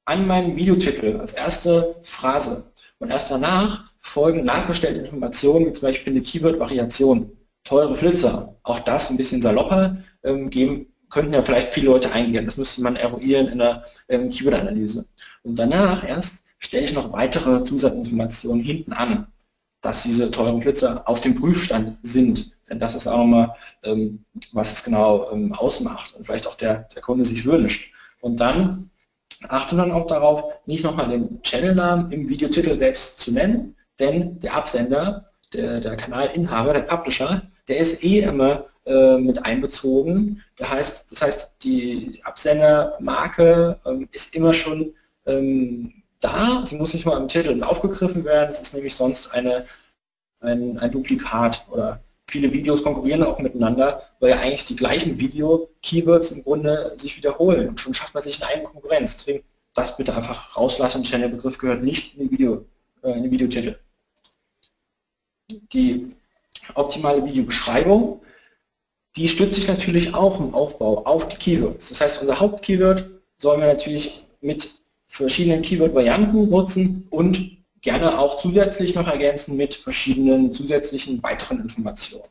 an 0.05 0.26
meinen 0.26 0.57
Videotitel 0.57 1.18
als 1.18 1.34
erste 1.34 1.97
Phrase. 2.03 2.70
Und 2.99 3.11
erst 3.11 3.30
danach 3.30 3.91
folgen 4.01 4.45
nachgestellte 4.45 5.01
Informationen, 5.01 5.66
wie 5.66 5.72
zum 5.72 5.89
Beispiel 5.89 6.12
eine 6.12 6.22
Keyword-Variation. 6.22 7.30
Teure 7.64 7.97
Flitzer, 7.97 8.57
auch 8.62 8.80
das 8.80 9.11
ein 9.11 9.18
bisschen 9.18 9.43
salopper, 9.43 9.99
ähm, 10.24 10.49
geben, 10.49 10.86
könnten 11.11 11.34
ja 11.34 11.43
vielleicht 11.43 11.70
viele 11.70 11.89
Leute 11.89 12.11
eingehen. 12.12 12.47
Das 12.47 12.57
müsste 12.57 12.82
man 12.82 12.97
eruieren 12.97 13.49
in 13.49 13.59
der 13.59 13.84
ähm, 14.09 14.30
Keyword-Analyse. 14.30 15.07
Und 15.43 15.59
danach 15.59 16.07
erst 16.07 16.45
stelle 16.59 16.84
ich 16.84 16.95
noch 16.95 17.12
weitere 17.12 17.62
Zusatzinformationen 17.62 18.62
hinten 18.64 18.93
an, 18.95 19.26
dass 19.82 20.03
diese 20.03 20.30
teuren 20.30 20.62
Flitzer 20.62 21.07
auf 21.07 21.20
dem 21.20 21.34
Prüfstand 21.34 21.99
sind. 22.03 22.53
Denn 22.71 22.79
das 22.79 22.95
ist 22.95 23.07
auch 23.07 23.19
nochmal, 23.19 23.55
ähm, 23.83 24.25
was 24.53 24.73
es 24.73 24.85
genau 24.85 25.31
ähm, 25.31 25.53
ausmacht 25.53 26.14
und 26.14 26.25
vielleicht 26.25 26.47
auch 26.47 26.55
der, 26.55 26.89
der 26.95 27.03
Kunde 27.03 27.25
sich 27.25 27.45
wünscht. 27.45 27.93
Und 28.21 28.39
dann 28.41 28.91
achte 29.49 29.77
dann 29.77 29.93
auch 29.93 30.07
darauf, 30.07 30.53
nicht 30.66 30.85
nochmal 30.85 31.09
den 31.09 31.41
Channelnamen 31.43 32.11
im 32.11 32.29
Videotitel 32.29 32.77
selbst 32.77 33.21
zu 33.21 33.33
nennen, 33.33 33.77
denn 33.99 34.39
der 34.41 34.55
Absender, 34.55 35.31
der, 35.53 35.81
der 35.81 35.97
Kanalinhaber, 35.97 36.73
der 36.73 36.81
Publisher, 36.81 37.43
der 37.69 37.79
ist 37.79 38.05
eh 38.05 38.21
immer 38.21 38.66
äh, 38.85 39.19
mit 39.19 39.45
einbezogen. 39.45 40.43
Das 40.57 40.71
heißt, 40.71 41.12
das 41.12 41.23
heißt 41.23 41.55
die 41.62 42.21
Absendermarke 42.25 43.79
ähm, 43.87 44.09
ist 44.12 44.35
immer 44.35 44.55
schon 44.55 44.95
ähm, 45.27 46.03
da, 46.21 46.64
sie 46.66 46.77
muss 46.77 46.95
nicht 46.95 47.07
mal 47.07 47.19
im 47.19 47.29
Titel 47.29 47.62
aufgegriffen 47.62 48.25
werden, 48.25 48.51
es 48.51 48.61
ist 48.61 48.75
nämlich 48.75 48.95
sonst 48.95 49.33
eine, 49.33 49.66
ein, 50.41 50.79
ein 50.79 50.91
Duplikat 50.91 51.66
oder 51.71 52.01
viele 52.29 52.53
Videos 52.53 52.83
konkurrieren 52.83 53.22
auch 53.22 53.39
miteinander, 53.39 54.03
weil 54.20 54.31
ja 54.31 54.41
eigentlich 54.41 54.66
die 54.66 54.76
gleichen 54.76 55.18
Video-Keywords 55.18 56.31
im 56.31 56.45
Grunde 56.45 56.93
sich 56.97 57.16
wiederholen 57.16 57.68
und 57.68 57.81
schon 57.81 57.95
schafft 57.95 58.14
man 58.14 58.22
sich 58.22 58.45
eine 58.45 58.64
Konkurrenz. 58.64 59.16
Deswegen 59.16 59.45
das 59.74 59.97
bitte 59.97 60.14
einfach 60.14 60.57
rauslassen, 60.57 61.03
denn 61.05 61.20
der 61.20 61.29
Begriff 61.29 61.59
gehört 61.59 61.83
nicht 61.83 62.14
in 62.14 62.20
den, 62.20 62.31
Video, 62.31 62.66
äh, 63.03 63.12
in 63.12 63.22
den 63.22 63.31
Videotitel. 63.31 63.76
Die 65.72 66.12
optimale 66.74 67.24
Videobeschreibung, 67.24 68.20
die 69.16 69.29
stützt 69.29 69.55
sich 69.55 69.68
natürlich 69.68 70.14
auch 70.14 70.39
im 70.41 70.55
Aufbau 70.55 71.05
auf 71.05 71.29
die 71.29 71.37
Keywords. 71.37 71.89
Das 71.89 72.01
heißt, 72.01 72.20
unser 72.20 72.39
Hauptkeyword 72.39 73.09
sollen 73.39 73.61
wir 73.61 73.68
natürlich 73.68 74.24
mit 74.41 74.68
verschiedenen 75.07 75.62
Keyword-Varianten 75.62 76.51
nutzen 76.51 77.07
und 77.11 77.58
gerne 77.81 78.18
auch 78.18 78.37
zusätzlich 78.37 78.95
noch 78.95 79.09
ergänzen 79.09 79.57
mit 79.57 79.74
verschiedenen 79.74 80.53
zusätzlichen 80.53 81.22
weiteren 81.22 81.61
Informationen. 81.61 82.24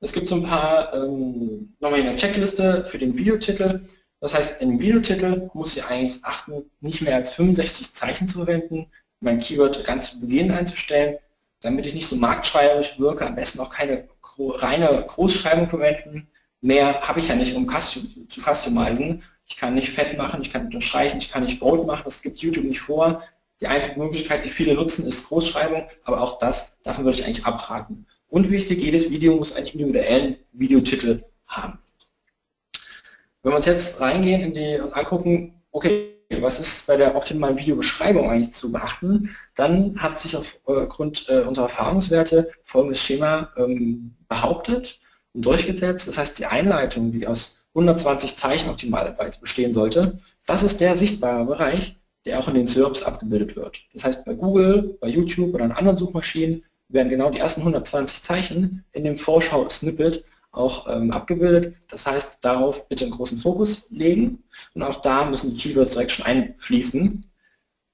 Es 0.00 0.12
gibt 0.12 0.28
so 0.28 0.36
ein 0.36 0.44
paar, 0.44 0.94
ähm, 0.94 1.74
nochmal 1.80 2.00
eine 2.00 2.16
Checkliste 2.16 2.86
für 2.86 2.98
den 2.98 3.18
Videotitel. 3.18 3.88
Das 4.20 4.34
heißt, 4.34 4.62
im 4.62 4.78
Videotitel 4.78 5.50
muss 5.54 5.76
ich 5.76 5.84
eigentlich 5.84 6.24
achten, 6.24 6.70
nicht 6.80 7.02
mehr 7.02 7.16
als 7.16 7.32
65 7.32 7.94
Zeichen 7.94 8.28
zu 8.28 8.38
verwenden, 8.38 8.86
mein 9.20 9.40
Keyword 9.40 9.84
ganz 9.84 10.12
zu 10.12 10.20
Beginn 10.20 10.52
einzustellen, 10.52 11.18
damit 11.60 11.86
ich 11.86 11.94
nicht 11.94 12.06
so 12.06 12.16
marktschreierisch 12.16 12.98
wirke, 13.00 13.26
am 13.26 13.34
besten 13.34 13.58
auch 13.60 13.70
keine 13.70 14.08
reine 14.38 15.04
Großschreibung 15.08 15.68
verwenden. 15.68 16.28
Mehr 16.60 17.00
habe 17.00 17.18
ich 17.20 17.28
ja 17.28 17.34
nicht, 17.34 17.54
um 17.54 17.68
zu 17.68 18.40
customizen. 18.40 19.22
Ich 19.46 19.56
kann 19.56 19.74
nicht 19.74 19.90
fett 19.90 20.16
machen, 20.16 20.42
ich 20.42 20.52
kann 20.52 20.66
unterstreichen, 20.66 21.18
ich 21.18 21.30
kann 21.30 21.42
nicht 21.42 21.58
bold 21.58 21.86
machen, 21.86 22.02
das 22.04 22.22
gibt 22.22 22.38
YouTube 22.38 22.64
nicht 22.64 22.80
vor. 22.80 23.22
Die 23.60 23.66
einzige 23.66 23.98
Möglichkeit, 23.98 24.44
die 24.44 24.50
viele 24.50 24.74
nutzen, 24.74 25.06
ist 25.06 25.28
Großschreibung, 25.28 25.88
aber 26.04 26.20
auch 26.20 26.38
das, 26.38 26.78
davon 26.82 27.04
würde 27.04 27.18
ich 27.18 27.24
eigentlich 27.24 27.44
abraten. 27.44 28.06
Und 28.28 28.50
wichtig, 28.50 28.82
jedes 28.82 29.10
Video 29.10 29.36
muss 29.36 29.54
einen 29.54 29.66
individuellen 29.66 30.36
Videotitel 30.52 31.24
haben. 31.46 31.78
Wenn 33.42 33.52
wir 33.52 33.56
uns 33.56 33.66
jetzt 33.66 34.00
reingehen 34.00 34.42
in 34.42 34.52
die 34.52 34.80
und 34.80 34.92
angucken, 34.92 35.62
okay, 35.70 36.14
was 36.40 36.60
ist 36.60 36.86
bei 36.86 36.96
der 36.96 37.16
optimalen 37.16 37.56
Videobeschreibung 37.56 38.30
eigentlich 38.30 38.52
zu 38.52 38.70
beachten, 38.70 39.34
dann 39.54 40.00
hat 40.00 40.18
sich 40.18 40.36
aufgrund 40.36 41.28
äh, 41.28 41.40
unserer 41.40 41.66
Erfahrungswerte 41.66 42.50
folgendes 42.64 43.02
Schema 43.02 43.50
ähm, 43.56 44.14
behauptet 44.28 45.00
und 45.32 45.42
durchgesetzt. 45.42 46.06
Das 46.06 46.18
heißt, 46.18 46.38
die 46.38 46.46
Einleitung, 46.46 47.12
die 47.12 47.26
aus 47.26 47.64
120 47.74 48.36
Zeichen 48.36 48.70
optimalerweise 48.70 49.40
bestehen 49.40 49.72
sollte, 49.72 50.18
das 50.46 50.62
ist 50.62 50.80
der 50.80 50.96
sichtbare 50.96 51.46
Bereich, 51.46 51.97
der 52.28 52.38
auch 52.38 52.48
in 52.48 52.54
den 52.54 52.66
SERPs 52.66 53.02
abgebildet 53.02 53.56
wird. 53.56 53.80
Das 53.94 54.04
heißt, 54.04 54.24
bei 54.26 54.34
Google, 54.34 54.98
bei 55.00 55.08
YouTube 55.08 55.54
oder 55.54 55.64
an 55.64 55.72
anderen 55.72 55.96
Suchmaschinen 55.96 56.62
werden 56.88 57.08
genau 57.08 57.30
die 57.30 57.38
ersten 57.38 57.62
120 57.62 58.22
Zeichen 58.22 58.84
in 58.92 59.04
dem 59.04 59.16
Vorschau-Snippet 59.16 60.24
auch 60.50 60.86
ähm, 60.88 61.10
abgebildet. 61.10 61.74
Das 61.90 62.06
heißt, 62.06 62.44
darauf 62.44 62.86
bitte 62.88 63.04
einen 63.04 63.14
großen 63.14 63.38
Fokus 63.38 63.88
legen 63.90 64.42
und 64.74 64.82
auch 64.82 65.00
da 65.00 65.24
müssen 65.24 65.54
die 65.54 65.56
Keywords 65.56 65.92
direkt 65.92 66.12
schon 66.12 66.26
einfließen. 66.26 67.24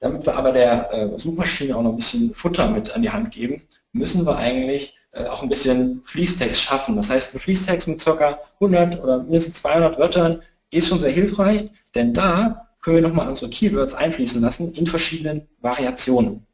Damit 0.00 0.26
wir 0.26 0.36
aber 0.36 0.52
der 0.52 0.92
äh, 0.92 1.18
Suchmaschine 1.18 1.76
auch 1.76 1.82
noch 1.82 1.90
ein 1.90 1.96
bisschen 1.96 2.34
Futter 2.34 2.68
mit 2.68 2.94
an 2.94 3.02
die 3.02 3.10
Hand 3.10 3.30
geben, 3.30 3.62
müssen 3.92 4.26
wir 4.26 4.36
eigentlich 4.36 4.96
äh, 5.12 5.26
auch 5.26 5.42
ein 5.42 5.48
bisschen 5.48 6.02
Fließtext 6.06 6.60
schaffen. 6.60 6.96
Das 6.96 7.08
heißt, 7.08 7.34
ein 7.34 7.40
Fließtext 7.40 7.86
mit 7.86 8.04
ca. 8.04 8.40
100 8.60 9.00
oder 9.00 9.22
mindestens 9.22 9.62
200 9.62 9.98
Wörtern 9.98 10.42
ist 10.70 10.88
schon 10.88 10.98
sehr 10.98 11.12
hilfreich, 11.12 11.70
denn 11.94 12.12
da 12.12 12.64
können 12.84 12.96
wir 12.96 13.02
nochmal 13.02 13.28
unsere 13.28 13.50
Keywords 13.50 13.94
einfließen 13.94 14.42
lassen 14.42 14.74
in 14.74 14.86
verschiedenen 14.86 15.48
Variationen. 15.62 16.46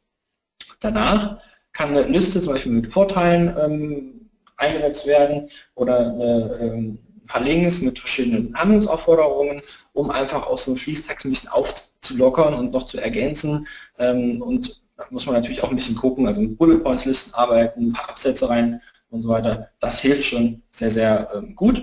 Danach 0.79 1.39
kann 1.73 1.89
eine 1.89 2.03
Liste 2.03 2.39
zum 2.39 2.53
Beispiel 2.53 2.71
mit 2.71 2.93
Vorteilen 2.93 3.53
ähm, 3.61 4.29
eingesetzt 4.55 5.05
werden 5.05 5.49
oder 5.75 5.99
eine, 5.99 6.57
ähm, 6.61 6.99
ein 7.21 7.27
paar 7.27 7.41
Links 7.41 7.81
mit 7.81 7.99
verschiedenen 7.99 8.57
Handlungsaufforderungen, 8.57 9.59
um 9.91 10.09
einfach 10.09 10.47
aus 10.47 10.63
dem 10.65 10.77
Fließtext 10.77 11.25
ein 11.25 11.31
bisschen 11.31 11.49
aufzulockern 11.49 12.53
und 12.53 12.71
noch 12.71 12.85
zu 12.85 12.97
ergänzen 12.97 13.67
ähm, 13.99 14.41
und 14.41 14.81
da 14.95 15.07
muss 15.09 15.25
man 15.25 15.35
natürlich 15.35 15.61
auch 15.63 15.69
ein 15.69 15.75
bisschen 15.75 15.97
gucken, 15.97 16.27
also 16.27 16.41
mit 16.41 16.57
Bullet 16.57 16.79
Points 16.79 17.05
Listen 17.05 17.33
arbeiten, 17.33 17.87
ein 17.87 17.93
paar 17.93 18.09
Absätze 18.09 18.47
rein 18.47 18.79
und 19.09 19.23
so 19.23 19.29
weiter. 19.29 19.69
Das 19.79 19.99
hilft 19.99 20.23
schon 20.23 20.61
sehr, 20.69 20.91
sehr 20.91 21.29
ähm, 21.33 21.55
gut. 21.55 21.79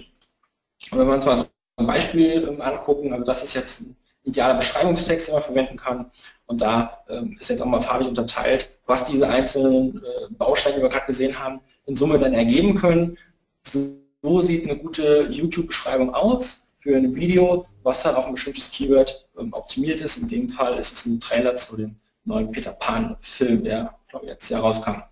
Und 0.91 0.99
wenn 0.99 1.07
wir 1.07 1.15
uns 1.15 1.27
mal 1.27 1.37
so 1.37 1.47
ein 1.79 1.87
Beispiel 1.87 2.47
ähm, 2.49 2.61
angucken, 2.61 3.13
also 3.13 3.25
das 3.25 3.43
ist 3.43 3.55
jetzt 3.55 3.81
ein 3.81 3.97
idealer 4.29 4.55
Beschreibungstext, 4.55 5.29
den 5.29 5.35
man 5.35 5.43
verwenden 5.43 5.77
kann. 5.77 6.11
Und 6.47 6.61
da 6.61 6.99
ähm, 7.09 7.37
ist 7.39 7.51
jetzt 7.51 7.61
auch 7.61 7.67
mal 7.67 7.83
farbig 7.83 8.09
unterteilt, 8.09 8.71
was 8.87 9.05
diese 9.05 9.29
einzelnen 9.29 9.99
äh, 9.99 10.33
Bausteine, 10.33 10.77
die 10.77 10.83
wir 10.83 10.89
gerade 10.89 11.07
gesehen 11.07 11.39
haben, 11.39 11.61
in 11.87 11.97
Summe 11.97 12.19
dann 12.19 12.33
ergeben 12.33 12.75
können. 12.75 13.19
So 13.63 14.41
sieht 14.41 14.65
eine 14.65 14.77
gute 14.79 15.29
YouTube-Beschreibung 15.31 16.15
aus 16.15 16.69
für 16.81 16.97
ein 16.97 17.15
Video, 17.15 17.67
was 17.83 18.03
dann 18.03 18.15
auf 18.15 18.27
ein 18.27 18.33
bestimmtes 18.33 18.71
Keyword 18.71 19.29
ähm, 19.39 19.53
optimiert 19.53 20.01
ist. 20.01 20.19
In 20.19 20.29
dem 20.29 20.49
Fall 20.49 20.79
ist 20.79 20.93
es 20.93 21.07
ein 21.07 21.21
Trailer 21.21 21.55
zu 21.57 21.77
dem 21.77 21.97
neuen 22.25 22.51
Peter 22.51 22.73
Pan-Film, 22.73 23.65
der 23.65 23.99
glaube 24.09 24.27
ich, 24.27 24.31
jetzt 24.31 24.51
herauskam. 24.51 25.03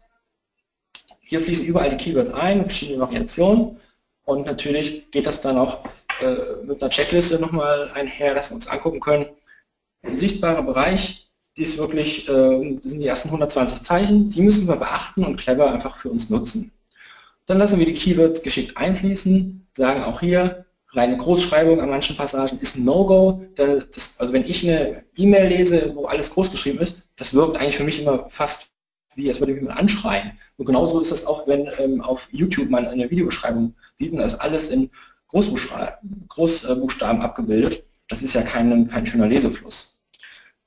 Hier 1.20 1.40
fließen 1.40 1.66
überall 1.66 1.90
die 1.90 1.96
Keywords 1.96 2.30
ein, 2.30 2.62
verschiedene 2.62 3.00
Variationen 3.00 3.80
und 4.24 4.46
natürlich 4.46 5.10
geht 5.10 5.26
das 5.26 5.40
dann 5.40 5.58
auch 5.58 5.80
äh, 6.22 6.64
mit 6.64 6.82
einer 6.82 6.90
Checkliste 6.90 7.38
nochmal 7.40 7.90
einher, 7.94 8.34
dass 8.34 8.50
wir 8.50 8.54
uns 8.54 8.68
angucken 8.68 9.00
können. 9.00 9.26
Ein 10.02 10.16
sichtbarer 10.16 10.62
Bereich, 10.62 11.30
die 11.56 11.62
ist 11.62 11.78
wirklich, 11.78 12.28
äh, 12.28 12.78
das 12.82 12.92
sind 12.92 13.00
die 13.00 13.06
ersten 13.06 13.28
120 13.28 13.82
Zeichen, 13.82 14.28
die 14.30 14.42
müssen 14.42 14.68
wir 14.68 14.76
beachten 14.76 15.24
und 15.24 15.36
clever 15.36 15.72
einfach 15.72 15.96
für 15.96 16.10
uns 16.10 16.30
nutzen. 16.30 16.72
Dann 17.46 17.58
lassen 17.58 17.78
wir 17.78 17.86
die 17.86 17.94
Keywords 17.94 18.42
geschickt 18.42 18.76
einfließen, 18.76 19.66
sagen 19.72 20.02
auch 20.02 20.20
hier, 20.20 20.66
reine 20.90 21.16
Großschreibung 21.16 21.80
an 21.80 21.90
manchen 21.90 22.16
Passagen 22.16 22.58
ist 22.58 22.76
ein 22.76 22.84
No-Go. 22.84 23.44
Also 24.18 24.32
wenn 24.32 24.44
ich 24.44 24.68
eine 24.68 25.04
E-Mail 25.16 25.48
lese, 25.48 25.94
wo 25.94 26.06
alles 26.06 26.30
groß 26.30 26.50
geschrieben 26.50 26.78
ist, 26.78 27.02
das 27.16 27.34
wirkt 27.34 27.56
eigentlich 27.56 27.76
für 27.76 27.84
mich 27.84 28.00
immer 28.00 28.28
fast 28.30 28.70
wie, 29.14 29.28
als 29.28 29.40
würde 29.40 29.52
ich 29.52 29.60
jemand 29.60 29.78
anschreien. 29.78 30.32
Und 30.56 30.66
genauso 30.66 31.00
ist 31.00 31.10
das 31.10 31.26
auch, 31.26 31.46
wenn 31.46 31.68
ähm, 31.78 32.00
auf 32.00 32.28
YouTube 32.32 32.70
man 32.70 32.86
eine 32.86 33.10
Videobeschreibung 33.10 33.74
sieht 33.94 34.12
und 34.12 34.18
da 34.18 34.24
ist 34.24 34.34
alles 34.34 34.68
in 34.68 34.90
Großbuchstaben 35.28 37.22
abgebildet. 37.22 37.84
Das 38.08 38.22
ist 38.22 38.34
ja 38.34 38.42
kein, 38.42 38.88
kein 38.88 39.06
schöner 39.06 39.26
Lesefluss. 39.26 39.98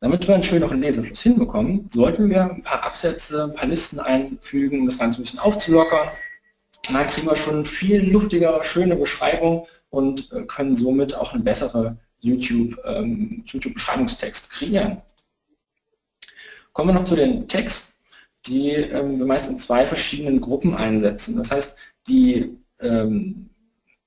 Damit 0.01 0.27
wir 0.27 0.33
einen 0.33 0.43
schöneren 0.43 0.81
Lesefluss 0.81 1.21
hinbekommen, 1.21 1.87
sollten 1.89 2.29
wir 2.29 2.43
ein 2.43 2.63
paar 2.63 2.85
Absätze, 2.85 3.43
ein 3.43 3.53
paar 3.53 3.67
Listen 3.67 3.99
einfügen, 3.99 4.81
um 4.81 4.85
das 4.85 4.97
Ganze 4.97 5.19
ein 5.19 5.23
bisschen 5.23 5.39
aufzulockern. 5.39 6.09
Und 6.87 6.95
dann 6.95 7.09
kriegen 7.09 7.27
wir 7.27 7.35
schon 7.35 7.65
viel 7.65 8.09
luftigere, 8.09 8.63
schöne 8.63 8.95
Beschreibung 8.95 9.67
und 9.89 10.31
äh, 10.31 10.43
können 10.43 10.75
somit 10.75 11.15
auch 11.15 11.33
eine 11.33 11.43
bessere 11.43 11.97
YouTube, 12.19 12.77
ähm, 12.85 13.43
YouTube-Beschreibungstext 13.45 14.51
kreieren. 14.51 15.01
Kommen 16.73 16.89
wir 16.89 16.93
noch 16.93 17.03
zu 17.03 17.15
den 17.15 17.47
Tags, 17.47 17.99
die 18.45 18.69
ähm, 18.71 19.19
wir 19.19 19.25
meist 19.25 19.49
in 19.49 19.57
zwei 19.57 19.85
verschiedenen 19.85 20.39
Gruppen 20.39 20.75
einsetzen. 20.75 21.35
Das 21.37 21.51
heißt, 21.51 21.77
die 22.07 22.57
ähm, 22.79 23.48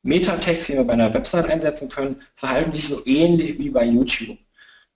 Meta-Tags, 0.03 0.67
die 0.67 0.75
wir 0.75 0.85
bei 0.85 0.95
einer 0.95 1.13
Website 1.15 1.49
einsetzen 1.49 1.89
können, 1.89 2.23
verhalten 2.35 2.73
sich 2.73 2.89
so 2.89 3.05
ähnlich 3.07 3.59
wie 3.59 3.71
bei 3.71 3.85
YouTube. 3.85 4.39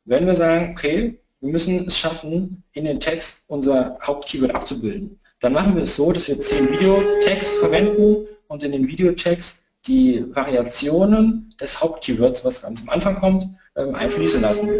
Wenn 0.04 0.26
wir 0.26 0.34
sagen, 0.34 0.72
okay, 0.72 1.18
wir 1.40 1.50
müssen 1.50 1.86
es 1.86 1.98
schaffen, 1.98 2.62
in 2.72 2.84
den 2.84 3.00
Text 3.00 3.44
unser 3.46 3.98
Hauptkeyword 4.02 4.54
abzubilden, 4.54 5.20
dann 5.40 5.52
machen 5.52 5.76
wir 5.76 5.82
es 5.82 5.96
so, 5.96 6.12
dass 6.12 6.28
wir 6.28 6.38
zehn 6.38 6.70
Video-Tags 6.70 7.58
verwenden 7.58 8.26
und 8.48 8.62
in 8.62 8.72
den 8.72 8.88
Video-Tags 8.88 9.64
die 9.86 10.24
Variationen 10.34 11.54
des 11.60 11.80
Hauptkeywords, 11.80 12.44
was 12.44 12.62
ganz 12.62 12.82
am 12.82 12.88
Anfang 12.88 13.20
kommt, 13.20 13.46
ähm, 13.76 13.94
einfließen 13.94 14.40
lassen. 14.40 14.70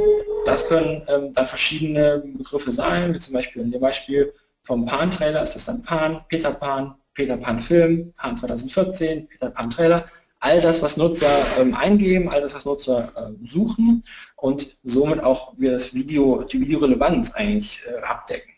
Das 0.45 0.67
können 0.67 1.03
ähm, 1.09 1.33
dann 1.33 1.47
verschiedene 1.47 2.23
Begriffe 2.37 2.73
sein, 2.73 3.15
wie 3.15 3.19
zum 3.19 3.35
Beispiel 3.35 3.63
in 3.63 3.71
dem 3.71 3.81
Beispiel 3.81 4.33
vom 4.63 4.85
Pan-Trailer 4.85 5.43
ist 5.43 5.55
das 5.55 5.67
dann 5.67 5.83
Pan, 5.83 6.25
Peter 6.29 6.51
Pan, 6.51 6.95
Peter 7.15 7.37
Pan 7.37 7.61
Film, 7.61 8.13
Pan 8.17 8.37
2014, 8.37 9.29
Peter 9.29 9.51
Pan 9.51 9.71
Trailer, 9.71 10.07
all 10.41 10.61
das, 10.61 10.83
was 10.83 10.97
Nutzer 10.97 11.47
ähm, 11.59 11.75
eingeben, 11.75 12.29
all 12.29 12.41
das, 12.41 12.55
was 12.55 12.65
Nutzer 12.65 13.13
äh, 13.17 13.47
suchen 13.47 14.05
und 14.37 14.79
somit 14.85 15.23
auch 15.23 15.55
wir 15.57 15.73
das 15.73 15.95
Video, 15.95 16.43
die 16.43 16.61
Videorelevanz 16.61 17.33
eigentlich 17.33 17.83
äh, 17.87 18.03
abdecken. 18.03 18.53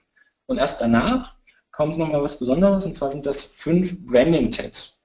Und 0.46 0.58
erst 0.58 0.80
danach 0.80 1.36
kommt 1.70 1.96
nochmal 1.96 2.22
was 2.22 2.38
Besonderes, 2.38 2.84
und 2.84 2.96
zwar 2.96 3.10
sind 3.10 3.26
das 3.26 3.44
fünf 3.44 3.96
Branding 4.00 4.50
Tags. 4.50 4.98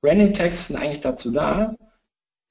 Branding 0.00 0.32
Tags 0.32 0.68
sind 0.68 0.76
eigentlich 0.76 1.00
dazu 1.00 1.32
da, 1.32 1.74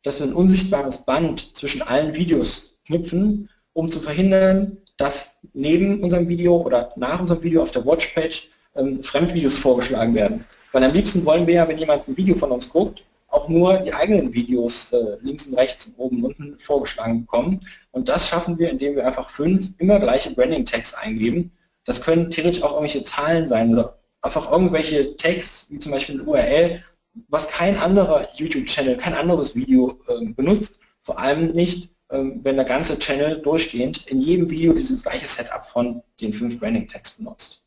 dass 0.04 0.20
wir 0.20 0.28
ein 0.28 0.34
unsichtbares 0.34 1.00
Band 1.04 1.56
zwischen 1.56 1.82
allen 1.82 2.16
Videos 2.16 2.80
knüpfen, 2.86 3.50
um 3.74 3.90
zu 3.90 4.00
verhindern, 4.00 4.78
dass 4.98 5.40
neben 5.54 6.04
unserem 6.04 6.28
Video 6.28 6.58
oder 6.58 6.92
nach 6.96 7.20
unserem 7.20 7.44
Video 7.44 7.64
auf 7.64 7.72
der 7.72 7.86
Watchpage 7.86 8.50
ähm, 8.76 9.04
Fremdvideos 9.04 9.58
vorgeschlagen 9.58 10.14
werden. 10.16 10.46
Weil 10.72 10.84
am 10.84 10.94
liebsten 10.94 11.26
wollen 11.26 11.48
wir 11.48 11.56
ja, 11.56 11.68
wenn 11.68 11.78
jemand 11.78 12.08
ein 12.08 12.18
Video 12.18 12.36
von 12.36 12.52
uns 12.52 12.70
guckt, 12.70 13.04
auch 13.36 13.50
nur 13.50 13.78
die 13.80 13.94
eigenen 13.94 14.34
Videos 14.34 14.94
äh, 14.94 15.18
links 15.22 15.46
und 15.48 15.56
rechts, 15.56 15.94
oben 15.98 16.24
und 16.24 16.38
unten 16.40 16.60
vorgeschlagen 16.60 17.22
bekommen. 17.26 17.60
Und 17.92 18.08
das 18.08 18.30
schaffen 18.30 18.58
wir, 18.58 18.70
indem 18.70 18.96
wir 18.96 19.06
einfach 19.06 19.30
fünf 19.30 19.70
immer 19.78 20.00
gleiche 20.00 20.34
Branding-Tags 20.34 20.94
eingeben, 20.94 21.52
das 21.84 22.02
können 22.02 22.32
theoretisch 22.32 22.64
auch 22.64 22.72
irgendwelche 22.72 23.04
Zahlen 23.04 23.48
sein 23.48 23.74
oder 23.74 24.00
einfach 24.22 24.52
irgendwelche 24.52 25.16
Tags, 25.18 25.68
wie 25.70 25.80
zum 25.80 25.92
Beispiel 25.92 26.20
ein 26.20 26.28
URL, 26.28 26.84
was 27.28 27.48
kein 27.48 27.78
anderer 27.78 28.28
YouTube-Channel, 28.36 28.98
kein 28.98 29.14
anderes 29.14 29.56
Video 29.56 30.00
ähm, 30.10 30.34
benutzt. 30.34 30.80
Vor 31.02 31.20
allem 31.20 31.52
nicht, 31.52 31.92
ähm, 32.10 32.40
wenn 32.44 32.56
der 32.56 32.66
ganze 32.66 32.98
Channel 32.98 33.42
durchgehend 33.42 34.08
in 34.08 34.22
jedem 34.22 34.50
Video 34.50 34.74
dieses 34.74 35.04
gleiche 35.04 35.28
Setup 35.28 35.66
von 35.66 36.02
den 36.20 36.34
fünf 36.34 36.60
Branding-Tags 36.60 37.12
benutzt. 37.12 37.64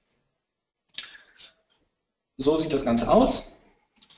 So 2.38 2.56
sieht 2.56 2.72
das 2.72 2.84
Ganze 2.84 3.10
aus. 3.10 3.48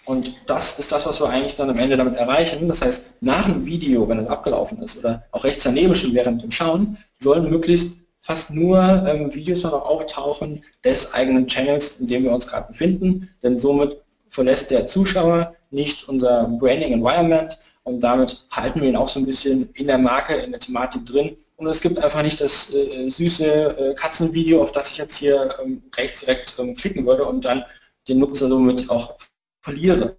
Und 0.04 0.34
das 0.46 0.78
ist 0.78 0.90
das, 0.92 1.06
was 1.06 1.20
wir 1.20 1.28
eigentlich 1.28 1.56
dann 1.56 1.70
am 1.70 1.78
Ende 1.78 1.96
damit 1.96 2.16
erreichen. 2.16 2.66
Das 2.68 2.82
heißt, 2.82 3.10
nach 3.20 3.46
einem 3.46 3.66
Video, 3.66 4.08
wenn 4.08 4.18
es 4.18 4.28
abgelaufen 4.28 4.82
ist, 4.82 4.98
oder 4.98 5.24
auch 5.30 5.44
rechts 5.44 5.64
daneben 5.64 5.94
schon 5.94 6.14
während 6.14 6.42
dem 6.42 6.50
Schauen, 6.50 6.96
sollen 7.18 7.48
möglichst 7.48 8.00
fast 8.20 8.54
nur 8.54 8.78
ähm, 9.08 9.32
Videos 9.34 9.62
noch 9.62 9.72
auftauchen 9.72 10.62
des 10.84 11.14
eigenen 11.14 11.46
Channels, 11.46 12.00
in 12.00 12.08
dem 12.08 12.24
wir 12.24 12.32
uns 12.32 12.46
gerade 12.46 12.68
befinden, 12.68 13.28
denn 13.42 13.58
somit 13.58 14.02
verlässt 14.28 14.70
der 14.70 14.86
Zuschauer 14.86 15.54
nicht 15.70 16.08
unser 16.08 16.44
Branding 16.44 16.92
Environment 16.92 17.58
und 17.84 18.00
damit 18.00 18.46
halten 18.50 18.80
wir 18.80 18.88
ihn 18.88 18.96
auch 18.96 19.08
so 19.08 19.20
ein 19.20 19.26
bisschen 19.26 19.70
in 19.74 19.86
der 19.86 19.98
Marke, 19.98 20.34
in 20.34 20.50
der 20.50 20.60
Thematik 20.60 21.06
drin 21.06 21.36
und 21.56 21.66
es 21.66 21.80
gibt 21.80 21.98
einfach 21.98 22.22
nicht 22.22 22.40
das 22.40 22.72
äh, 22.74 23.08
süße 23.08 23.46
äh, 23.46 23.94
Katzenvideo, 23.94 24.62
auf 24.62 24.72
das 24.72 24.90
ich 24.90 24.98
jetzt 24.98 25.16
hier 25.16 25.48
ähm, 25.62 25.82
rechts 25.96 26.20
direkt 26.20 26.54
ähm, 26.58 26.76
klicken 26.76 27.06
würde 27.06 27.24
und 27.24 27.44
dann 27.44 27.64
den 28.08 28.18
Nutzer 28.18 28.48
somit 28.48 28.88
auch 28.90 29.14
verliere. 29.60 30.18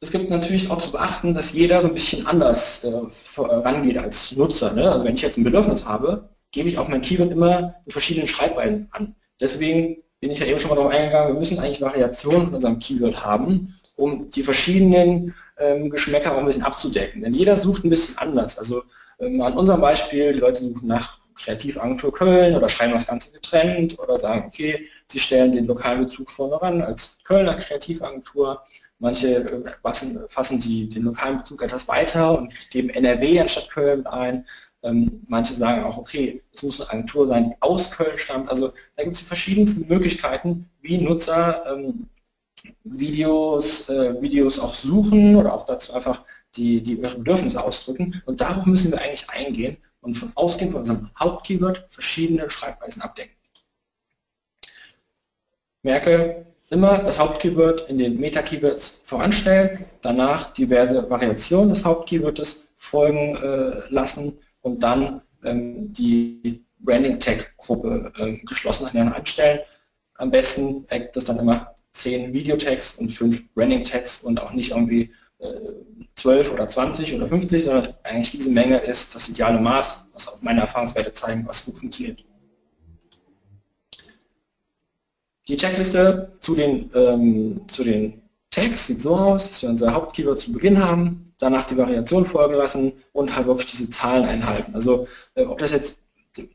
Es 0.00 0.12
gibt 0.12 0.30
natürlich 0.30 0.70
auch 0.70 0.78
zu 0.78 0.92
beachten, 0.92 1.34
dass 1.34 1.52
jeder 1.52 1.82
so 1.82 1.88
ein 1.88 1.94
bisschen 1.94 2.26
anders 2.26 2.84
äh, 2.84 3.00
rangeht 3.36 3.98
als 3.98 4.36
Nutzer. 4.36 4.72
Ne? 4.72 4.90
Also 4.90 5.04
wenn 5.04 5.16
ich 5.16 5.22
jetzt 5.22 5.38
ein 5.38 5.44
Bedürfnis 5.44 5.86
habe, 5.86 6.28
gebe 6.52 6.68
ich 6.68 6.78
auch 6.78 6.88
mein 6.88 7.00
Keyword 7.00 7.32
immer 7.32 7.74
in 7.84 7.92
verschiedenen 7.92 8.28
Schreibweisen 8.28 8.88
an. 8.92 9.16
Deswegen 9.40 10.02
bin 10.20 10.30
ich 10.30 10.38
ja 10.38 10.46
eben 10.46 10.60
schon 10.60 10.70
mal 10.70 10.76
darauf 10.76 10.92
eingegangen, 10.92 11.34
wir 11.34 11.38
müssen 11.38 11.58
eigentlich 11.58 11.80
Variationen 11.80 12.46
von 12.46 12.54
unserem 12.54 12.78
Keyword 12.78 13.24
haben, 13.24 13.74
um 13.96 14.30
die 14.30 14.42
verschiedenen 14.42 15.34
ähm, 15.58 15.90
Geschmäcker 15.90 16.32
auch 16.32 16.38
ein 16.38 16.46
bisschen 16.46 16.62
abzudecken. 16.62 17.22
Denn 17.22 17.34
jeder 17.34 17.56
sucht 17.56 17.84
ein 17.84 17.90
bisschen 17.90 18.18
anders. 18.18 18.58
Also 18.58 18.82
ähm, 19.18 19.40
an 19.40 19.54
unserem 19.54 19.80
Beispiel, 19.80 20.32
die 20.32 20.40
Leute 20.40 20.62
suchen 20.62 20.86
nach 20.86 21.18
Kreativagentur 21.38 22.12
Köln 22.12 22.56
oder 22.56 22.68
schreiben 22.68 22.92
das 22.92 23.06
Ganze 23.06 23.30
getrennt 23.30 23.98
oder 23.98 24.18
sagen, 24.18 24.44
okay, 24.46 24.88
sie 25.06 25.20
stellen 25.20 25.52
den 25.52 25.66
lokalen 25.66 26.00
Bezug 26.00 26.30
vorne 26.30 26.60
ran 26.60 26.82
als 26.82 27.18
Kölner 27.24 27.54
Kreativagentur 27.54 28.62
Manche 29.00 29.36
äh, 29.36 29.70
fassen, 29.82 30.24
fassen 30.28 30.60
die, 30.60 30.88
den 30.88 31.04
lokalen 31.04 31.38
Bezug 31.38 31.62
etwas 31.62 31.86
weiter 31.86 32.36
und 32.36 32.52
geben 32.70 32.90
NRW 32.90 33.40
anstatt 33.40 33.70
Köln 33.70 34.06
ein. 34.06 34.44
Ähm, 34.82 35.20
manche 35.28 35.54
sagen 35.54 35.84
auch, 35.84 35.98
okay, 35.98 36.42
es 36.52 36.62
muss 36.62 36.80
eine 36.80 36.90
Agentur 36.90 37.28
sein, 37.28 37.50
die 37.50 37.56
aus 37.60 37.90
Köln 37.92 38.18
stammt. 38.18 38.48
Also 38.48 38.72
da 38.96 39.02
gibt 39.04 39.14
es 39.14 39.20
die 39.20 39.26
verschiedensten 39.26 39.86
Möglichkeiten, 39.88 40.68
wie 40.80 40.98
Nutzer 40.98 41.64
ähm, 41.72 42.08
Videos, 42.82 43.88
äh, 43.88 44.20
Videos 44.20 44.58
auch 44.58 44.74
suchen 44.74 45.36
oder 45.36 45.52
auch 45.52 45.64
dazu 45.64 45.94
einfach 45.94 46.24
die, 46.56 46.82
die 46.82 46.94
ihre 46.94 47.18
Bedürfnisse 47.18 47.62
ausdrücken. 47.62 48.20
Und 48.26 48.40
darauf 48.40 48.66
müssen 48.66 48.90
wir 48.90 49.00
eigentlich 49.00 49.30
eingehen 49.30 49.76
und 50.08 50.16
von 50.16 50.32
ausgehend 50.34 50.72
von 50.72 50.80
unserem 50.80 51.10
Hauptkeyword 51.18 51.86
verschiedene 51.90 52.48
Schreibweisen 52.48 53.02
abdecken. 53.02 53.34
Merke, 55.82 56.46
immer 56.70 56.98
das 56.98 57.18
Hauptkeyword 57.18 57.88
in 57.90 57.98
den 57.98 58.18
Meta-Keywords 58.18 59.02
voranstellen, 59.04 59.84
danach 60.00 60.52
diverse 60.54 61.08
Variationen 61.08 61.70
des 61.70 61.84
Hauptkeywords 61.84 62.72
folgen 62.78 63.36
äh, 63.36 63.82
lassen 63.90 64.38
und 64.62 64.82
dann 64.82 65.20
ähm, 65.44 65.92
die 65.92 66.64
Branding-Tag-Gruppe 66.80 68.12
ähm, 68.18 68.40
geschlossen 68.46 68.86
einstellen. 68.86 69.60
Am 70.14 70.30
besten 70.30 70.86
eckt 70.88 71.16
das 71.16 71.24
dann 71.24 71.38
immer 71.38 71.74
10 71.92 72.32
Videotags 72.32 72.96
und 72.98 73.10
5 73.10 73.54
Branding-Tags 73.54 74.22
und 74.22 74.40
auch 74.40 74.52
nicht 74.52 74.70
irgendwie 74.70 75.12
12 76.14 76.52
oder 76.52 76.68
20 76.68 77.14
oder 77.14 77.28
50, 77.28 77.62
sondern 77.62 77.94
eigentlich 78.02 78.30
diese 78.32 78.50
Menge 78.50 78.78
ist 78.78 79.14
das 79.14 79.28
ideale 79.28 79.60
Maß, 79.60 80.08
was 80.12 80.28
auch 80.28 80.42
meine 80.42 80.62
Erfahrungswerte 80.62 81.12
zeigen, 81.12 81.46
was 81.46 81.64
gut 81.64 81.78
funktioniert. 81.78 82.24
Die 85.46 85.56
Checkliste 85.56 86.32
zu 86.40 86.54
den, 86.54 86.90
ähm, 86.94 87.60
zu 87.68 87.84
den 87.84 88.20
Tags 88.50 88.86
sieht 88.86 89.00
so 89.00 89.16
aus, 89.16 89.48
dass 89.48 89.62
wir 89.62 89.68
unser 89.70 89.94
Hauptkeyword 89.94 90.40
zu 90.40 90.52
Beginn 90.52 90.82
haben, 90.82 91.32
danach 91.38 91.66
die 91.66 91.76
Variation 91.76 92.26
folgen 92.26 92.54
lassen 92.54 92.92
und 93.12 93.34
halt 93.34 93.46
wirklich 93.46 93.70
diese 93.70 93.88
Zahlen 93.88 94.24
einhalten. 94.24 94.74
Also 94.74 95.06
äh, 95.34 95.44
ob 95.44 95.58
das 95.58 95.72
jetzt 95.72 96.02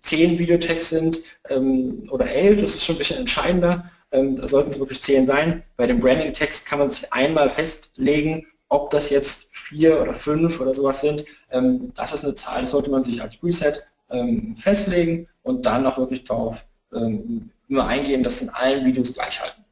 10 0.01 0.37
Videotags 0.37 0.89
sind 0.89 1.23
ähm, 1.49 2.03
oder 2.09 2.29
11, 2.29 2.61
das 2.61 2.75
ist 2.75 2.85
schon 2.85 2.95
ein 2.95 2.99
bisschen 2.99 3.19
entscheidender. 3.19 3.89
Ähm, 4.11 4.35
da 4.35 4.47
sollten 4.47 4.69
es 4.69 4.79
wirklich 4.79 5.01
10 5.01 5.25
sein. 5.25 5.63
Bei 5.75 5.87
dem 5.87 5.99
Branding-Text 5.99 6.65
kann 6.65 6.79
man 6.79 6.89
sich 6.89 7.11
einmal 7.11 7.49
festlegen, 7.49 8.45
ob 8.73 8.89
das 8.89 9.11
jetzt 9.11 9.49
4 9.51 10.01
oder 10.01 10.15
5 10.15 10.59
oder 10.59 10.73
sowas 10.73 11.01
sind. 11.01 11.25
Ähm, 11.51 11.91
das 11.95 12.11
ist 12.11 12.23
eine 12.23 12.33
Zahl, 12.33 12.61
das 12.61 12.71
sollte 12.71 12.89
man 12.89 13.03
sich 13.03 13.21
als 13.21 13.37
Preset 13.37 13.85
ähm, 14.09 14.55
festlegen 14.55 15.27
und 15.43 15.65
dann 15.65 15.85
auch 15.85 15.99
wirklich 15.99 16.23
darauf 16.23 16.65
ähm, 16.91 17.51
immer 17.69 17.85
eingehen, 17.85 18.23
das 18.23 18.41
in 18.41 18.49
allen 18.49 18.83
Videos 18.83 19.13
gleich 19.13 19.41
halten. 19.41 19.63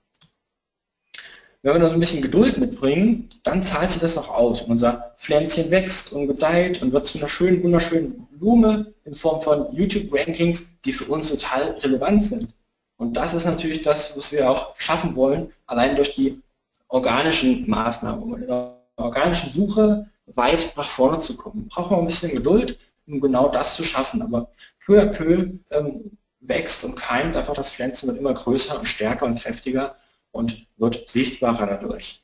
Wenn 1.64 1.74
wir 1.74 1.80
noch 1.80 1.94
ein 1.94 2.00
bisschen 2.00 2.22
Geduld 2.22 2.58
mitbringen, 2.58 3.30
dann 3.44 3.62
zahlt 3.62 3.92
sich 3.92 4.02
das 4.02 4.18
auch 4.18 4.30
aus. 4.30 4.62
Unser 4.62 5.16
Pflänzchen 5.18 5.70
wächst 5.70 6.14
und 6.14 6.28
gedeiht 6.28 6.82
und 6.82 6.92
wird 6.92 7.06
zu 7.06 7.18
einer 7.18 7.28
schönen, 7.28 7.64
wunderschönen 7.64 8.28
Blume 8.32 8.94
in 9.04 9.16
Form 9.16 9.42
von 9.42 9.76
YouTube-Rankings, 9.76 10.74
die 10.86 10.92
für 10.92 11.06
uns 11.06 11.30
total 11.30 11.72
relevant 11.80 12.24
sind. 12.24 12.56
Und 12.98 13.18
das 13.18 13.34
ist 13.34 13.46
natürlich 13.46 13.82
das, 13.82 14.16
was 14.16 14.32
wir 14.32 14.50
auch 14.50 14.76
schaffen 14.78 15.16
wollen, 15.16 15.52
allein 15.66 15.96
durch 15.96 16.14
die 16.14 16.40
organischen 16.88 17.70
Maßnahmen, 17.70 18.71
organischen 18.96 19.52
Suche 19.52 20.10
weit 20.26 20.74
nach 20.76 20.90
vorne 20.90 21.20
zu 21.20 21.38
kommen. 21.38 21.68
Brauchen 21.68 21.92
wir 21.92 21.98
ein 22.00 22.06
bisschen 22.06 22.32
Geduld, 22.32 22.78
um 23.08 23.20
genau 23.20 23.50
das 23.50 23.76
zu 23.76 23.84
schaffen. 23.84 24.22
Aber 24.22 24.52
peu 24.86 25.02
à 25.02 25.06
peu 25.06 25.52
ähm, 25.72 26.18
wächst 26.40 26.84
und 26.84 26.96
keimt 26.96 27.36
einfach 27.36 27.54
das 27.54 27.74
Pflänzchen 27.74 28.08
wird 28.08 28.18
immer 28.18 28.34
größer 28.34 28.80
und 28.80 28.88
stärker 28.88 29.26
und 29.26 29.40
kräftiger 29.40 29.96
und 30.32 30.66
wird 30.78 31.10
sichtbarer 31.10 31.68
dadurch. 31.68 32.24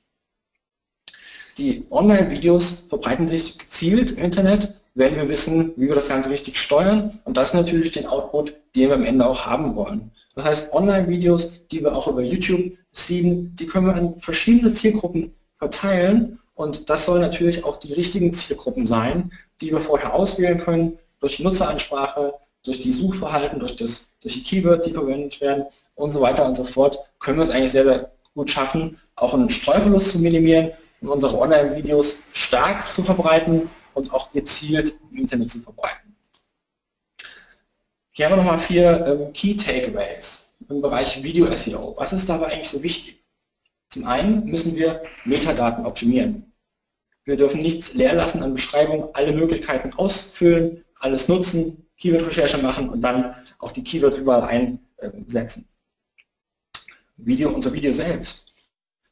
Die 1.57 1.85
Online-Videos 1.89 2.85
verbreiten 2.89 3.27
sich 3.27 3.57
gezielt 3.57 4.11
im 4.11 4.23
Internet, 4.23 4.79
wenn 4.93 5.15
wir 5.15 5.29
wissen, 5.29 5.73
wie 5.75 5.87
wir 5.87 5.95
das 5.95 6.09
Ganze 6.09 6.29
richtig 6.29 6.59
steuern 6.59 7.19
und 7.23 7.37
das 7.37 7.53
natürlich 7.53 7.91
den 7.91 8.07
Output, 8.07 8.53
den 8.75 8.89
wir 8.89 8.95
am 8.95 9.03
Ende 9.03 9.25
auch 9.25 9.45
haben 9.45 9.75
wollen. 9.75 10.11
Das 10.35 10.45
heißt, 10.45 10.73
Online-Videos, 10.73 11.67
die 11.67 11.81
wir 11.81 11.95
auch 11.95 12.07
über 12.07 12.21
YouTube 12.21 12.77
ziehen, 12.91 13.55
die 13.55 13.65
können 13.65 13.87
wir 13.87 13.95
an 13.95 14.19
verschiedene 14.19 14.73
Zielgruppen 14.73 15.33
verteilen 15.57 16.39
und 16.57 16.89
das 16.89 17.05
soll 17.05 17.19
natürlich 17.19 17.63
auch 17.63 17.77
die 17.77 17.93
richtigen 17.93 18.33
Zielgruppen 18.33 18.87
sein, 18.87 19.31
die 19.61 19.71
wir 19.71 19.79
vorher 19.79 20.15
auswählen 20.15 20.57
können 20.57 20.97
durch 21.19 21.39
Nutzeransprache, 21.39 22.33
durch 22.63 22.81
die 22.81 22.91
Suchverhalten, 22.91 23.59
durch, 23.59 23.75
das, 23.75 24.11
durch 24.21 24.33
die 24.33 24.43
Keywords, 24.43 24.83
die 24.83 24.93
verwendet 24.93 25.39
werden 25.39 25.65
und 25.93 26.11
so 26.11 26.19
weiter 26.19 26.43
und 26.45 26.55
so 26.55 26.65
fort, 26.65 26.97
können 27.19 27.37
wir 27.37 27.43
es 27.43 27.51
eigentlich 27.51 27.71
sehr, 27.71 27.83
sehr 27.83 28.11
gut 28.33 28.49
schaffen, 28.49 28.99
auch 29.15 29.35
einen 29.35 29.51
Streuverlust 29.51 30.13
zu 30.13 30.19
minimieren 30.19 30.71
und 31.01 31.09
unsere 31.09 31.37
Online-Videos 31.37 32.23
stark 32.33 32.91
zu 32.91 33.03
verbreiten 33.03 33.69
und 33.93 34.11
auch 34.11 34.31
gezielt 34.31 34.99
im 35.11 35.19
Internet 35.19 35.51
zu 35.51 35.59
verbreiten. 35.59 36.15
Hier 38.13 38.25
haben 38.25 38.31
wir 38.33 38.37
nochmal 38.37 38.59
vier 38.59 39.05
ähm, 39.05 39.31
Key 39.31 39.55
Takeaways 39.55 40.49
im 40.69 40.81
Bereich 40.81 41.21
Video 41.21 41.53
SEO. 41.53 41.93
Was 41.97 42.13
ist 42.13 42.27
dabei 42.27 42.47
eigentlich 42.47 42.69
so 42.69 42.81
wichtig? 42.81 43.23
Zum 43.89 44.05
einen 44.05 44.45
müssen 44.45 44.75
wir 44.75 45.03
Metadaten 45.23 45.85
optimieren. 45.85 46.46
Wir 47.27 47.35
dürfen 47.35 47.59
nichts 47.59 47.93
leer 47.93 48.13
lassen 48.13 48.41
an 48.41 48.53
Beschreibung, 48.53 49.13
alle 49.13 49.33
Möglichkeiten 49.33 49.93
ausfüllen, 49.97 50.85
alles 50.97 51.27
nutzen, 51.27 51.85
Keyword-Recherche 51.97 52.57
machen 52.59 52.87
und 52.87 53.01
dann 53.01 53.35
auch 53.59 53.73
die 53.73 53.83
Keywords 53.83 54.17
überall 54.17 54.79
einsetzen. 54.95 55.67
Video, 57.17 57.49
unser 57.49 57.73
Video 57.73 57.91
selbst 57.91 58.53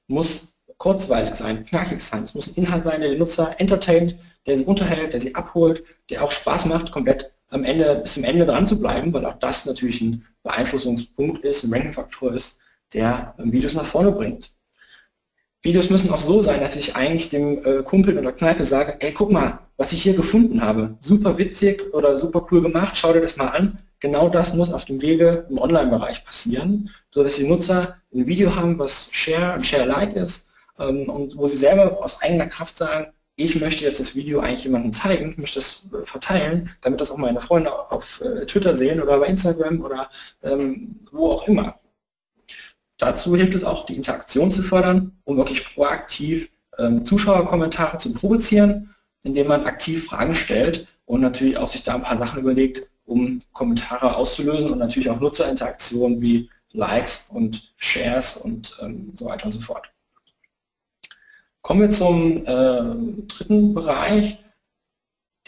muss 0.07 0.57
kurzweilig 0.77 1.35
sein, 1.35 1.65
knackig 1.65 1.99
sein. 1.99 2.23
Es 2.23 2.33
muss 2.33 2.47
ein 2.47 2.55
Inhalt 2.55 2.85
sein, 2.85 3.01
der 3.01 3.09
den 3.09 3.19
Nutzer 3.19 3.59
entertaint, 3.59 4.15
der 4.45 4.55
sie 4.55 4.63
unterhält, 4.63 5.11
der 5.11 5.19
sie 5.19 5.35
abholt, 5.35 5.83
der 6.09 6.23
auch 6.23 6.31
Spaß 6.31 6.67
macht, 6.67 6.93
komplett 6.93 7.33
am 7.49 7.65
Ende, 7.65 7.95
bis 7.95 8.13
zum 8.13 8.23
Ende 8.23 8.45
dran 8.45 8.65
zu 8.65 8.79
bleiben, 8.79 9.11
weil 9.11 9.25
auch 9.25 9.39
das 9.39 9.65
natürlich 9.65 9.99
ein 9.99 10.25
Beeinflussungspunkt 10.41 11.43
ist, 11.43 11.65
ein 11.65 11.73
Ranking-Faktor 11.73 12.33
ist, 12.33 12.59
der 12.93 13.35
Videos 13.39 13.73
nach 13.73 13.85
vorne 13.85 14.13
bringt. 14.13 14.54
Videos 15.65 15.89
müssen 15.89 16.11
auch 16.11 16.19
so 16.19 16.43
sein, 16.43 16.61
dass 16.61 16.75
ich 16.75 16.95
eigentlich 16.95 17.29
dem 17.29 17.65
äh, 17.65 17.81
Kumpel 17.81 18.17
oder 18.17 18.31
Kneipe 18.31 18.65
sage, 18.65 18.97
ey, 18.99 19.11
guck 19.11 19.31
mal, 19.31 19.59
was 19.77 19.91
ich 19.93 20.03
hier 20.03 20.15
gefunden 20.15 20.61
habe. 20.61 20.95
Super 20.99 21.39
witzig 21.39 21.91
oder 21.91 22.19
super 22.19 22.47
cool 22.51 22.61
gemacht, 22.61 22.95
schau 22.95 23.11
dir 23.11 23.21
das 23.21 23.35
mal 23.35 23.47
an. 23.47 23.79
Genau 23.99 24.29
das 24.29 24.53
muss 24.53 24.71
auf 24.71 24.85
dem 24.85 25.01
Wege 25.01 25.47
im 25.49 25.57
Online-Bereich 25.57 26.23
passieren, 26.23 26.91
sodass 27.11 27.37
die 27.37 27.47
Nutzer 27.47 27.97
ein 28.13 28.27
Video 28.27 28.55
haben, 28.55 28.77
was 28.77 29.09
Share 29.11 29.55
und 29.55 29.65
Share-Like 29.65 30.15
ist 30.15 30.47
ähm, 30.77 31.09
und 31.09 31.35
wo 31.35 31.47
sie 31.47 31.57
selber 31.57 31.97
aus 32.03 32.21
eigener 32.21 32.45
Kraft 32.45 32.77
sagen, 32.77 33.07
ich 33.35 33.59
möchte 33.59 33.83
jetzt 33.83 33.99
das 33.99 34.15
Video 34.15 34.41
eigentlich 34.41 34.65
jemandem 34.65 34.93
zeigen, 34.93 35.31
ich 35.31 35.37
möchte 35.37 35.59
das 35.59 35.87
äh, 35.91 36.05
verteilen, 36.05 36.69
damit 36.81 37.01
das 37.01 37.09
auch 37.09 37.17
meine 37.17 37.41
Freunde 37.41 37.71
auf 37.91 38.21
äh, 38.21 38.45
Twitter 38.45 38.75
sehen 38.75 39.01
oder 39.01 39.17
bei 39.17 39.25
Instagram 39.25 39.81
oder 39.81 40.11
ähm, 40.43 40.99
wo 41.11 41.31
auch 41.31 41.47
immer. 41.47 41.79
Dazu 42.97 43.35
hilft 43.35 43.55
es 43.55 43.63
auch, 43.63 43.85
die 43.85 43.95
Interaktion 43.95 44.51
zu 44.51 44.63
fördern, 44.63 45.17
um 45.25 45.37
wirklich 45.37 45.73
proaktiv 45.73 46.49
ähm, 46.77 47.03
Zuschauerkommentare 47.03 47.97
zu 47.97 48.13
provozieren, 48.13 48.95
indem 49.23 49.47
man 49.47 49.65
aktiv 49.65 50.05
Fragen 50.05 50.35
stellt 50.35 50.87
und 51.05 51.21
natürlich 51.21 51.57
auch 51.57 51.67
sich 51.67 51.83
da 51.83 51.95
ein 51.95 52.03
paar 52.03 52.17
Sachen 52.17 52.39
überlegt, 52.39 52.89
um 53.05 53.41
Kommentare 53.53 54.15
auszulösen 54.15 54.71
und 54.71 54.79
natürlich 54.79 55.09
auch 55.09 55.19
Nutzerinteraktionen 55.19 56.21
wie 56.21 56.49
Likes 56.71 57.29
und 57.33 57.73
Shares 57.77 58.37
und 58.37 58.77
ähm, 58.81 59.13
so 59.15 59.25
weiter 59.25 59.45
und 59.45 59.51
so 59.51 59.61
fort. 59.61 59.91
Kommen 61.61 61.81
wir 61.81 61.89
zum 61.89 62.45
äh, 62.45 63.25
dritten 63.27 63.73
Bereich, 63.73 64.37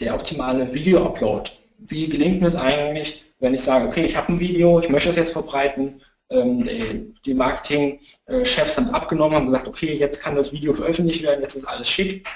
der 0.00 0.14
optimale 0.14 0.72
Video-Upload. 0.72 1.50
Wie 1.78 2.08
gelingt 2.08 2.40
mir 2.40 2.48
es 2.48 2.56
eigentlich, 2.56 3.24
wenn 3.40 3.54
ich 3.54 3.62
sage, 3.62 3.86
okay, 3.86 4.04
ich 4.04 4.16
habe 4.16 4.32
ein 4.32 4.40
Video, 4.40 4.80
ich 4.80 4.88
möchte 4.88 5.10
es 5.10 5.16
jetzt 5.16 5.32
verbreiten, 5.32 6.00
ähm, 6.30 7.14
die 7.24 7.34
Marketing-Chefs 7.34 8.76
haben 8.76 8.90
abgenommen, 8.90 9.36
haben 9.36 9.46
gesagt, 9.46 9.68
okay, 9.68 9.94
jetzt 9.94 10.20
kann 10.20 10.36
das 10.36 10.52
Video 10.52 10.74
veröffentlicht 10.74 11.22
werden, 11.22 11.42
jetzt 11.42 11.54
ist 11.54 11.64
alles 11.64 11.88
schick. 11.88 12.26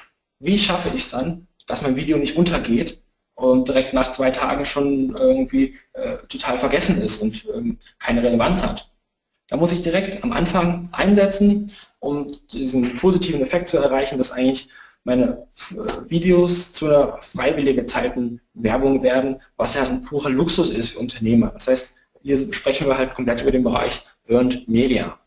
Wie 0.40 0.58
schaffe 0.58 0.88
ich 0.88 1.02
es 1.02 1.10
dann, 1.10 1.46
dass 1.66 1.82
mein 1.82 1.96
Video 1.96 2.18
nicht 2.18 2.36
untergeht 2.36 3.00
und 3.34 3.68
direkt 3.68 3.94
nach 3.94 4.12
zwei 4.12 4.30
Tagen 4.30 4.64
schon 4.64 5.14
irgendwie 5.16 5.76
äh, 5.92 6.16
total 6.28 6.58
vergessen 6.58 7.00
ist 7.00 7.22
und 7.22 7.46
ähm, 7.54 7.78
keine 7.98 8.22
Relevanz 8.22 8.62
hat? 8.62 8.90
Da 9.48 9.56
muss 9.56 9.72
ich 9.72 9.82
direkt 9.82 10.24
am 10.24 10.32
Anfang 10.32 10.88
einsetzen 10.92 11.72
um 12.02 12.32
diesen 12.52 12.96
positiven 12.98 13.42
Effekt 13.42 13.68
zu 13.68 13.78
erreichen, 13.78 14.18
dass 14.18 14.32
eigentlich 14.32 14.68
meine 15.04 15.46
äh, 15.70 16.10
Videos 16.10 16.72
zu 16.72 16.86
einer 16.86 17.22
freiwillig 17.22 17.76
geteilten 17.76 18.40
Werbung 18.54 19.02
werden, 19.02 19.40
was 19.56 19.74
ja 19.74 19.84
ein 19.84 20.02
purer 20.02 20.30
Luxus 20.30 20.70
ist 20.70 20.90
für 20.90 20.98
Unternehmer. 20.98 21.50
Das 21.50 21.68
heißt, 21.68 21.96
hier 22.22 22.52
sprechen 22.52 22.86
wir 22.86 22.98
halt 22.98 23.14
komplett 23.14 23.42
über 23.42 23.50
den 23.50 23.64
Bereich 23.64 24.04
Earned 24.28 24.68
Media. 24.68 25.18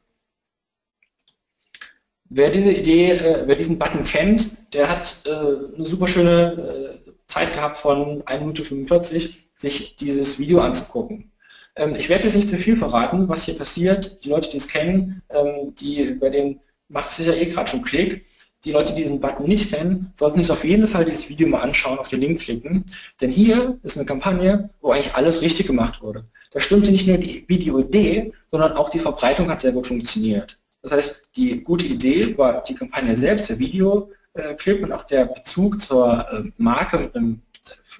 Wer 2.30 2.50
diese 2.50 2.72
Idee, 2.72 3.12
äh, 3.12 3.44
wer 3.46 3.56
diesen 3.56 3.78
Button 3.78 4.04
kennt, 4.04 4.58
der 4.74 4.90
hat 4.90 5.24
äh, 5.26 5.30
eine 5.30 5.86
super 5.86 6.08
schöne 6.08 7.02
äh, 7.06 7.12
Zeit 7.28 7.54
gehabt 7.54 7.78
von 7.78 8.24
1 8.26 8.40
Minute 8.40 8.66
45, 8.66 9.50
sich 9.54 9.96
dieses 9.96 10.40
Video 10.40 10.60
anzugucken. 10.60 11.32
Ähm, 11.76 11.96
ich 11.96 12.10
werde 12.10 12.24
jetzt 12.24 12.36
nicht 12.36 12.50
zu 12.50 12.58
viel 12.58 12.78
verraten, 12.78 13.30
was 13.30 13.46
hier 13.46 13.58
passiert. 13.58 14.24
Die 14.24 14.30
Leute, 14.30 14.50
die 14.50 14.58
es 14.58 14.68
kennen, 14.68 15.22
ähm, 15.30 15.76
die 15.76 16.14
bei 16.14 16.30
den 16.30 16.60
macht 16.88 17.10
sicher 17.10 17.36
eh 17.36 17.46
gerade 17.46 17.70
schon 17.70 17.82
Klick. 17.84 18.26
Die 18.66 18.72
Leute, 18.72 18.96
die 18.96 19.04
diesen 19.04 19.20
Button 19.20 19.48
nicht 19.48 19.72
kennen, 19.72 20.12
sollten 20.16 20.42
sich 20.42 20.52
auf 20.52 20.66
jeden 20.66 20.88
Fall 20.88 21.06
dieses 21.06 21.30
Video 21.30 21.48
mal 21.48 21.62
anschauen, 21.62 22.00
auf 22.00 22.10
den 22.10 22.22
Link 22.22 22.42
klicken. 22.42 22.84
Denn 23.22 23.30
hier 23.30 23.78
ist 23.84 23.96
eine 23.96 24.08
Kampagne, 24.08 24.72
wo 24.82 24.92
eigentlich 24.92 25.14
alles 25.14 25.44
richtig 25.44 25.68
gemacht 25.68 26.02
wurde. 26.02 26.26
Da 26.52 26.60
stimmte 26.60 26.92
nicht 26.92 27.08
nur 27.08 27.20
die 27.20 27.46
Videoidee, 27.48 28.34
sondern 28.50 28.74
auch 28.74 28.90
die 28.90 29.00
Verbreitung 29.00 29.52
hat 29.52 29.62
sehr 29.62 29.72
gut 29.72 29.86
funktioniert. 29.86 30.58
Das 30.82 30.92
heißt, 30.92 31.30
die 31.36 31.62
gute 31.62 31.86
Idee 31.86 32.36
war 32.38 32.64
die 32.64 32.74
Kampagne 32.74 33.16
selbst, 33.16 33.50
der 33.50 33.60
Videoclip 33.60 34.84
und 34.84 34.92
auch 34.92 35.04
der 35.04 35.26
Bezug 35.26 35.80
zur 35.80 36.26
äh, 36.32 36.52
Marke 36.58 36.98
mit 36.98 37.16
einem 37.16 37.42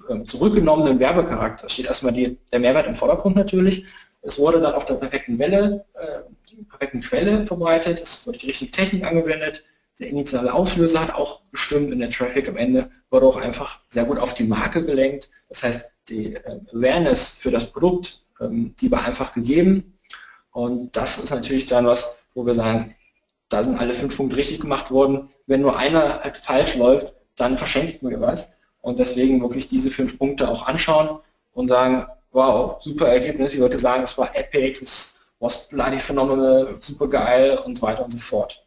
äh, 0.08 0.24
zurückgenommenen 0.24 0.98
Werbecharakter. 0.98 1.68
Steht 1.68 1.86
erstmal 1.86 2.12
die, 2.12 2.38
der 2.50 2.58
Mehrwert 2.58 2.88
im 2.88 2.96
Vordergrund 2.96 3.36
natürlich. 3.36 3.84
Es 4.22 4.36
wurde 4.36 4.60
dann 4.60 4.74
auf 4.74 4.84
der 4.84 4.94
perfekten 4.94 5.38
Welle 5.38 5.84
äh, 5.94 6.64
perfekten 6.70 7.00
Quelle 7.00 7.46
verbreitet, 7.46 8.00
es 8.02 8.26
wurde 8.26 8.38
die 8.38 8.46
richtige 8.46 8.70
Technik 8.70 9.04
angewendet, 9.04 9.64
der 9.98 10.08
initiale 10.08 10.52
Auslöser 10.52 11.00
hat 11.00 11.14
auch 11.14 11.40
bestimmt 11.50 11.92
in 11.92 11.98
der 11.98 12.10
Traffic 12.10 12.48
am 12.48 12.56
Ende 12.56 12.90
wurde 13.10 13.26
auch 13.26 13.36
einfach 13.36 13.80
sehr 13.88 14.04
gut 14.04 14.18
auf 14.18 14.34
die 14.34 14.44
Marke 14.44 14.84
gelenkt. 14.84 15.30
Das 15.48 15.62
heißt, 15.62 15.90
die 16.08 16.34
äh, 16.34 16.60
Awareness 16.72 17.30
für 17.30 17.50
das 17.50 17.70
Produkt, 17.72 18.22
ähm, 18.40 18.74
die 18.80 18.90
war 18.90 19.04
einfach 19.04 19.32
gegeben. 19.32 19.98
Und 20.52 20.96
das 20.96 21.18
ist 21.18 21.30
natürlich 21.30 21.66
dann 21.66 21.86
was, 21.86 22.22
wo 22.34 22.44
wir 22.44 22.54
sagen, 22.54 22.94
da 23.48 23.62
sind 23.62 23.78
alle 23.78 23.94
fünf 23.94 24.16
Punkte 24.16 24.36
richtig 24.36 24.60
gemacht 24.60 24.90
worden. 24.90 25.30
Wenn 25.46 25.62
nur 25.62 25.78
einer 25.78 26.20
halt 26.22 26.36
falsch 26.38 26.76
läuft, 26.76 27.14
dann 27.36 27.56
verschenken 27.56 28.10
wir 28.10 28.20
was. 28.20 28.52
Und 28.80 28.98
deswegen 28.98 29.40
wirklich 29.40 29.68
diese 29.68 29.90
fünf 29.90 30.18
Punkte 30.18 30.48
auch 30.48 30.66
anschauen 30.66 31.20
und 31.52 31.68
sagen, 31.68 32.06
wow, 32.32 32.82
super 32.82 33.08
Ergebnis. 33.08 33.54
Ich 33.54 33.60
würde 33.60 33.78
sagen, 33.78 34.02
es 34.02 34.16
war 34.18 34.34
epic, 34.36 34.82
es 34.82 35.20
was 35.38 35.68
bloody 35.68 36.00
phenomenal, 36.00 36.76
super 36.80 37.08
geil 37.08 37.58
und 37.64 37.76
so 37.76 37.82
weiter 37.82 38.04
und 38.04 38.10
so 38.10 38.18
fort. 38.18 38.65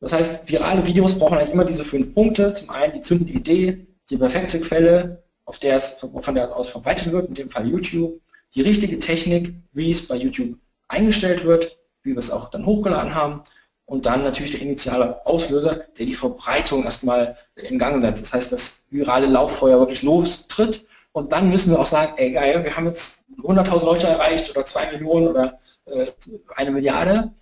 Das 0.00 0.12
heißt, 0.12 0.50
virale 0.50 0.86
Videos 0.86 1.18
brauchen 1.18 1.38
eigentlich 1.38 1.52
immer 1.52 1.64
diese 1.64 1.84
fünf 1.84 2.14
Punkte. 2.14 2.54
Zum 2.54 2.70
einen 2.70 2.94
die 2.94 3.00
zündende 3.02 3.32
Idee, 3.32 3.86
die 4.08 4.16
perfekte 4.16 4.60
Quelle, 4.60 5.22
auf 5.44 5.58
der 5.58 5.76
es 5.76 5.98
von 5.98 6.34
der 6.34 6.56
aus 6.56 6.68
verbreitet 6.68 7.12
wird, 7.12 7.28
in 7.28 7.34
dem 7.34 7.50
Fall 7.50 7.68
YouTube, 7.68 8.20
die 8.54 8.62
richtige 8.62 8.98
Technik, 8.98 9.54
wie 9.72 9.90
es 9.90 10.08
bei 10.08 10.16
YouTube 10.16 10.56
eingestellt 10.88 11.44
wird, 11.44 11.78
wie 12.02 12.10
wir 12.12 12.18
es 12.18 12.30
auch 12.30 12.50
dann 12.50 12.66
hochgeladen 12.66 13.14
haben 13.14 13.42
und 13.84 14.06
dann 14.06 14.22
natürlich 14.22 14.52
der 14.52 14.62
initiale 14.62 15.24
Auslöser, 15.26 15.84
der 15.98 16.06
die 16.06 16.14
Verbreitung 16.14 16.84
erstmal 16.84 17.36
in 17.56 17.78
Gang 17.78 18.00
setzt. 18.00 18.22
Das 18.22 18.32
heißt, 18.32 18.52
das 18.52 18.84
virale 18.90 19.26
Lauffeuer 19.26 19.78
wirklich 19.80 20.02
lostritt 20.02 20.86
und 21.12 21.32
dann 21.32 21.50
müssen 21.50 21.72
wir 21.72 21.78
auch 21.78 21.86
sagen, 21.86 22.14
ey 22.16 22.32
geil, 22.32 22.64
wir 22.64 22.76
haben 22.76 22.86
jetzt 22.86 23.24
100.000 23.42 23.84
Leute 23.84 24.06
erreicht 24.06 24.50
oder 24.50 24.64
2 24.64 24.92
Millionen 24.92 25.28
oder 25.28 25.58
äh, 25.86 26.06
eine 26.56 26.70
Milliarde 26.70 27.32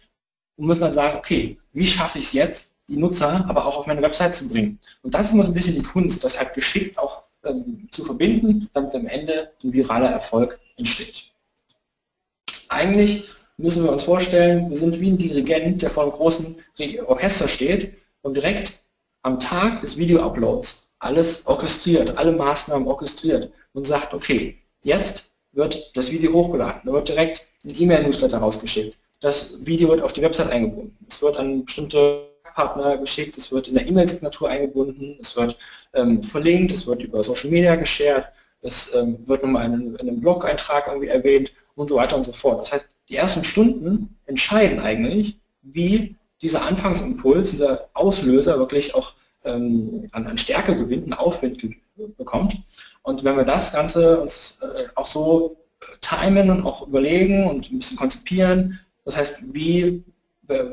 und 0.57 0.67
müssen 0.67 0.81
dann 0.81 0.93
sagen, 0.93 1.19
okay, 1.19 1.59
wie 1.79 1.87
schaffe 1.87 2.19
ich 2.19 2.27
es 2.27 2.33
jetzt, 2.33 2.73
die 2.89 2.97
Nutzer 2.97 3.45
aber 3.49 3.67
auch 3.67 3.79
auf 3.79 3.87
meine 3.87 4.03
Website 4.03 4.35
zu 4.35 4.49
bringen. 4.49 4.79
Und 5.03 5.15
das 5.15 5.27
ist 5.27 5.35
immer 5.35 5.45
so 5.45 5.51
ein 5.51 5.55
bisschen 5.55 5.75
die 5.75 5.83
Kunst, 5.83 6.25
das 6.25 6.39
halt 6.39 6.55
geschickt 6.55 6.99
auch 6.99 7.23
ähm, 7.45 7.89
zu 7.91 8.05
verbinden, 8.05 8.69
damit 8.73 8.95
am 8.95 9.07
Ende 9.07 9.53
ein 9.63 9.73
viraler 9.73 10.11
Erfolg 10.11 10.59
entsteht. 10.77 11.25
Eigentlich 12.69 13.29
müssen 13.57 13.85
wir 13.85 13.93
uns 13.93 14.03
vorstellen, 14.03 14.71
wir 14.71 14.77
sind 14.77 15.01
wie 15.01 15.11
ein 15.11 15.19
Dirigent, 15.19 15.83
der 15.83 15.91
vor 15.91 16.05
einem 16.05 16.13
großen 16.13 16.57
Orchester 17.07 17.49
steht 17.49 17.95
und 18.23 18.35
direkt 18.35 18.83
am 19.23 19.39
Tag 19.39 19.81
des 19.81 19.97
Video-Uploads 19.97 20.91
alles 21.01 21.47
orchestriert, 21.47 22.17
alle 22.17 22.33
Maßnahmen 22.33 22.89
orchestriert 22.89 23.53
und 23.73 23.85
sagt, 23.85 24.15
okay, 24.15 24.59
jetzt 24.83 25.33
wird 25.53 25.91
das 25.95 26.11
Video 26.11 26.33
hochgeladen, 26.33 26.83
da 26.85 26.93
wird 26.93 27.09
direkt 27.09 27.47
ein 27.65 27.75
E-Mail-Newsletter 27.77 28.39
rausgeschickt. 28.39 28.97
Das 29.21 29.59
Video 29.65 29.89
wird 29.89 30.03
auf 30.03 30.13
die 30.13 30.23
Website 30.23 30.51
eingebunden. 30.51 30.97
Es 31.09 31.21
wird 31.23 31.37
an 31.37 31.65
bestimmte 31.65 32.29
Partner 32.55 32.97
geschickt, 32.97 33.37
es 33.37 33.53
wird 33.53 33.69
in 33.69 33.75
der 33.75 33.87
E-Mail-Signatur 33.87 34.49
eingebunden, 34.49 35.17
es 35.21 35.37
wird 35.37 35.59
ähm, 35.95 36.23
verlinkt, 36.23 36.73
es 36.73 36.87
wird 36.87 37.03
über 37.03 37.23
Social 37.23 37.51
Media 37.51 37.77
geshared, 37.77 38.29
es 38.63 38.95
ähm, 38.95 39.19
wird 39.27 39.43
nochmal 39.43 39.67
in, 39.67 39.95
in 39.97 40.01
einem 40.01 40.21
Blog-Eintrag 40.21 40.89
irgendwie 40.89 41.09
erwähnt 41.09 41.53
und 41.75 41.89
so 41.89 41.97
weiter 41.97 42.17
und 42.17 42.25
so 42.25 42.33
fort. 42.33 42.63
Das 42.63 42.73
heißt, 42.73 42.89
die 43.09 43.17
ersten 43.17 43.45
Stunden 43.45 44.19
entscheiden 44.27 44.81
eigentlich, 44.81 45.39
wie 45.63 46.17
dieser 46.43 46.63
Anfangsimpuls, 46.63 47.51
dieser 47.51 47.89
Auslöser 47.95 48.59
wirklich 48.59 48.95
auch 48.95 49.15
ähm, 49.45 50.09
an, 50.13 50.27
an 50.27 50.39
Stärke 50.39 50.77
gewinnt, 50.77 51.05
einen 51.05 51.15
Aufwind 51.15 51.65
bekommt. 52.17 52.57
Und 53.03 53.25
wenn 53.25 53.37
wir 53.37 53.45
das 53.45 53.73
Ganze 53.73 54.21
uns 54.21 54.59
äh, 54.63 54.85
auch 54.95 55.07
so 55.07 55.57
timen 56.01 56.51
und 56.51 56.65
auch 56.65 56.87
überlegen 56.87 57.49
und 57.49 57.71
ein 57.71 57.79
bisschen 57.79 57.97
konzipieren, 57.97 58.81
das 59.09 59.17
heißt, 59.17 59.55
wie, 59.55 60.05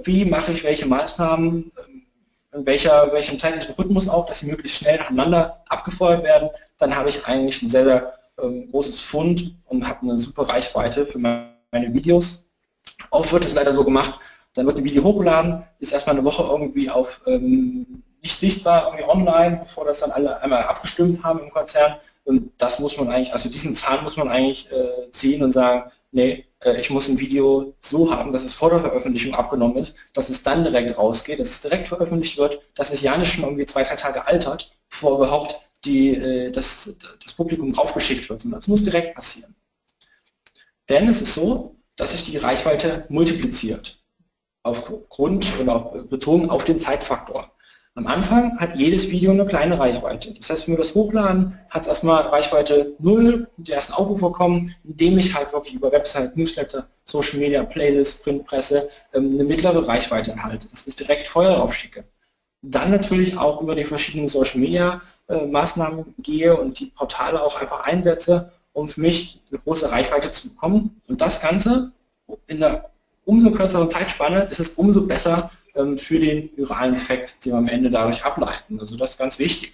wie 0.04 0.26
mache 0.26 0.52
ich 0.52 0.66
welche 0.66 0.86
Maßnahmen, 0.86 1.72
ähm, 1.88 2.06
in 2.54 2.66
welcher, 2.66 3.10
welchem 3.14 3.40
zeitlichen 3.40 3.74
Rhythmus 3.76 4.10
auch, 4.10 4.26
dass 4.26 4.40
sie 4.40 4.48
möglichst 4.48 4.80
schnell 4.80 4.98
nacheinander 4.98 5.64
abgefeuert 5.70 6.26
werden, 6.26 6.50
dann 6.78 6.94
habe 6.94 7.08
ich 7.08 7.26
eigentlich 7.26 7.62
ein 7.62 7.70
sehr, 7.70 7.86
sehr 7.86 8.14
ähm, 8.42 8.70
großes 8.72 9.00
Fund 9.00 9.56
und 9.68 9.88
habe 9.88 10.02
eine 10.02 10.20
super 10.20 10.50
Reichweite 10.50 11.06
für 11.06 11.18
meine 11.18 11.94
Videos. 11.94 12.46
Oft 13.10 13.32
wird 13.32 13.46
es 13.46 13.54
leider 13.54 13.72
so 13.72 13.86
gemacht, 13.86 14.20
dann 14.54 14.66
wird 14.66 14.76
ein 14.76 14.84
Video 14.84 15.04
hochgeladen, 15.04 15.64
ist 15.80 15.94
erstmal 15.94 16.18
eine 16.18 16.26
Woche 16.26 16.44
irgendwie 16.44 16.90
auf 16.90 17.22
ähm, 17.28 18.04
nicht 18.22 18.38
sichtbar, 18.38 18.88
irgendwie 18.88 19.10
online, 19.10 19.62
bevor 19.64 19.86
das 19.86 20.02
dann 20.02 20.12
alle 20.12 20.42
einmal 20.42 20.64
abgestimmt 20.64 21.24
haben 21.24 21.40
im 21.40 21.52
Konzern. 21.52 21.96
Und 22.26 22.52
das 22.58 22.80
muss 22.80 22.98
man 22.98 23.08
eigentlich, 23.08 23.32
also 23.32 23.48
diesen 23.48 23.76
Zahn 23.76 24.04
muss 24.04 24.18
man 24.18 24.28
eigentlich 24.28 24.70
äh, 24.74 25.10
ziehen 25.12 25.42
und 25.42 25.54
sagen, 25.54 25.90
nee, 26.12 26.46
ich 26.74 26.89
muss 26.89 27.07
ein 27.07 27.20
Video 27.20 27.76
so 27.80 28.11
haben, 28.11 28.32
dass 28.32 28.43
es 28.43 28.53
vor 28.53 28.70
der 28.72 28.82
Veröffentlichung 28.82 29.36
abgenommen 29.36 29.78
ist, 29.78 29.95
dass 30.13 30.30
es 30.30 30.43
dann 30.43 30.63
direkt 30.63 30.97
rausgeht, 30.97 31.39
dass 31.39 31.49
es 31.49 31.61
direkt 31.61 31.88
veröffentlicht 31.88 32.38
wird, 32.38 32.59
dass 32.74 32.91
es 32.91 33.01
ja 33.01 33.16
nicht 33.18 33.34
schon 33.34 33.43
irgendwie 33.43 33.66
zwei, 33.66 33.84
drei 33.84 33.95
Tage 33.95 34.26
altert, 34.26 34.72
bevor 34.89 35.18
überhaupt 35.18 35.55
die, 35.86 36.16
äh, 36.16 36.51
das, 36.51 36.97
das 37.24 37.34
Publikum 37.34 37.72
draufgeschickt 37.72 38.30
wird, 38.30 38.41
sondern 38.41 38.61
das 38.61 38.68
muss 38.68 38.84
direkt 38.84 39.16
passieren. 39.16 39.55
Denn 40.89 41.07
es 41.07 41.22
ist 41.22 41.36
so, 41.36 41.76
dass 41.95 42.11
sich 42.11 42.26
die 42.26 42.38
Reichweite 42.38 43.05
multipliziert. 43.09 43.99
Aufgrund 44.63 45.51
oder 45.59 45.80
bezogen 46.09 46.49
auf 46.49 46.63
den 46.63 46.80
Zeitfaktor. 46.80 47.55
Am 47.98 48.08
Anfang 48.08 48.60
hat 48.60 48.76
jedes 48.76 49.10
Video 49.10 49.32
eine 49.32 49.46
kleine 49.46 49.80
Reichweite. 49.80 50.34
Das 50.34 50.50
heißt, 50.50 50.68
wenn 50.68 50.74
wir 50.74 50.80
das 50.80 50.93
hochladen, 50.96 51.58
hat 51.70 51.84
es 51.84 51.88
erstmal 51.88 52.24
Reichweite 52.24 52.93
0, 53.00 53.48
die 53.56 53.72
ersten 53.72 53.93
Aufrufe 53.93 54.32
kommen, 54.32 54.76
indem 54.84 55.18
ich 55.18 55.34
halt 55.34 55.54
wirklich 55.54 55.76
über 55.76 55.93
Website, 55.93 56.36
Newsletter, 56.36 56.89
Social 57.06 57.39
Media, 57.39 57.64
Playlist, 57.64 58.22
Printpresse 58.26 58.89
ähm, 59.14 59.30
eine 59.32 59.46
mittlere 59.46 59.88
Reichweite 59.88 60.32
erhalte, 60.32 60.68
dass 60.68 60.86
ich 60.86 60.98
direkt 60.98 61.26
Feuer 61.28 61.64
aufschicke. 61.64 62.04
Dann 62.62 62.91
natürlich 62.91 63.38
auch 63.38 63.62
über 63.62 63.76
die 63.76 63.86
verschiedenen 63.86 64.28
Social 64.28 64.60
Media 64.60 65.02
äh, 65.30 65.46
Maßnahmen 65.46 66.16
gehe 66.18 66.54
und 66.54 66.78
die 66.82 66.88
Portale 66.88 67.41
auch 67.41 67.62
einfach 67.62 67.86
einsetze, 67.86 68.52
um 68.74 68.89
für 68.89 69.00
mich 69.00 69.39
eine 69.50 69.60
große 69.60 69.89
Reichweite 69.89 70.30
zu 70.32 70.50
bekommen. 70.50 71.00
Und 71.08 71.22
das 71.22 71.39
Ganze 71.39 71.93
in 72.48 72.62
einer 72.62 72.89
umso 73.24 73.52
kürzeren 73.52 73.89
Zeitspanne 73.89 74.41
ist 74.52 74.60
es 74.60 74.72
umso 74.72 75.08
besser 75.08 75.50
für 75.98 76.20
den 76.20 76.50
viralen 76.56 76.96
Effekt, 76.96 77.46
den 77.46 77.54
wir 77.54 77.58
am 77.58 77.68
Ende 77.68 77.92
dadurch 77.92 78.24
ableiten. 78.24 78.80
Also 78.80 78.96
das 78.98 79.12
ist 79.12 79.18
ganz 79.18 79.40
wichtig. 79.40 79.74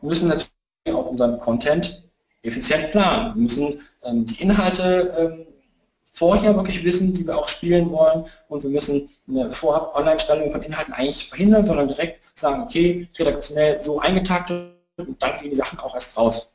Wir 0.00 0.08
müssen 0.08 0.28
natürlich 0.28 0.50
auch 0.86 1.06
unseren 1.06 1.40
Content 1.40 2.02
effizient 2.42 2.90
planen. 2.92 3.34
Wir 3.34 3.42
müssen 3.42 3.80
ähm, 4.04 4.26
die 4.26 4.42
Inhalte 4.42 5.14
ähm, 5.18 5.46
vorher 6.12 6.54
wirklich 6.56 6.84
wissen, 6.84 7.12
die 7.12 7.26
wir 7.26 7.38
auch 7.38 7.48
spielen 7.48 7.90
wollen 7.90 8.26
und 8.48 8.62
wir 8.62 8.70
müssen 8.70 9.08
eine 9.28 9.52
vorab 9.52 9.94
Online-Stellung 9.96 10.52
von 10.52 10.62
Inhalten 10.62 10.92
eigentlich 10.92 11.28
verhindern, 11.28 11.64
sondern 11.64 11.88
direkt 11.88 12.24
sagen, 12.34 12.62
okay, 12.62 13.08
redaktionell 13.18 13.80
so 13.80 14.00
eingetaktet 14.00 14.72
und 14.96 15.22
dann 15.22 15.40
gehen 15.40 15.50
die 15.50 15.56
Sachen 15.56 15.78
auch 15.78 15.94
erst 15.94 16.16
raus. 16.16 16.52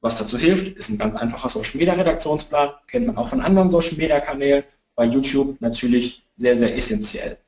Was 0.00 0.18
dazu 0.18 0.38
hilft, 0.38 0.76
ist 0.76 0.90
ein 0.90 0.98
ganz 0.98 1.16
einfacher 1.16 1.48
Social 1.48 1.78
Media 1.78 1.94
Redaktionsplan, 1.94 2.70
kennt 2.86 3.06
man 3.06 3.16
auch 3.16 3.30
von 3.30 3.40
anderen 3.40 3.70
Social 3.70 3.96
Media 3.96 4.20
Kanälen, 4.20 4.64
bei 4.94 5.04
YouTube 5.04 5.60
natürlich 5.60 6.22
sehr, 6.36 6.56
sehr 6.56 6.76
essentiell. 6.76 7.38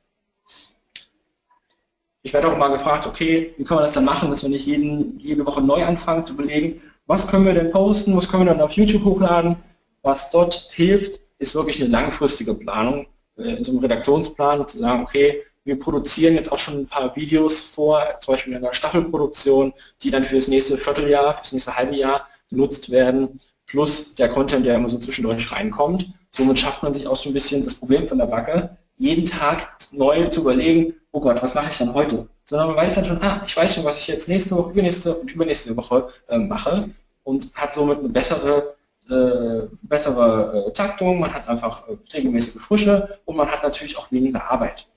Ich 2.23 2.33
werde 2.33 2.51
auch 2.51 2.57
mal 2.57 2.67
gefragt, 2.67 3.07
okay, 3.07 3.53
wie 3.57 3.63
können 3.63 3.79
wir 3.79 3.83
das 3.83 3.93
dann 3.93 4.05
machen, 4.05 4.29
dass 4.29 4.43
wir 4.43 4.49
nicht 4.49 4.67
jeden, 4.67 5.19
jede 5.19 5.45
Woche 5.45 5.61
neu 5.61 5.83
anfangen 5.83 6.25
zu 6.25 6.33
überlegen, 6.33 6.81
was 7.07 7.27
können 7.27 7.45
wir 7.45 7.53
denn 7.53 7.71
posten, 7.71 8.15
was 8.15 8.29
können 8.29 8.45
wir 8.45 8.53
dann 8.53 8.61
auf 8.61 8.73
YouTube 8.73 9.03
hochladen. 9.03 9.55
Was 10.03 10.29
dort 10.31 10.69
hilft, 10.71 11.19
ist 11.39 11.55
wirklich 11.55 11.81
eine 11.81 11.89
langfristige 11.89 12.53
Planung 12.53 13.07
äh, 13.37 13.55
in 13.55 13.63
so 13.63 13.71
einem 13.71 13.81
Redaktionsplan, 13.81 14.67
zu 14.67 14.77
sagen, 14.77 15.03
okay, 15.03 15.43
wir 15.63 15.77
produzieren 15.77 16.35
jetzt 16.35 16.51
auch 16.51 16.57
schon 16.57 16.81
ein 16.81 16.87
paar 16.87 17.15
Videos 17.15 17.59
vor, 17.61 18.03
zum 18.19 18.33
Beispiel 18.33 18.53
in 18.53 18.59
einer 18.63 18.73
Staffelproduktion, 18.73 19.73
die 20.01 20.09
dann 20.09 20.23
für 20.23 20.35
das 20.35 20.47
nächste 20.47 20.77
Vierteljahr, 20.77 21.35
für 21.35 21.41
das 21.41 21.51
nächste 21.51 21.75
halbe 21.75 21.95
Jahr 21.95 22.27
genutzt 22.49 22.89
werden, 22.89 23.39
plus 23.67 24.15
der 24.15 24.29
Content, 24.29 24.65
der 24.65 24.75
immer 24.75 24.89
so 24.89 24.97
zwischendurch 24.97 25.51
reinkommt. 25.51 26.11
Somit 26.31 26.59
schafft 26.59 26.81
man 26.81 26.93
sich 26.93 27.07
auch 27.07 27.15
so 27.15 27.29
ein 27.29 27.33
bisschen 27.33 27.63
das 27.63 27.75
Problem 27.75 28.07
von 28.07 28.17
der 28.17 28.25
Backe, 28.25 28.77
jeden 29.01 29.25
Tag 29.25 29.67
neu 29.91 30.27
zu 30.27 30.41
überlegen, 30.41 30.93
oh 31.11 31.19
Gott, 31.19 31.41
was 31.41 31.55
mache 31.55 31.71
ich 31.71 31.77
dann 31.79 31.93
heute? 31.93 32.27
Sondern 32.45 32.67
man 32.67 32.77
weiß 32.77 32.95
dann 32.95 33.05
schon, 33.05 33.21
ah, 33.23 33.41
ich 33.45 33.57
weiß 33.57 33.73
schon, 33.73 33.83
was 33.83 33.97
ich 33.97 34.07
jetzt 34.07 34.29
nächste 34.29 34.55
Woche, 34.55 34.71
übernächste 34.71 35.15
und 35.15 35.31
übernächste 35.31 35.75
Woche 35.75 36.09
äh, 36.27 36.37
mache 36.37 36.91
und 37.23 37.51
hat 37.55 37.73
somit 37.73 37.97
eine 37.97 38.09
bessere, 38.09 38.75
äh, 39.09 39.67
bessere 39.81 40.67
äh, 40.67 40.71
Taktung, 40.73 41.19
man 41.19 41.33
hat 41.33 41.47
einfach 41.47 41.87
äh, 41.87 41.97
regelmäßige 42.13 42.61
Frische 42.61 43.19
und 43.25 43.37
man 43.37 43.51
hat 43.51 43.63
natürlich 43.63 43.97
auch 43.97 44.11
weniger 44.11 44.51
Arbeit. 44.51 44.87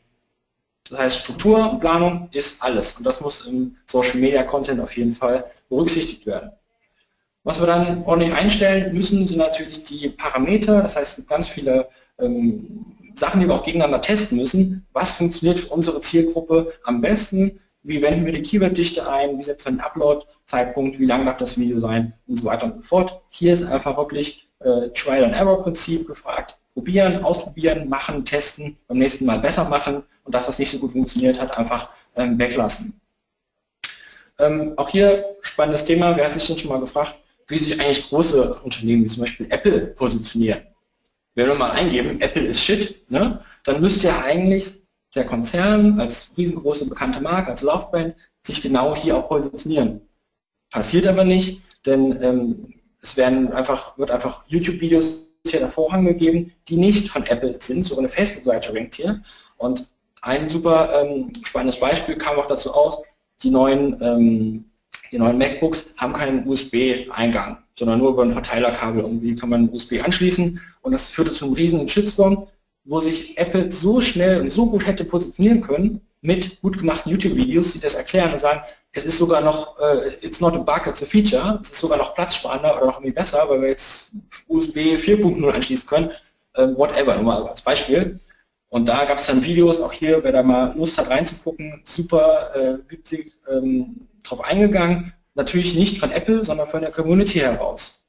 Das 0.90 0.98
heißt, 0.98 1.18
Struktur 1.20 1.70
und 1.70 1.80
Planung 1.80 2.28
ist 2.32 2.62
alles 2.62 2.98
und 2.98 3.06
das 3.06 3.22
muss 3.22 3.46
im 3.46 3.74
Social 3.86 4.20
Media 4.20 4.42
Content 4.42 4.82
auf 4.82 4.94
jeden 4.98 5.14
Fall 5.14 5.50
berücksichtigt 5.70 6.26
werden. 6.26 6.52
Was 7.42 7.58
wir 7.58 7.66
dann 7.66 8.04
ordentlich 8.04 8.34
einstellen 8.34 8.92
müssen, 8.94 9.26
sind 9.26 9.38
natürlich 9.38 9.82
die 9.84 10.10
Parameter, 10.10 10.82
das 10.82 10.96
heißt, 10.96 11.10
es 11.12 11.16
gibt 11.16 11.30
ganz 11.30 11.48
viele 11.48 11.88
ähm, 12.18 12.94
Sachen, 13.14 13.40
die 13.40 13.48
wir 13.48 13.54
auch 13.54 13.64
gegeneinander 13.64 14.00
testen 14.00 14.38
müssen. 14.38 14.86
Was 14.92 15.12
funktioniert 15.12 15.60
für 15.60 15.68
unsere 15.68 16.00
Zielgruppe 16.00 16.72
am 16.84 17.00
besten? 17.00 17.60
Wie 17.82 18.00
wenden 18.00 18.24
wir 18.24 18.32
die 18.32 18.42
Keyworddichte 18.42 19.08
ein? 19.08 19.38
Wie 19.38 19.42
setzen 19.42 19.66
wir 19.66 19.72
den 19.72 19.80
Upload-Zeitpunkt? 19.80 20.98
Wie 20.98 21.06
lang 21.06 21.26
darf 21.26 21.36
das 21.36 21.58
Video 21.58 21.78
sein? 21.78 22.14
Und 22.26 22.36
so 22.36 22.46
weiter 22.46 22.66
und 22.66 22.74
so 22.76 22.82
fort. 22.82 23.20
Hier 23.28 23.52
ist 23.52 23.62
einfach 23.64 23.96
wirklich 23.96 24.48
äh, 24.60 24.88
Trial-and-Error-Prinzip 24.94 26.06
gefragt. 26.06 26.60
Probieren, 26.72 27.22
ausprobieren, 27.22 27.88
machen, 27.88 28.24
testen, 28.24 28.78
beim 28.88 28.98
nächsten 28.98 29.26
Mal 29.26 29.38
besser 29.38 29.68
machen 29.68 30.02
und 30.24 30.34
das, 30.34 30.48
was 30.48 30.58
nicht 30.58 30.70
so 30.70 30.78
gut 30.78 30.92
funktioniert 30.92 31.40
hat, 31.40 31.56
einfach 31.56 31.90
ähm, 32.16 32.38
weglassen. 32.38 33.00
Ähm, 34.38 34.72
auch 34.76 34.88
hier 34.88 35.24
spannendes 35.42 35.84
Thema. 35.84 36.16
Wer 36.16 36.26
hat 36.26 36.34
sich 36.34 36.60
schon 36.60 36.70
mal 36.70 36.80
gefragt, 36.80 37.14
wie 37.48 37.58
sich 37.58 37.78
eigentlich 37.78 38.08
große 38.08 38.54
Unternehmen 38.62 39.04
wie 39.04 39.08
zum 39.08 39.22
Beispiel 39.22 39.46
Apple 39.50 39.88
positionieren? 39.88 40.62
Wenn 41.34 41.48
wir 41.48 41.54
mal 41.54 41.70
eingeben, 41.70 42.20
Apple 42.20 42.46
ist 42.46 42.64
shit, 42.64 43.10
ne, 43.10 43.40
dann 43.64 43.80
müsste 43.80 44.08
ja 44.08 44.22
eigentlich 44.22 44.82
der 45.14 45.26
Konzern 45.26 46.00
als 46.00 46.32
riesengroße 46.36 46.88
bekannte 46.88 47.20
Marke, 47.20 47.50
als 47.50 47.62
Laufband, 47.62 48.14
sich 48.42 48.60
genau 48.62 48.94
hier 48.96 49.16
auch 49.16 49.28
positionieren. 49.28 50.00
Passiert 50.70 51.06
aber 51.06 51.24
nicht, 51.24 51.62
denn 51.86 52.22
ähm, 52.22 52.74
es 53.00 53.16
werden 53.16 53.52
einfach, 53.52 53.96
wird 53.98 54.10
einfach 54.10 54.44
YouTube-Videos 54.48 55.30
hier 55.46 55.60
der 55.60 55.70
Vorhang 55.70 56.04
gegeben, 56.04 56.52
die 56.68 56.76
nicht 56.76 57.10
von 57.10 57.24
Apple 57.26 57.56
sind, 57.60 57.84
so 57.84 57.98
eine 57.98 58.08
Facebook-Seite 58.08 58.74
rankt 58.74 58.94
hier. 58.94 59.22
Und 59.56 59.88
ein 60.22 60.48
super 60.48 60.90
ähm, 61.02 61.30
spannendes 61.44 61.78
Beispiel 61.78 62.16
kam 62.16 62.36
auch 62.38 62.48
dazu 62.48 62.72
aus, 62.72 63.02
die 63.42 63.50
neuen, 63.50 64.00
ähm, 64.00 64.64
die 65.12 65.18
neuen 65.18 65.38
MacBooks 65.38 65.94
haben 65.96 66.12
keinen 66.12 66.46
USB-Eingang 66.46 67.58
sondern 67.78 67.98
nur 67.98 68.10
über 68.10 68.22
ein 68.22 68.32
Verteilerkabel. 68.32 69.02
Irgendwie 69.02 69.34
kann 69.36 69.48
man 69.48 69.68
USB 69.70 70.02
anschließen. 70.02 70.60
Und 70.82 70.92
das 70.92 71.08
führte 71.08 71.32
zum 71.32 71.52
riesigen 71.52 71.88
Shitstorm, 71.88 72.46
wo 72.84 73.00
sich 73.00 73.36
Apple 73.38 73.70
so 73.70 74.00
schnell 74.00 74.40
und 74.40 74.50
so 74.50 74.66
gut 74.66 74.86
hätte 74.86 75.04
positionieren 75.04 75.62
können 75.62 76.00
mit 76.20 76.60
gut 76.60 76.78
gemachten 76.78 77.10
YouTube-Videos, 77.12 77.72
die 77.72 77.80
das 77.80 77.94
erklären 77.94 78.32
und 78.32 78.38
sagen, 78.38 78.60
es 78.92 79.04
ist 79.04 79.18
sogar 79.18 79.40
noch, 79.40 79.76
uh, 79.78 80.08
it's 80.20 80.40
not 80.40 80.54
a 80.54 80.58
bug, 80.58 80.86
it's 80.86 81.02
a 81.02 81.06
feature, 81.06 81.58
es 81.60 81.70
ist 81.70 81.80
sogar 81.80 81.98
noch 81.98 82.14
platzsparender 82.14 82.76
oder 82.76 82.86
noch 82.86 82.98
irgendwie 82.98 83.12
besser, 83.12 83.44
weil 83.48 83.60
wir 83.60 83.68
jetzt 83.68 84.12
USB 84.46 84.76
4.0 84.76 85.50
anschließen 85.50 85.88
können, 85.88 86.10
uh, 86.56 86.76
whatever, 86.76 87.16
nur 87.16 87.24
mal 87.24 87.48
als 87.48 87.60
Beispiel. 87.60 88.20
Und 88.68 88.88
da 88.88 89.04
gab 89.04 89.18
es 89.18 89.26
dann 89.26 89.44
Videos, 89.44 89.80
auch 89.80 89.92
hier, 89.92 90.22
wer 90.22 90.32
da 90.32 90.42
mal 90.42 90.74
Lust 90.76 90.96
hat 90.96 91.10
reinzugucken, 91.10 91.80
super 91.84 92.54
äh, 92.54 92.78
witzig 92.88 93.32
ähm, 93.50 94.06
drauf 94.24 94.44
eingegangen, 94.44 95.12
natürlich 95.34 95.74
nicht 95.74 95.98
von 95.98 96.10
Apple, 96.10 96.44
sondern 96.44 96.68
von 96.68 96.82
der 96.82 96.90
Community 96.90 97.38
heraus. 97.38 98.06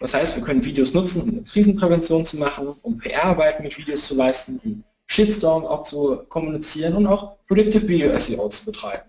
Das 0.00 0.14
heißt, 0.14 0.36
wir 0.36 0.44
können 0.44 0.64
Videos 0.64 0.94
nutzen, 0.94 1.22
um 1.22 1.44
Krisenprävention 1.44 2.24
zu 2.24 2.38
machen, 2.38 2.76
um 2.82 2.98
PR-Arbeit 2.98 3.60
mit 3.60 3.76
Videos 3.76 4.06
zu 4.06 4.14
leisten, 4.14 4.60
um 4.64 4.84
Shitstorm 5.06 5.64
auch 5.64 5.82
zu 5.82 6.24
kommunizieren 6.28 6.94
und 6.94 7.06
auch 7.06 7.38
Predictive 7.46 7.88
Video 7.88 8.16
SEO 8.16 8.48
zu 8.48 8.66
betreiben. 8.66 9.08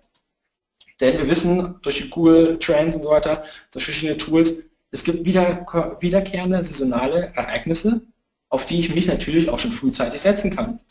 Denn 1.00 1.18
wir 1.18 1.30
wissen 1.30 1.76
durch 1.82 2.10
Google 2.10 2.58
Trends 2.60 2.96
und 2.96 3.04
so 3.04 3.12
weiter, 3.12 3.44
durch 3.72 3.86
verschiedene 3.86 4.18
Tools, 4.18 4.64
es 4.92 5.04
gibt 5.04 5.26
wieder, 5.26 5.66
wiederkehrende 6.00 6.64
saisonale 6.64 7.32
Ereignisse, 7.36 8.02
auf 8.50 8.66
die 8.66 8.80
ich 8.80 8.94
mich 8.94 9.08
natürlich 9.08 9.50
auch 9.50 9.60
schon 9.60 9.72
frühzeitig 9.72 10.20
setzen 10.20 10.56
kann. 10.56 10.82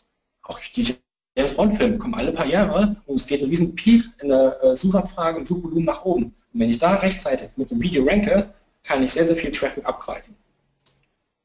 Auch 0.42 0.60
die 0.76 0.94
James 1.38 1.54
Bond-Filme 1.54 1.98
kommen 1.98 2.14
alle 2.14 2.32
paar 2.32 2.46
Jahre 2.46 2.96
und 3.06 3.14
es 3.14 3.24
geht 3.24 3.40
einen 3.40 3.50
riesen 3.50 3.72
Peak 3.76 4.02
in 4.20 4.30
der 4.30 4.60
äh, 4.60 4.76
Suchabfrage 4.76 5.38
und 5.38 5.46
Suchvolumen 5.46 5.84
nach 5.84 6.04
oben. 6.04 6.24
Und 6.24 6.34
wenn 6.60 6.68
ich 6.68 6.78
da 6.78 6.94
rechtzeitig 6.94 7.50
mit 7.54 7.70
dem 7.70 7.80
Video 7.80 8.04
ranke, 8.04 8.52
kann 8.82 9.04
ich 9.04 9.12
sehr, 9.12 9.24
sehr 9.24 9.36
viel 9.36 9.52
Traffic 9.52 9.86
abgreifen. 9.86 10.34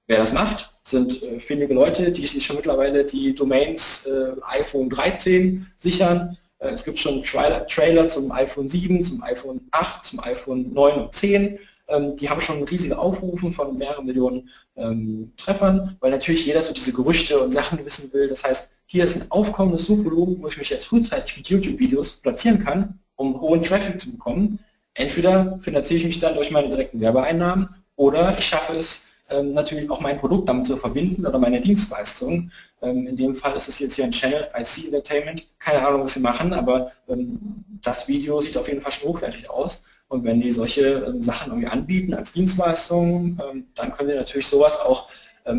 Wer 0.08 0.18
das 0.18 0.34
macht, 0.34 0.70
sind 0.82 1.22
äh, 1.22 1.66
Leute, 1.72 2.12
die 2.12 2.26
sich 2.26 2.44
schon 2.44 2.56
mittlerweile 2.56 3.06
die 3.06 3.36
Domains 3.36 4.08
äh, 4.08 4.32
iPhone 4.48 4.89
13 4.89 5.68
sichern. 5.78 6.39
Äh, 6.58 6.70
es 6.70 6.84
gibt 6.84 6.98
schon 6.98 7.22
Trailer, 7.22 7.68
Trailer 7.68 8.08
zum 8.08 8.32
iPhone 8.32 8.68
7, 8.68 9.04
zum 9.04 9.22
iPhone 9.22 9.62
8, 9.70 10.04
zum 10.06 10.20
iPhone 10.22 10.74
9 10.74 10.94
und 11.04 11.14
10. 11.14 11.60
Ähm, 11.89 12.16
die 12.16 12.28
haben 12.32 12.41
schon 12.41 12.64
riesige 12.64 12.98
Aufrufe 12.98 13.52
von 13.52 13.78
mehreren 13.78 14.08
Millionen 14.08 14.50
ähm, 14.76 15.34
Treffern, 15.38 15.98
weil 16.00 16.10
natürlich 16.10 16.48
jeder 16.48 16.64
so 16.64 16.74
diese 16.74 16.94
Gerüchte 16.94 17.39
und 17.39 17.52
Sachen 17.52 17.86
wissen 17.86 18.12
will. 18.12 18.28
Das 18.28 18.44
heißt, 18.44 18.72
hier 18.86 19.05
ist 19.05 19.21
ein 19.21 19.31
aufkommendes 19.31 19.86
Suchvolumen, 19.86 20.41
wo 20.41 20.47
ich 20.47 20.57
mich 20.57 20.69
jetzt 20.69 20.86
frühzeitig 20.86 21.38
mit 21.38 21.49
YouTube-Videos 21.49 22.17
platzieren 22.17 22.63
kann, 22.63 22.99
um 23.15 23.39
hohen 23.39 23.63
Traffic 23.63 23.99
zu 23.99 24.11
bekommen 24.11 24.59
entweder 24.93 25.59
finanziere 25.61 25.99
ich 25.99 26.05
mich 26.05 26.19
dann 26.19 26.36
durch 26.36 26.51
meine 26.51 26.69
direkten 26.69 26.99
Werbeeinnahmen 27.01 27.69
oder 27.95 28.36
ich 28.38 28.45
schaffe 28.45 28.73
es, 28.73 29.07
ähm, 29.29 29.51
natürlich 29.51 29.89
auch 29.89 30.01
mein 30.01 30.19
Produkt 30.19 30.49
damit 30.49 30.65
zu 30.65 30.77
verbinden 30.77 31.25
oder 31.25 31.39
meine 31.39 31.59
Dienstleistung. 31.59 32.51
Ähm, 32.81 33.07
in 33.07 33.15
dem 33.15 33.36
Fall 33.36 33.55
ist 33.55 33.69
es 33.69 33.79
jetzt 33.79 33.95
hier 33.95 34.05
ein 34.05 34.11
Channel 34.11 34.49
IC 34.57 34.86
Entertainment. 34.86 35.47
Keine 35.59 35.86
Ahnung, 35.88 36.03
was 36.03 36.13
sie 36.13 36.19
machen, 36.19 36.53
aber 36.53 36.91
ähm, 37.07 37.39
das 37.81 38.07
Video 38.07 38.41
sieht 38.41 38.57
auf 38.57 38.67
jeden 38.67 38.81
Fall 38.81 38.91
schon 38.91 39.09
hochwertig 39.09 39.49
aus. 39.49 39.84
Und 40.09 40.25
wenn 40.25 40.41
die 40.41 40.51
solche 40.51 41.05
ähm, 41.07 41.23
Sachen 41.23 41.51
irgendwie 41.51 41.69
anbieten 41.69 42.13
als 42.13 42.34
Dienstleistung, 42.34 43.39
ähm, 43.41 43.65
dann 43.75 43.95
können 43.95 44.09
sie 44.09 44.15
natürlich 44.15 44.47
sowas 44.47 44.79
auch 44.79 45.07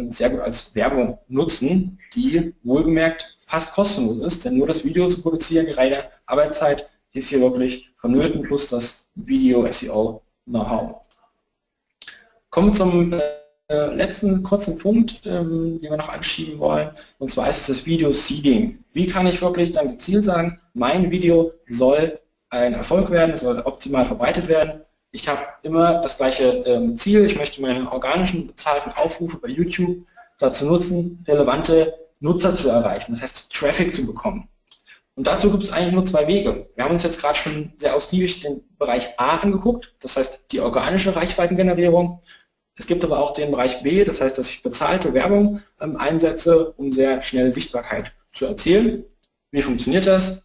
sehr 0.09 0.31
gut 0.31 0.41
als 0.41 0.75
Werbung 0.75 1.19
nutzen, 1.29 1.99
die 2.15 2.55
wohlgemerkt 2.63 3.37
fast 3.47 3.75
kostenlos 3.75 4.19
ist, 4.25 4.45
denn 4.45 4.57
nur 4.57 4.67
das 4.67 4.85
Video 4.85 5.07
zu 5.09 5.23
produzieren, 5.23 5.67
die 5.67 5.73
reine 5.73 6.05
Arbeitszeit 6.27 6.89
ist 7.13 7.29
hier 7.29 7.41
wirklich 7.41 7.91
vonnöten, 7.97 8.43
plus 8.43 8.69
das 8.69 9.09
Video-SEO-Know-how. 9.15 10.97
Kommen 12.51 12.69
wir 12.69 12.73
zum 12.73 13.13
äh, 13.69 13.95
letzten 13.95 14.43
kurzen 14.43 14.79
Punkt, 14.79 15.23
ähm, 15.25 15.81
den 15.81 15.91
wir 15.91 15.97
noch 15.97 16.09
anschieben 16.09 16.59
wollen, 16.59 16.91
und 17.19 17.31
zwar 17.31 17.49
ist 17.49 17.63
es 17.63 17.67
das 17.67 17.87
Video-Seeding. 17.87 18.85
Wie 18.93 19.07
kann 19.07 19.27
ich 19.27 19.43
wirklich 19.43 19.73
dann 19.73 19.89
gezielt 19.89 20.25
sagen, 20.25 20.61
mein 20.73 21.11
Video 21.11 21.53
soll 21.69 22.19
ein 22.51 22.75
Erfolg 22.75 23.11
werden, 23.11 23.37
soll 23.37 23.61
optimal 23.61 24.07
verbreitet 24.07 24.49
werden. 24.49 24.83
Ich 25.15 25.29
habe 25.29 25.47
immer 25.63 26.03
das 26.03 26.17
gleiche 26.17 26.65
ähm, 26.67 26.97
Ziel, 26.97 27.25
ich 27.25 27.37
möchte 27.37 27.63
meine 27.63 27.91
organischen 27.93 28.49
bezahlten 28.49 28.91
Aufrufe 28.91 29.37
bei 29.37 29.47
YouTube 29.47 30.05
dazu 30.41 30.67
nutzen, 30.67 31.25
relevante 31.29 31.95
Nutzer 32.19 32.57
zu 32.57 32.69
erreichen, 32.69 33.13
das 33.13 33.23
heißt 33.23 33.53
Traffic 33.53 33.95
zu 33.95 34.07
bekommen. 34.07 34.49
Und 35.15 35.29
dazu 35.29 35.53
gibt 35.53 35.63
es 35.63 35.71
eigentlich 35.71 35.95
nur 35.95 36.05
zwei 36.05 36.27
Wege. 36.27 36.69
Wir 36.75 36.83
haben 36.83 36.91
uns 36.91 37.05
jetzt 37.05 37.21
gerade 37.21 37.39
schon 37.39 37.73
sehr 37.77 37.95
ausgiebig 37.95 38.41
den 38.41 38.65
Bereich 38.77 39.17
A 39.17 39.37
angeguckt, 39.37 39.95
das 40.01 40.17
heißt 40.17 40.47
die 40.51 40.59
organische 40.59 41.15
Reichweitengenerierung. 41.15 42.21
Es 42.77 42.89
gibt 42.89 43.05
aber 43.05 43.21
auch 43.21 43.35
den 43.35 43.53
Bereich 43.53 43.85
B, 43.85 44.03
das 44.03 44.21
heißt, 44.21 44.37
dass 44.37 44.51
ich 44.51 44.65
bezahlte 44.65 45.15
Werbung 45.15 45.63
ähm, 45.81 45.97
einsetze, 45.97 46.73
um 46.73 46.91
sehr 46.91 47.23
schnell 47.23 47.53
Sichtbarkeit 47.53 48.13
zu 48.33 48.47
erzielen. 48.47 49.05
Wie 49.53 49.63
funktioniert 49.63 50.09
das? 50.09 50.45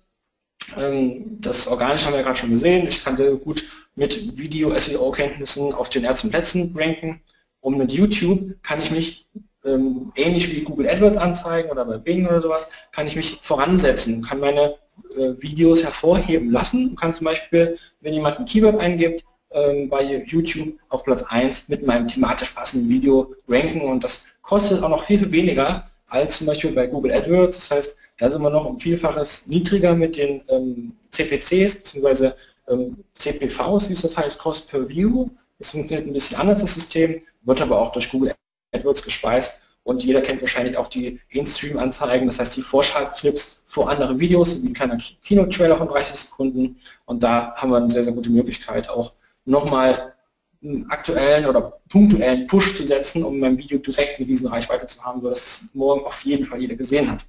Ähm, 0.78 1.38
das 1.42 1.68
Organische 1.68 2.06
haben 2.06 2.14
wir 2.14 2.22
gerade 2.22 2.38
schon 2.38 2.52
gesehen. 2.52 2.88
Ich 2.88 3.04
kann 3.04 3.16
sehr 3.16 3.32
gut 3.32 3.66
mit 4.00 4.38
Video-SEO-Kenntnissen 4.38 5.74
auf 5.74 5.90
den 5.90 6.06
ersten 6.06 6.32
Plätzen 6.32 6.74
ranken. 6.76 7.22
Und 7.60 7.78
mit 7.78 7.92
YouTube 7.92 8.56
kann 8.64 8.80
ich 8.80 8.90
mich 8.90 9.28
ähm, 9.66 10.14
ähnlich 10.16 10.50
wie 10.52 10.62
Google 10.62 10.88
AdWords 10.88 11.18
anzeigen 11.18 11.70
oder 11.70 11.84
bei 11.84 11.98
Bing 11.98 12.26
oder 12.26 12.42
sowas, 12.42 12.70
kann 12.94 13.06
ich 13.06 13.18
mich 13.18 13.40
voransetzen, 13.42 14.24
kann 14.24 14.40
meine 14.40 14.76
äh, 15.18 15.34
Videos 15.40 15.84
hervorheben 15.84 16.50
lassen, 16.50 16.96
kann 16.96 17.14
zum 17.14 17.26
Beispiel, 17.26 17.78
wenn 18.00 18.14
jemand 18.14 18.40
ein 18.40 18.46
Keyword 18.46 18.80
eingibt, 18.80 19.26
ähm, 19.52 19.90
bei 19.90 20.24
YouTube 20.26 20.80
auf 20.88 21.04
Platz 21.04 21.24
1 21.24 21.68
mit 21.68 21.86
meinem 21.86 22.08
thematisch 22.08 22.52
passenden 22.52 22.88
Video 22.88 23.36
ranken 23.50 23.82
und 23.82 24.04
das 24.04 24.28
kostet 24.42 24.82
auch 24.82 24.90
noch 24.90 25.04
viel, 25.04 25.20
viel 25.20 25.32
weniger 25.32 25.90
als 26.08 26.38
zum 26.38 26.48
Beispiel 26.48 26.72
bei 26.72 26.88
Google 26.88 27.12
AdWords. 27.12 27.58
Das 27.58 27.72
heißt, 27.72 27.98
da 28.18 28.32
sind 28.32 28.42
wir 28.42 28.50
noch 28.50 28.66
um 28.66 28.80
Vielfaches 28.80 29.48
niedriger 29.48 29.96
mit 29.96 30.18
den 30.18 30.42
ähm, 30.50 30.94
CPCs 31.10 31.84
bzw. 31.84 32.32
Ähm, 32.70 33.04
CPVs, 33.14 33.90
wie 33.90 33.94
es 33.94 34.02
das 34.02 34.16
heißt, 34.16 34.40
Cost 34.40 34.70
per 34.70 34.88
View. 34.88 35.30
Das 35.58 35.72
funktioniert 35.72 36.08
ein 36.08 36.14
bisschen 36.14 36.38
anders, 36.38 36.60
das 36.60 36.74
System, 36.74 37.22
wird 37.42 37.62
aber 37.62 37.80
auch 37.80 37.92
durch 37.92 38.10
Google 38.10 38.34
AdWords 38.74 39.04
gespeist 39.04 39.64
und 39.84 40.04
jeder 40.04 40.22
kennt 40.22 40.42
wahrscheinlich 40.42 40.78
auch 40.78 40.88
die 40.88 41.20
In-Stream-Anzeigen, 41.30 42.28
das 42.28 42.40
heißt 42.40 42.56
die 42.56 42.62
Vorschaltclips 42.62 43.64
vor 43.66 43.90
andere 43.90 44.20
Videos, 44.20 44.62
wie 44.62 44.68
ein 44.68 44.74
kleiner 44.74 44.98
Kinotrailer 45.24 45.78
von 45.78 45.88
30 45.88 46.16
Sekunden 46.16 46.78
und 47.06 47.24
da 47.24 47.56
haben 47.56 47.72
wir 47.72 47.78
eine 47.78 47.90
sehr, 47.90 48.04
sehr 48.04 48.14
gute 48.14 48.30
Möglichkeit 48.30 48.90
auch 48.90 49.14
nochmal 49.46 50.14
einen 50.62 50.90
aktuellen 50.90 51.46
oder 51.46 51.80
punktuellen 51.90 52.48
Push 52.48 52.76
zu 52.76 52.86
setzen, 52.86 53.24
um 53.24 53.40
mein 53.40 53.58
Video 53.58 53.78
direkt 53.80 54.20
eine 54.20 54.28
riesen 54.28 54.48
Reichweite 54.48 54.86
zu 54.86 55.04
haben, 55.04 55.24
was 55.24 55.70
morgen 55.74 56.06
auf 56.06 56.24
jeden 56.24 56.46
Fall 56.46 56.62
jeder 56.62 56.76
gesehen 56.76 57.10
hat. 57.10 57.26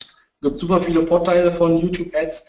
Es 0.00 0.48
gibt 0.48 0.60
super 0.60 0.82
viele 0.82 1.06
Vorteile 1.06 1.50
von 1.52 1.78
YouTube-Ads, 1.78 2.46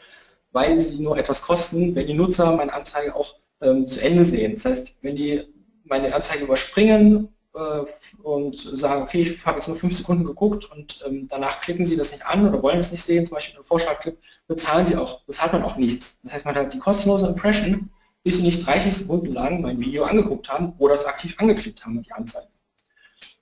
weil 0.51 0.79
sie 0.79 0.99
nur 0.99 1.17
etwas 1.17 1.41
kosten, 1.41 1.95
wenn 1.95 2.07
die 2.07 2.13
Nutzer 2.13 2.55
meine 2.55 2.73
Anzeige 2.73 3.15
auch 3.15 3.35
ähm, 3.61 3.87
zu 3.87 4.01
Ende 4.01 4.25
sehen. 4.25 4.53
Das 4.53 4.65
heißt, 4.65 4.95
wenn 5.01 5.15
die 5.15 5.43
meine 5.83 6.13
Anzeige 6.13 6.43
überspringen 6.43 7.29
äh, 7.53 7.81
und 8.23 8.59
sagen, 8.77 9.03
okay, 9.03 9.21
ich 9.21 9.45
habe 9.45 9.57
jetzt 9.57 9.67
nur 9.67 9.77
fünf 9.77 9.95
Sekunden 9.95 10.25
geguckt 10.25 10.69
und 10.71 11.03
ähm, 11.05 11.27
danach 11.27 11.61
klicken 11.61 11.85
sie 11.85 11.95
das 11.95 12.11
nicht 12.11 12.25
an 12.25 12.47
oder 12.47 12.61
wollen 12.61 12.79
es 12.79 12.91
nicht 12.91 13.03
sehen, 13.03 13.25
zum 13.25 13.35
Beispiel 13.35 13.57
im 13.57 13.65
Vorschlagclip, 13.65 14.17
bezahlen 14.47 14.85
sie 14.85 14.95
auch, 14.95 15.21
bezahlt 15.21 15.53
man 15.53 15.63
auch 15.63 15.77
nichts. 15.77 16.19
Das 16.23 16.33
heißt, 16.33 16.45
man 16.45 16.55
hat 16.55 16.73
die 16.73 16.79
kostenlose 16.79 17.27
Impression, 17.27 17.89
bis 18.23 18.37
sie 18.37 18.43
nicht 18.43 18.65
30 18.65 18.95
Sekunden 18.95 19.33
lang 19.33 19.61
mein 19.61 19.79
Video 19.79 20.03
angeguckt 20.03 20.49
haben 20.49 20.73
oder 20.77 20.93
es 20.93 21.05
aktiv 21.05 21.35
angeklickt 21.37 21.83
haben 21.83 21.95
mit 21.95 22.05
die 22.05 22.11
Anzeige. 22.11 22.47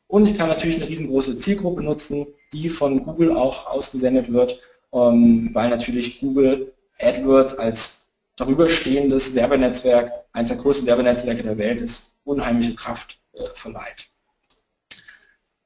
Und 0.08 0.26
ich 0.26 0.38
kann 0.38 0.50
natürlich 0.50 0.78
eine 0.78 0.88
riesengroße 0.88 1.38
Zielgruppe 1.38 1.84
nutzen, 1.84 2.28
die 2.52 2.70
von 2.70 3.04
Google 3.04 3.36
auch 3.36 3.68
ausgesendet 3.68 4.34
wird, 4.34 4.60
ähm, 4.92 5.52
weil 5.54 5.70
natürlich 5.70 6.20
Google 6.20 6.74
AdWords 7.00 7.58
als 7.58 8.10
darüberstehendes 8.36 9.36
Werbenetzwerk, 9.36 10.12
eines 10.34 10.50
der 10.50 10.58
größten 10.58 10.88
Werbenetzwerke 10.88 11.44
der 11.44 11.58
Welt 11.58 11.82
ist, 11.82 12.14
unheimliche 12.24 12.76
Kraft 12.76 13.20
äh, 13.34 13.44
verleiht. 13.56 14.10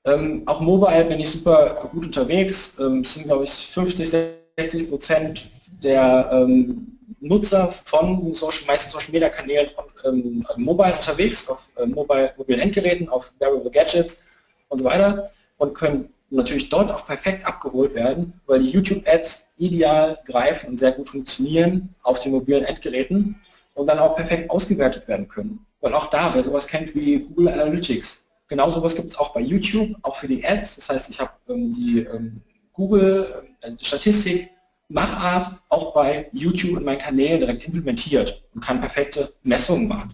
Ähm, 0.05 0.43
auch 0.45 0.59
Mobile 0.59 1.05
bin 1.05 1.19
ich 1.19 1.29
super 1.29 1.89
gut 1.91 2.05
unterwegs. 2.05 2.77
Ähm, 2.79 3.01
es 3.01 3.13
sind, 3.13 3.27
glaube 3.27 3.45
ich, 3.45 3.51
50, 3.51 4.09
60 4.57 4.89
Prozent 4.89 5.49
der 5.81 6.29
ähm, 6.31 6.99
Nutzer 7.19 7.73
von 7.85 8.33
Social, 8.33 8.65
meisten 8.67 8.91
Social 8.91 9.11
Media 9.11 9.29
Kanälen 9.29 9.69
ähm, 10.05 10.45
mobile 10.57 10.93
unterwegs, 10.93 11.47
auf 11.49 11.63
äh, 11.77 11.85
mobile, 11.85 12.33
mobilen 12.37 12.59
Endgeräten, 12.59 13.07
auf 13.07 13.31
Wearable 13.39 13.71
Gadgets 13.71 14.23
und 14.67 14.79
so 14.79 14.85
weiter 14.85 15.31
und 15.57 15.73
können 15.73 16.12
natürlich 16.35 16.69
dort 16.69 16.91
auch 16.91 17.05
perfekt 17.05 17.45
abgeholt 17.45 17.93
werden, 17.95 18.33
weil 18.45 18.61
die 18.61 18.71
YouTube-Ads 18.71 19.47
ideal 19.57 20.19
greifen 20.25 20.69
und 20.69 20.77
sehr 20.77 20.91
gut 20.91 21.09
funktionieren 21.09 21.93
auf 22.01 22.19
den 22.19 22.31
mobilen 22.31 22.63
Endgeräten 22.63 23.39
und 23.73 23.87
dann 23.87 23.99
auch 23.99 24.15
perfekt 24.15 24.49
ausgewertet 24.49 25.07
werden 25.07 25.27
können. 25.27 25.65
Und 25.79 25.93
auch 25.93 26.07
da, 26.07 26.33
wer 26.33 26.43
sowas 26.43 26.67
kennt 26.67 26.95
wie 26.95 27.19
Google 27.19 27.49
Analytics, 27.49 28.27
genau 28.47 28.69
sowas 28.69 28.95
gibt 28.95 29.09
es 29.09 29.17
auch 29.17 29.33
bei 29.33 29.41
YouTube, 29.41 29.95
auch 30.01 30.15
für 30.15 30.27
die 30.27 30.45
Ads. 30.45 30.77
Das 30.77 30.89
heißt, 30.89 31.09
ich 31.09 31.19
habe 31.19 31.31
ähm, 31.49 31.71
die 31.71 31.99
ähm, 31.99 32.41
Google 32.73 33.43
äh, 33.61 33.71
auch 35.69 35.93
bei 35.93 36.29
YouTube 36.31 36.77
und 36.77 36.85
meinen 36.85 36.99
Kanälen 36.99 37.39
direkt 37.39 37.65
implementiert 37.65 38.43
und 38.53 38.61
kann 38.61 38.79
perfekte 38.79 39.33
Messungen 39.43 39.87
machen. 39.87 40.13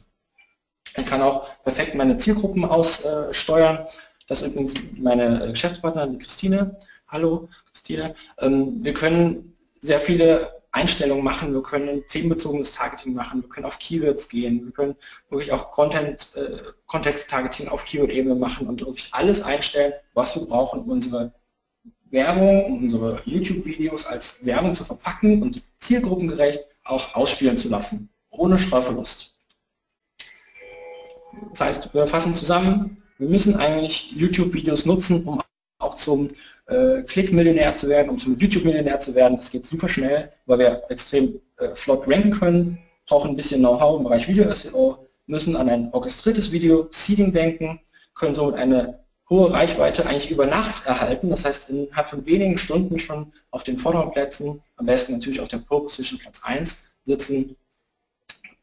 Ich 0.98 1.06
kann 1.06 1.22
auch 1.22 1.50
perfekt 1.64 1.96
meine 1.96 2.16
Zielgruppen 2.16 2.66
aussteuern. 2.66 3.86
Das 4.30 4.44
ist 4.44 4.52
übrigens 4.52 4.76
meine 4.96 5.50
Geschäftspartnerin 5.50 6.20
Christine. 6.20 6.78
Hallo 7.08 7.50
Christine. 7.72 8.14
Ähm, 8.38 8.78
wir 8.84 8.94
können 8.94 9.58
sehr 9.82 10.00
viele 10.00 10.62
Einstellungen 10.72 11.24
machen, 11.24 11.52
wir 11.52 11.64
können 11.64 12.06
themenbezogenes 12.08 12.74
Targeting 12.74 13.16
machen, 13.16 13.42
wir 13.42 13.50
können 13.50 13.66
auf 13.66 13.80
Keywords 13.80 14.30
gehen, 14.30 14.66
wir 14.66 14.72
können 14.72 14.96
wirklich 15.32 15.52
auch 15.52 15.72
Content, 15.72 16.36
äh, 16.36 16.62
Kontext-Targeting 16.86 17.70
auf 17.70 17.84
Keyword-Ebene 17.86 18.36
machen 18.36 18.68
und 18.68 18.82
wirklich 18.82 19.10
alles 19.14 19.42
einstellen, 19.42 19.94
was 20.14 20.36
wir 20.36 20.46
brauchen, 20.46 20.82
um 20.82 20.92
unsere 20.92 21.34
Werbung, 22.12 22.82
unsere 22.84 23.24
YouTube-Videos 23.26 24.06
als 24.06 24.46
Werbung 24.46 24.76
zu 24.76 24.84
verpacken 24.84 25.42
und 25.42 25.64
zielgruppengerecht 25.78 26.68
auch 26.84 27.16
ausspielen 27.16 27.58
zu 27.58 27.70
lassen, 27.70 28.10
ohne 28.30 28.60
Streuverlust. 28.60 29.34
Das 31.50 31.62
heißt, 31.62 31.94
wir 31.96 32.06
fassen 32.06 32.36
zusammen, 32.36 32.99
wir 33.20 33.28
müssen 33.28 33.58
eigentlich 33.58 34.14
YouTube-Videos 34.14 34.86
nutzen, 34.86 35.26
um 35.26 35.42
auch 35.78 35.96
zum 35.96 36.30
äh, 36.68 37.04
Klick-Millionär 37.04 37.76
zu 37.76 37.90
werden, 37.90 38.10
um 38.10 38.18
zum 38.18 38.38
YouTube-Millionär 38.38 39.00
zu 39.00 39.14
werden. 39.14 39.36
Das 39.36 39.52
geht 39.52 39.66
super 39.66 39.90
schnell, 39.90 40.32
weil 40.46 40.60
wir 40.60 40.84
extrem 40.90 41.40
äh, 41.58 41.76
flott 41.76 42.08
ranken 42.08 42.32
können, 42.32 42.80
brauchen 43.06 43.32
ein 43.32 43.36
bisschen 43.36 43.60
Know-how 43.60 43.98
im 43.98 44.06
Bereich 44.06 44.28
Video-SEO, 44.28 45.06
müssen 45.28 45.58
an 45.58 45.70
ein 45.70 45.90
orchestriertes 45.92 46.52
Video-Seeding 46.52 47.34
denken, 47.34 47.82
können 48.16 48.34
somit 48.34 48.56
eine 48.56 49.00
hohe 49.30 49.52
Reichweite 49.52 50.06
eigentlich 50.06 50.32
über 50.32 50.46
Nacht 50.46 50.86
erhalten. 50.86 51.30
Das 51.30 51.44
heißt, 51.44 51.70
innerhalb 51.70 52.10
von 52.10 52.26
wenigen 52.26 52.58
Stunden 52.58 53.00
schon 53.00 53.34
auf 53.52 53.64
den 53.64 53.78
vorderen 53.78 54.12
Plätzen, 54.12 54.62
am 54.78 54.86
besten 54.86 55.14
natürlich 55.14 55.42
auf 55.42 55.50
der 55.50 55.58
Pole 55.58 55.82
Position 55.82 56.20
Platz 56.20 56.42
1 56.44 56.86
sitzen. 57.04 57.56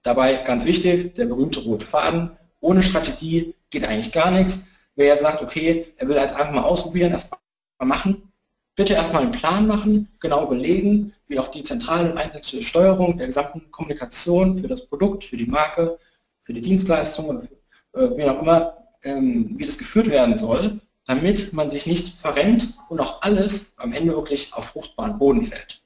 Dabei 0.03 0.35
ganz 0.45 0.65
wichtig, 0.65 1.15
der 1.15 1.27
berühmte 1.27 1.61
rote 1.61 1.85
Faden. 1.85 2.31
Ohne 2.61 2.83
Strategie 2.83 3.55
geht 3.71 3.87
eigentlich 3.87 4.13
gar 4.13 4.31
nichts. 4.31 4.69
Wer 4.95 5.09
jetzt 5.09 5.23
sagt, 5.23 5.43
okay, 5.43 5.93
er 5.97 6.09
will 6.09 6.17
jetzt 6.17 6.35
einfach 6.35 6.53
mal 6.53 6.63
ausprobieren, 6.63 7.13
erst 7.13 7.31
mal 7.79 7.87
machen, 7.87 8.33
bitte 8.75 8.95
erstmal 8.95 9.23
einen 9.23 9.33
Plan 9.33 9.67
machen, 9.67 10.09
genau 10.21 10.45
überlegen, 10.45 11.13
wie 11.29 11.39
auch 11.39 11.49
die 11.49 11.63
zentrale 11.63 12.11
und 12.11 12.19
einheitliche 12.19 12.65
Steuerung 12.65 13.19
der 13.19 13.27
gesamten 13.27 13.71
Kommunikation 13.71 14.61
für 14.61 14.69
das 14.69 14.87
Produkt, 14.87 15.25
für 15.25 15.37
die 15.37 15.47
Marke, 15.47 15.99
für 16.45 16.55
die 16.55 16.61
Dienstleistung 16.61 17.27
oder 17.27 17.43
äh, 17.95 18.17
wie 18.17 18.25
auch 18.25 18.41
immer 18.41 18.77
ähm, 19.05 19.55
wie 19.57 19.65
das 19.65 19.79
geführt 19.79 20.09
werden 20.09 20.37
soll, 20.37 20.81
damit 21.07 21.53
man 21.53 21.71
sich 21.71 21.87
nicht 21.87 22.19
verrennt 22.19 22.79
und 22.89 23.01
auch 23.01 23.23
alles 23.23 23.75
am 23.77 23.93
Ende 23.93 24.15
wirklich 24.15 24.53
auf 24.53 24.67
fruchtbaren 24.67 25.19
Boden 25.19 25.47
fällt. 25.47 25.81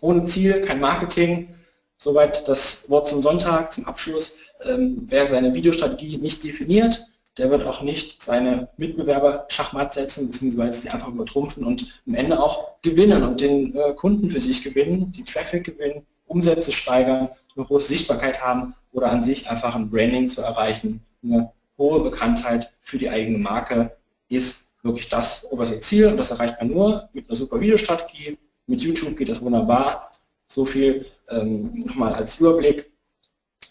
Ohne 0.00 0.24
Ziel, 0.24 0.60
kein 0.62 0.80
Marketing, 0.80 1.54
soweit 1.98 2.46
das 2.48 2.88
Wort 2.88 3.08
zum 3.08 3.22
Sonntag, 3.22 3.72
zum 3.72 3.86
Abschluss, 3.86 4.36
ähm, 4.64 5.02
wer 5.06 5.28
seine 5.28 5.54
Videostrategie 5.54 6.18
nicht 6.18 6.42
definiert, 6.44 7.06
der 7.38 7.50
wird 7.50 7.64
auch 7.64 7.82
nicht 7.82 8.22
seine 8.22 8.68
Mitbewerber 8.76 9.46
Schachmatt 9.48 9.92
setzen, 9.92 10.26
beziehungsweise 10.26 10.80
sie 10.80 10.90
einfach 10.90 11.08
übertrumpfen 11.08 11.64
und 11.64 12.00
am 12.06 12.14
Ende 12.14 12.38
auch 12.38 12.80
gewinnen 12.82 13.22
und 13.22 13.40
den 13.40 13.74
äh, 13.76 13.94
Kunden 13.94 14.30
für 14.30 14.40
sich 14.40 14.62
gewinnen, 14.62 15.12
die 15.12 15.24
Traffic 15.24 15.64
gewinnen, 15.64 16.06
Umsätze 16.26 16.72
steigern, 16.72 17.28
eine 17.56 17.64
große 17.64 17.88
Sichtbarkeit 17.88 18.40
haben 18.40 18.74
oder 18.92 19.10
an 19.10 19.22
sich 19.22 19.48
einfach 19.48 19.74
ein 19.74 19.90
Branding 19.90 20.28
zu 20.28 20.42
erreichen, 20.42 21.00
eine 21.22 21.52
hohe 21.78 22.00
Bekanntheit 22.00 22.72
für 22.80 22.98
die 22.98 23.08
eigene 23.08 23.38
Marke 23.38 23.96
ist 24.28 24.68
wirklich 24.82 25.08
das 25.08 25.50
oberste 25.50 25.80
Ziel 25.80 26.06
und 26.06 26.16
das 26.16 26.30
erreicht 26.30 26.56
man 26.58 26.68
nur 26.68 27.08
mit 27.12 27.28
einer 27.28 27.36
super 27.36 27.60
Videostrategie. 27.60 28.38
Mit 28.66 28.82
YouTube 28.82 29.16
geht 29.16 29.28
das 29.28 29.40
wunderbar. 29.40 30.10
So 30.46 30.64
viel 30.64 31.06
ähm, 31.28 31.72
nochmal 31.86 32.14
als 32.14 32.40
Überblick. 32.40 32.89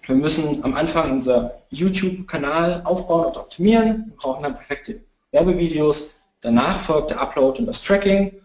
Wir 0.05 0.15
müssen 0.15 0.63
am 0.63 0.73
Anfang 0.73 1.11
unser 1.11 1.61
YouTube-Kanal 1.69 2.81
aufbauen 2.83 3.25
und 3.25 3.37
optimieren. 3.37 4.05
Wir 4.07 4.15
brauchen 4.17 4.43
dann 4.43 4.55
perfekte 4.55 5.01
Werbevideos. 5.31 6.15
Danach 6.41 6.79
folgt 6.81 7.11
der 7.11 7.21
Upload 7.21 7.59
und 7.59 7.65
das 7.67 7.83
Tracking. 7.83 8.41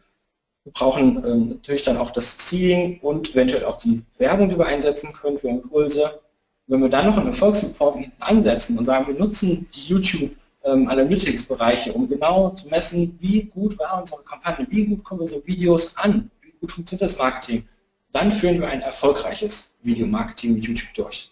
Wir 0.64 0.72
brauchen 0.72 1.24
ähm, 1.24 1.48
natürlich 1.48 1.82
dann 1.82 1.96
auch 1.96 2.10
das 2.10 2.48
Seeding 2.48 2.98
und 3.00 3.30
eventuell 3.32 3.64
auch 3.64 3.76
die 3.76 4.02
Werbung, 4.18 4.48
die 4.48 4.58
wir 4.58 4.66
einsetzen 4.66 5.12
können 5.12 5.38
für 5.38 5.48
Impulse. 5.48 6.20
Wenn 6.66 6.80
wir 6.80 6.88
dann 6.88 7.06
noch 7.06 7.18
einen 7.18 7.28
Erfolgsreport 7.28 7.98
ansetzen 8.20 8.78
und 8.78 8.84
sagen, 8.84 9.06
wir 9.06 9.14
nutzen 9.14 9.68
die 9.74 9.88
YouTube 9.88 10.30
ähm, 10.64 10.88
Analytics-Bereiche, 10.88 11.92
um 11.92 12.08
genau 12.08 12.50
zu 12.50 12.68
messen, 12.68 13.18
wie 13.20 13.42
gut 13.42 13.78
war 13.78 14.00
unsere 14.00 14.22
Kampagne, 14.22 14.66
wie 14.70 14.86
gut 14.86 15.04
kommen 15.04 15.20
unsere 15.20 15.46
Videos 15.46 15.96
an, 15.98 16.30
wie 16.40 16.52
gut 16.60 16.72
funktioniert 16.72 17.02
das 17.02 17.18
Marketing, 17.18 17.68
dann 18.12 18.32
führen 18.32 18.60
wir 18.60 18.68
ein 18.68 18.80
erfolgreiches 18.80 19.74
Videomarketing 19.82 20.54
mit 20.54 20.64
YouTube 20.64 20.94
durch. 20.94 21.30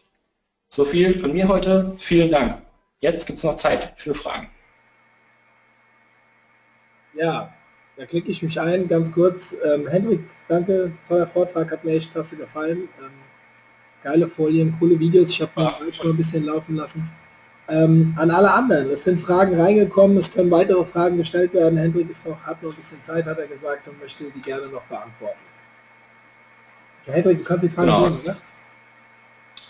So 0.74 0.86
viel 0.86 1.20
von 1.20 1.34
mir 1.34 1.46
heute. 1.48 1.92
Vielen 1.98 2.30
Dank. 2.30 2.62
Jetzt 3.00 3.26
gibt 3.26 3.36
es 3.36 3.44
noch 3.44 3.56
Zeit 3.56 3.92
für 3.98 4.14
Fragen. 4.14 4.48
Ja, 7.12 7.52
da 7.98 8.06
klicke 8.06 8.30
ich 8.30 8.42
mich 8.42 8.58
ein, 8.58 8.88
ganz 8.88 9.12
kurz. 9.12 9.54
Ähm, 9.66 9.86
Hendrik, 9.86 10.20
danke, 10.48 10.92
toller 11.06 11.26
Vortrag, 11.26 11.70
hat 11.70 11.84
mir 11.84 11.92
echt 11.92 12.10
klasse 12.10 12.38
gefallen. 12.38 12.88
Ähm, 12.98 13.10
geile 14.02 14.26
Folien, 14.26 14.74
coole 14.78 14.98
Videos. 14.98 15.28
Ich 15.28 15.42
habe 15.42 15.52
mal 15.56 15.92
schon 15.92 16.12
ein 16.12 16.16
bisschen 16.16 16.44
laufen 16.44 16.76
lassen. 16.76 17.06
Ähm, 17.68 18.14
an 18.18 18.30
alle 18.30 18.50
anderen, 18.50 18.88
es 18.88 19.04
sind 19.04 19.20
Fragen 19.20 19.60
reingekommen, 19.60 20.16
es 20.16 20.32
können 20.32 20.50
weitere 20.50 20.86
Fragen 20.86 21.18
gestellt 21.18 21.52
werden. 21.52 21.78
Hendrik 21.78 22.08
ist 22.08 22.26
noch, 22.26 22.40
hat 22.44 22.62
noch 22.62 22.70
ein 22.70 22.76
bisschen 22.76 23.04
Zeit, 23.04 23.26
hat 23.26 23.38
er 23.38 23.46
gesagt, 23.46 23.88
und 23.88 24.00
möchte 24.00 24.24
die 24.24 24.40
gerne 24.40 24.68
noch 24.68 24.84
beantworten. 24.84 25.38
Ja, 27.04 27.12
Hendrik, 27.12 27.38
du 27.40 27.44
kannst 27.44 27.64
die 27.64 27.68
Fragen 27.68 27.88
genau. 27.88 28.08
sehen, 28.08 28.20
oder? 28.22 28.38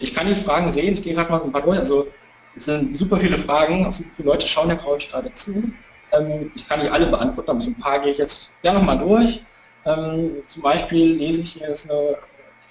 Ich 0.02 0.12
kann 0.12 0.26
die 0.26 0.34
Fragen 0.34 0.68
sehen, 0.70 0.94
ich 0.94 1.02
gehe 1.02 1.14
gerade 1.14 1.30
mal 1.30 1.40
ein 1.40 1.52
paar 1.52 1.62
durch. 1.62 1.78
Also 1.78 2.08
es 2.56 2.64
sind 2.64 2.96
super 2.96 3.18
viele 3.18 3.38
Fragen, 3.38 3.86
also 3.86 4.04
viele 4.16 4.28
Leute 4.28 4.48
schauen 4.48 4.68
ja, 4.68 4.74
glaube 4.74 4.98
ich, 4.98 5.08
gerade 5.08 5.32
zu. 5.32 5.62
Ähm, 6.10 6.50
ich 6.54 6.68
kann 6.68 6.80
die 6.80 6.88
alle 6.88 7.06
beantworten, 7.06 7.50
aber 7.50 7.62
so 7.62 7.70
ein 7.70 7.78
paar 7.78 8.00
gehe 8.00 8.10
ich 8.12 8.18
jetzt 8.18 8.50
gerne 8.62 8.80
mal 8.80 8.98
durch. 8.98 9.44
Ähm, 9.86 10.42
zum 10.48 10.62
Beispiel 10.62 11.14
lese 11.14 11.42
ich 11.42 11.52
hier 11.52 11.68
jetzt 11.68 11.88
eine 11.88 12.16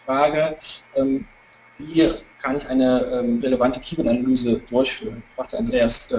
Frage, 0.06 0.56
ähm, 0.96 1.26
wie 1.78 2.14
kann 2.42 2.58
ich 2.58 2.68
eine 2.68 3.24
relevante 3.42 3.80
Keyword-Analyse 3.80 4.62
durchführen? 4.70 5.24
Fragte 5.36 5.58
Andreas. 5.58 6.14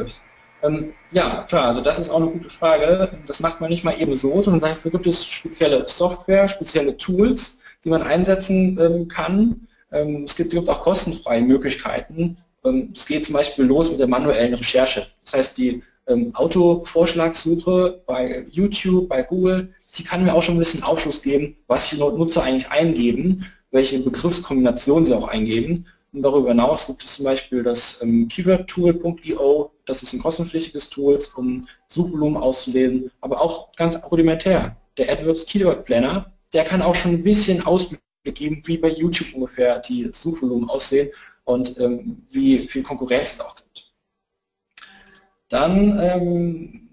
Ähm, 0.62 0.94
ja, 1.10 1.44
klar, 1.48 1.66
also 1.66 1.80
das 1.82 1.98
ist 1.98 2.08
auch 2.08 2.20
eine 2.20 2.30
gute 2.30 2.50
Frage. 2.50 3.18
Das 3.26 3.40
macht 3.40 3.60
man 3.60 3.70
nicht 3.70 3.84
mal 3.84 4.00
eben 4.00 4.16
so, 4.16 4.40
sondern 4.40 4.70
dafür 4.70 4.90
gibt 4.90 5.06
es 5.06 5.24
spezielle 5.26 5.86
Software, 5.88 6.48
spezielle 6.48 6.96
Tools, 6.96 7.60
die 7.84 7.90
man 7.90 8.02
einsetzen 8.02 9.08
kann. 9.08 9.68
Ähm, 9.92 10.24
es 10.24 10.36
gibt, 10.36 10.50
gibt, 10.50 10.68
auch 10.68 10.80
kostenfreie 10.80 11.42
Möglichkeiten. 11.42 12.36
Ähm, 12.64 12.92
es 12.94 13.06
geht 13.06 13.24
zum 13.24 13.34
Beispiel 13.34 13.64
los 13.64 13.90
mit 13.90 14.00
der 14.00 14.08
manuellen 14.08 14.54
Recherche. 14.54 15.06
Das 15.24 15.34
heißt, 15.34 15.58
die 15.58 15.82
ähm, 16.06 16.34
Autovorschlagssuche 16.34 18.02
bei 18.06 18.46
YouTube, 18.50 19.08
bei 19.08 19.22
Google, 19.22 19.72
die 19.96 20.04
kann 20.04 20.24
mir 20.24 20.34
auch 20.34 20.42
schon 20.42 20.56
ein 20.56 20.60
bisschen 20.60 20.82
Aufschluss 20.82 21.22
geben, 21.22 21.56
was 21.66 21.90
die 21.90 21.96
Nutzer 21.96 22.42
eigentlich 22.42 22.70
eingeben 22.70 23.46
welche 23.72 23.98
Begriffskombinationen 23.98 25.06
sie 25.06 25.16
auch 25.16 25.26
eingeben. 25.26 25.86
Und 26.12 26.22
darüber 26.22 26.50
hinaus 26.50 26.86
gibt 26.86 27.02
es 27.02 27.16
zum 27.16 27.24
Beispiel 27.24 27.62
das 27.62 28.00
keywordtool.io, 28.00 29.72
das 29.86 30.02
ist 30.02 30.12
ein 30.12 30.20
kostenpflichtiges 30.20 30.90
Tool, 30.90 31.18
um 31.36 31.66
Suchvolumen 31.88 32.40
auszulesen, 32.40 33.10
aber 33.22 33.40
auch 33.40 33.72
ganz 33.72 33.98
rudimentär. 34.10 34.76
Der 34.98 35.10
AdWords 35.10 35.46
Keyword 35.46 35.86
Planner, 35.86 36.30
der 36.52 36.64
kann 36.64 36.82
auch 36.82 36.94
schon 36.94 37.12
ein 37.12 37.22
bisschen 37.22 37.64
Ausblick 37.64 38.00
geben, 38.30 38.62
wie 38.66 38.78
bei 38.78 38.90
YouTube 38.90 39.34
ungefähr 39.34 39.80
die 39.80 40.08
Suchvolumen 40.12 40.68
aussehen 40.68 41.10
und 41.44 41.78
ähm, 41.80 42.22
wie 42.30 42.68
viel 42.68 42.84
Konkurrenz 42.84 43.32
es 43.32 43.40
auch 43.40 43.56
gibt. 43.56 43.92
Dann 45.48 45.98
ähm, 46.00 46.88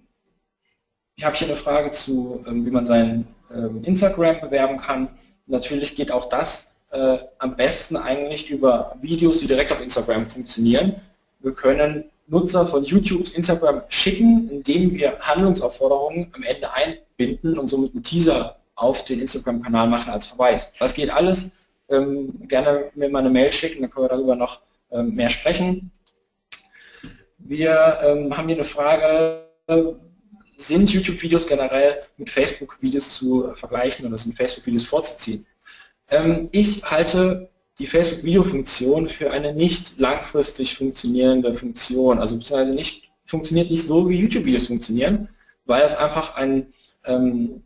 habe 1.22 1.36
ich 1.36 1.44
eine 1.44 1.56
Frage 1.56 1.92
zu, 1.92 2.44
ähm, 2.48 2.66
wie 2.66 2.72
man 2.72 2.86
sein 2.86 3.28
ähm, 3.54 3.84
Instagram 3.84 4.42
bewerben 4.42 4.78
kann. 4.78 5.10
Natürlich 5.46 5.96
geht 5.96 6.12
auch 6.12 6.30
das 6.30 6.74
äh, 6.92 7.20
am 7.38 7.56
besten 7.56 7.98
eigentlich 7.98 8.50
über 8.50 8.96
Videos, 9.02 9.40
die 9.40 9.48
direkt 9.48 9.72
auf 9.72 9.82
Instagram 9.82 10.30
funktionieren. 10.30 10.96
Wir 11.40 11.54
können 11.54 12.06
Nutzer 12.28 12.68
von 12.68 12.84
YouTube 12.84 13.26
zu 13.26 13.36
Instagram 13.36 13.84
schicken, 13.90 14.50
indem 14.50 14.92
wir 14.92 15.20
Handlungsaufforderungen 15.20 16.32
am 16.34 16.44
Ende 16.44 16.70
einbinden 16.74 17.58
und 17.58 17.68
somit 17.68 17.94
einen 17.94 18.04
Teaser 18.04 18.59
auf 18.80 19.06
den 19.06 19.20
Instagram-Kanal 19.20 19.88
machen 19.88 20.12
als 20.12 20.26
Verweis. 20.26 20.74
Das 20.80 20.94
geht 20.94 21.10
alles. 21.10 21.52
Ähm, 21.90 22.48
gerne 22.48 22.92
mir 22.96 23.10
mal 23.10 23.20
eine 23.20 23.30
Mail 23.30 23.52
schicken, 23.52 23.82
dann 23.82 23.90
können 23.90 24.06
wir 24.06 24.10
darüber 24.10 24.36
noch 24.36 24.62
ähm, 24.92 25.16
mehr 25.16 25.30
sprechen. 25.30 25.92
Wir 27.40 28.00
ähm, 28.04 28.36
haben 28.36 28.48
hier 28.48 28.58
eine 28.58 28.66
Frage, 28.66 29.46
sind 30.56 30.92
YouTube-Videos 30.92 31.48
generell 31.48 32.04
mit 32.18 32.30
Facebook-Videos 32.30 33.16
zu 33.16 33.52
vergleichen 33.56 34.06
oder 34.06 34.18
sind 34.18 34.36
Facebook-Videos 34.36 34.84
vorzuziehen? 34.84 35.46
Ähm, 36.10 36.50
ich 36.52 36.84
halte 36.84 37.50
die 37.80 37.88
Facebook-Video-Funktion 37.88 39.08
für 39.08 39.32
eine 39.32 39.54
nicht 39.54 39.98
langfristig 40.00 40.76
funktionierende 40.76 41.56
Funktion. 41.56 42.20
Also 42.20 42.38
beziehungsweise 42.38 42.74
nicht, 42.74 43.10
funktioniert 43.26 43.72
nicht 43.72 43.88
so, 43.88 44.10
wie 44.10 44.18
YouTube-Videos 44.20 44.68
funktionieren, 44.68 45.30
weil 45.66 45.84
es 45.84 45.96
einfach 45.96 46.36
ein, 46.36 46.74
ähm, 47.06 47.64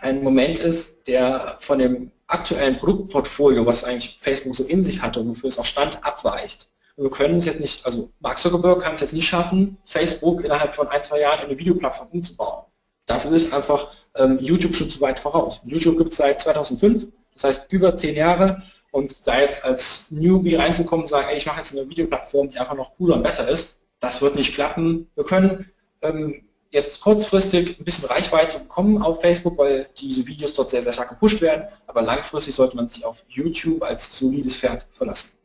ein 0.00 0.22
Moment 0.22 0.58
ist, 0.58 1.06
der 1.06 1.58
von 1.60 1.78
dem 1.78 2.10
aktuellen 2.26 2.78
Produktportfolio, 2.78 3.64
was 3.66 3.84
eigentlich 3.84 4.18
Facebook 4.22 4.54
so 4.54 4.64
in 4.64 4.82
sich 4.82 5.02
hatte 5.02 5.20
und 5.20 5.30
wofür 5.30 5.48
es 5.48 5.58
auch 5.58 5.64
stand, 5.64 6.04
abweicht. 6.04 6.68
Wir 6.96 7.10
können 7.10 7.36
es 7.36 7.46
jetzt 7.46 7.60
nicht, 7.60 7.86
also 7.86 8.10
Mark 8.20 8.38
Zuckerberg 8.38 8.82
kann 8.82 8.94
es 8.94 9.00
jetzt 9.00 9.12
nicht 9.14 9.28
schaffen, 9.28 9.78
Facebook 9.84 10.44
innerhalb 10.44 10.74
von 10.74 10.88
ein, 10.88 11.02
zwei 11.02 11.20
Jahren 11.20 11.40
in 11.40 11.46
eine 11.46 11.58
Videoplattform 11.58 12.08
umzubauen. 12.08 12.64
Dafür 13.06 13.32
ist 13.32 13.52
einfach 13.52 13.92
ähm, 14.16 14.38
YouTube 14.40 14.74
schon 14.74 14.90
zu 14.90 15.00
weit 15.00 15.18
voraus. 15.18 15.60
YouTube 15.64 15.96
gibt 15.96 16.10
es 16.10 16.18
seit 16.18 16.40
2005 16.40 17.06
das 17.38 17.44
heißt 17.44 17.72
über 17.72 17.96
zehn 17.96 18.16
Jahre 18.16 18.62
und 18.90 19.26
da 19.26 19.40
jetzt 19.40 19.64
als 19.64 20.10
Newbie 20.10 20.56
reinzukommen 20.56 21.04
und 21.04 21.08
sagen, 21.08 21.28
ey, 21.30 21.36
ich 21.36 21.46
mache 21.46 21.58
jetzt 21.58 21.76
eine 21.76 21.88
Videoplattform, 21.88 22.48
die 22.48 22.58
einfach 22.58 22.74
noch 22.74 22.96
cooler 22.96 23.14
und 23.16 23.22
besser 23.22 23.48
ist, 23.48 23.80
das 24.00 24.20
wird 24.22 24.34
nicht 24.34 24.54
klappen. 24.54 25.08
Wir 25.14 25.24
können 25.24 25.70
ähm, 26.02 26.42
jetzt 26.70 27.00
kurzfristig 27.00 27.78
ein 27.78 27.84
bisschen 27.84 28.08
Reichweite 28.08 28.58
bekommen 28.60 29.02
auf 29.02 29.20
Facebook, 29.20 29.56
weil 29.58 29.88
diese 29.98 30.26
Videos 30.26 30.54
dort 30.54 30.70
sehr, 30.70 30.82
sehr 30.82 30.92
stark 30.92 31.08
gepusht 31.08 31.40
werden, 31.40 31.64
aber 31.86 32.02
langfristig 32.02 32.54
sollte 32.54 32.76
man 32.76 32.88
sich 32.88 33.04
auf 33.04 33.24
YouTube 33.28 33.82
als 33.82 34.18
solides 34.18 34.56
Pferd 34.56 34.86
verlassen. 34.92 35.38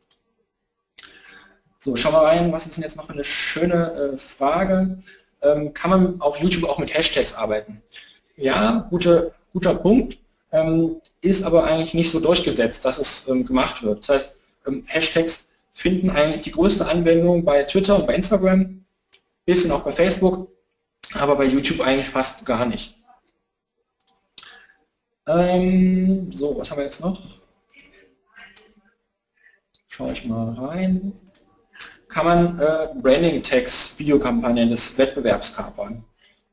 So, 1.79 1.95
schauen 1.95 2.13
wir 2.13 2.21
rein, 2.21 2.51
was 2.51 2.65
ist 2.65 2.77
denn 2.77 2.83
jetzt 2.83 2.95
noch 2.95 3.09
eine 3.09 3.25
schöne 3.25 4.13
äh, 4.13 4.17
Frage? 4.17 4.99
Ähm, 5.41 5.73
kann 5.73 5.89
man 5.89 6.21
auf 6.21 6.37
YouTube 6.37 6.69
auch 6.69 6.79
mit 6.79 6.93
Hashtags 6.93 7.33
arbeiten? 7.33 7.81
Ja, 8.37 8.87
gute, 8.89 9.33
guter 9.51 9.75
Punkt 9.75 10.17
ähm, 10.51 11.01
ist 11.21 11.43
aber 11.43 11.65
eigentlich 11.65 11.93
nicht 11.93 12.09
so 12.09 12.19
durchgesetzt, 12.19 12.85
dass 12.85 12.99
es 12.99 13.27
ähm, 13.27 13.45
gemacht 13.45 13.83
wird. 13.83 13.99
Das 13.99 14.09
heißt, 14.09 14.39
Hashtags 14.85 15.49
finden 15.73 16.09
eigentlich 16.09 16.41
die 16.41 16.51
größte 16.51 16.87
Anwendung 16.87 17.43
bei 17.43 17.63
Twitter 17.63 17.97
und 17.97 18.07
bei 18.07 18.15
Instagram, 18.15 18.85
bisschen 19.45 19.71
auch 19.71 19.81
bei 19.81 19.91
Facebook, 19.91 20.47
aber 21.15 21.35
bei 21.35 21.45
YouTube 21.45 21.81
eigentlich 21.81 22.09
fast 22.09 22.45
gar 22.45 22.65
nicht. 22.65 22.97
Ähm, 25.27 26.31
so, 26.33 26.57
was 26.57 26.69
haben 26.69 26.77
wir 26.77 26.85
jetzt 26.85 27.01
noch? 27.01 27.21
Schaue 29.87 30.11
ich 30.13 30.25
mal 30.25 30.53
rein. 30.53 31.13
Kann 32.09 32.25
man 32.25 32.59
äh, 32.59 32.89
Branding-Tags, 33.01 33.97
Videokampagnen 33.97 34.69
des 34.69 34.97
Wettbewerbs 34.97 35.55
kapern? 35.55 36.03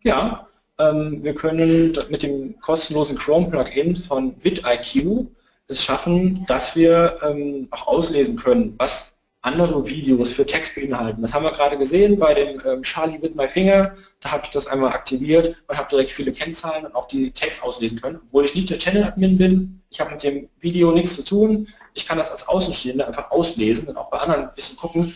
Ja, 0.02 0.46
ähm, 0.78 1.22
wir 1.22 1.34
können 1.34 1.92
mit 2.08 2.22
dem 2.22 2.58
kostenlosen 2.60 3.18
Chrome-Plugin 3.18 3.96
von 3.96 4.34
vidIQ 4.42 5.26
es 5.66 5.84
schaffen, 5.84 6.44
dass 6.46 6.74
wir 6.74 7.18
ähm, 7.22 7.68
auch 7.70 7.86
auslesen 7.86 8.36
können, 8.36 8.74
was 8.78 9.16
andere 9.42 9.88
Videos 9.88 10.32
für 10.32 10.44
Text 10.44 10.74
beinhalten. 10.74 11.22
Das 11.22 11.32
haben 11.32 11.44
wir 11.44 11.52
gerade 11.52 11.78
gesehen 11.78 12.18
bei 12.18 12.34
dem 12.34 12.60
ähm, 12.66 12.82
Charlie 12.82 13.20
with 13.22 13.34
my 13.34 13.48
finger. 13.48 13.94
Da 14.20 14.32
habe 14.32 14.44
ich 14.44 14.50
das 14.50 14.66
einmal 14.66 14.92
aktiviert 14.92 15.56
und 15.66 15.78
habe 15.78 15.88
direkt 15.88 16.10
viele 16.10 16.32
Kennzahlen 16.32 16.84
und 16.84 16.94
auch 16.94 17.08
die 17.08 17.30
Text 17.30 17.62
auslesen 17.62 18.00
können, 18.00 18.20
obwohl 18.26 18.44
ich 18.44 18.54
nicht 18.54 18.68
der 18.68 18.78
Channel-Admin 18.78 19.38
bin. 19.38 19.82
Ich 19.88 20.00
habe 20.00 20.10
mit 20.10 20.22
dem 20.22 20.48
Video 20.58 20.92
nichts 20.92 21.16
zu 21.16 21.24
tun. 21.24 21.68
Ich 21.94 22.06
kann 22.06 22.18
das 22.18 22.30
als 22.30 22.46
Außenstehender 22.48 23.06
einfach 23.06 23.30
auslesen 23.30 23.88
und 23.88 23.96
auch 23.96 24.10
bei 24.10 24.18
anderen 24.18 24.48
ein 24.48 24.54
bisschen 24.54 24.76
gucken, 24.76 25.14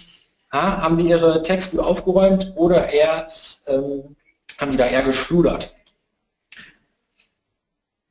ha, 0.53 0.81
haben 0.81 0.97
Sie 0.97 1.07
Ihre 1.07 1.43
Texte 1.43 1.85
aufgeräumt 1.85 2.53
oder 2.57 2.93
eher 2.93 3.29
ähm, 3.67 4.17
haben 4.59 4.71
die 4.73 4.79
da 4.79 4.87
eher 4.87 5.03
geschludert? 5.03 5.75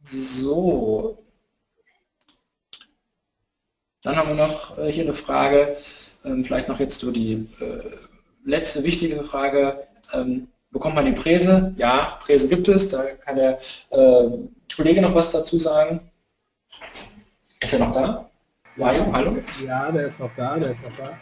So. 0.03 1.17
Dann 4.01 4.17
haben 4.17 4.29
wir 4.29 4.47
noch 4.47 4.77
äh, 4.77 4.91
hier 4.91 5.03
eine 5.03 5.13
Frage, 5.13 5.77
vielleicht 6.43 6.67
noch 6.67 6.79
jetzt 6.79 6.99
so 6.99 7.11
die 7.11 7.47
äh, 7.59 7.91
letzte 8.45 8.83
wichtige 8.83 9.23
Frage. 9.23 9.87
Ähm, 10.13 10.47
bekommt 10.71 10.95
man 10.95 11.05
die 11.05 11.11
Präse? 11.11 11.73
Ja, 11.77 12.17
Präse 12.21 12.47
gibt 12.47 12.67
es, 12.67 12.89
da 12.89 13.03
kann 13.03 13.35
der 13.35 13.59
äh, 13.91 14.29
Kollege 14.75 15.01
noch 15.01 15.15
was 15.15 15.31
dazu 15.31 15.59
sagen. 15.59 15.99
Ist 17.61 17.73
er 17.73 17.79
noch 17.79 17.93
da? 17.93 18.29
Mario, 18.75 19.05
hallo? 19.13 19.37
Ja, 19.63 19.91
der 19.91 20.07
ist 20.07 20.19
noch 20.19 20.31
da, 20.35 20.57
der 20.57 20.71
ist 20.71 20.83
noch 20.83 20.97
da. 20.97 21.17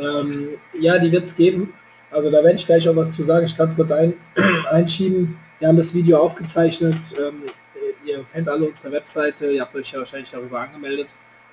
Ähm, 0.00 0.58
ja, 0.80 0.98
die 0.98 1.12
wird 1.12 1.24
es 1.24 1.36
geben. 1.36 1.74
Also 2.10 2.30
da 2.30 2.42
werde 2.42 2.56
ich 2.56 2.66
gleich 2.66 2.88
auch 2.88 2.96
was 2.96 3.12
zu 3.12 3.22
sagen. 3.22 3.46
Ich 3.46 3.56
kann 3.56 3.68
es 3.68 3.76
kurz 3.76 3.92
ein, 3.92 4.14
einschieben. 4.70 5.38
Wir 5.58 5.68
haben 5.68 5.76
das 5.76 5.94
Video 5.94 6.18
aufgezeichnet. 6.18 6.96
Ähm, 7.18 7.42
ihr 8.06 8.24
kennt 8.32 8.48
alle 8.48 8.66
unsere 8.66 8.92
Webseite. 8.92 9.50
Ihr 9.50 9.60
habt 9.60 9.74
euch 9.74 9.92
ja 9.92 9.98
wahrscheinlich 9.98 10.30
darüber 10.30 10.60
angemeldet. 10.60 11.08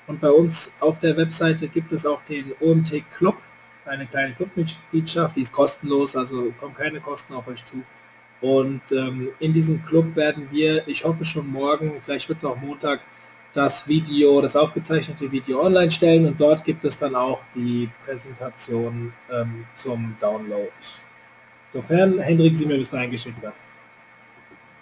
Und 0.07 0.21
bei 0.21 0.29
uns 0.29 0.77
auf 0.79 0.99
der 0.99 1.17
Webseite 1.17 1.67
gibt 1.67 1.91
es 1.91 2.05
auch 2.05 2.23
den 2.23 2.53
OMT 2.59 3.03
Club, 3.11 3.37
eine 3.85 4.05
kleine 4.05 4.33
Clubmitgliedschaft, 4.33 5.35
die 5.35 5.41
ist 5.41 5.53
kostenlos, 5.53 6.15
also 6.15 6.45
es 6.47 6.57
kommen 6.57 6.73
keine 6.73 6.99
Kosten 6.99 7.33
auf 7.33 7.47
euch 7.47 7.63
zu. 7.63 7.83
Und 8.41 8.81
ähm, 8.91 9.29
in 9.39 9.53
diesem 9.53 9.83
Club 9.85 10.15
werden 10.15 10.47
wir, 10.51 10.87
ich 10.87 11.03
hoffe 11.05 11.25
schon 11.25 11.47
morgen, 11.47 11.99
vielleicht 12.01 12.29
wird 12.29 12.39
es 12.39 12.45
auch 12.45 12.57
Montag, 12.57 13.01
das 13.53 13.87
Video, 13.87 14.41
das 14.41 14.55
aufgezeichnete 14.55 15.31
Video 15.31 15.63
online 15.63 15.89
stellen 15.89 16.25
und 16.25 16.39
dort 16.39 16.63
gibt 16.65 16.83
es 16.83 16.99
dann 16.99 17.15
auch 17.15 17.39
die 17.55 17.89
Präsentation 18.03 19.13
ähm, 19.31 19.65
zum 19.73 20.15
Download. 20.19 20.69
Sofern 21.71 22.19
Hendrik 22.19 22.55
sie 22.55 22.65
mir 22.65 22.77
bis 22.77 22.89
dahin 22.89 23.11
geschickt 23.11 23.41
hat. 23.43 23.53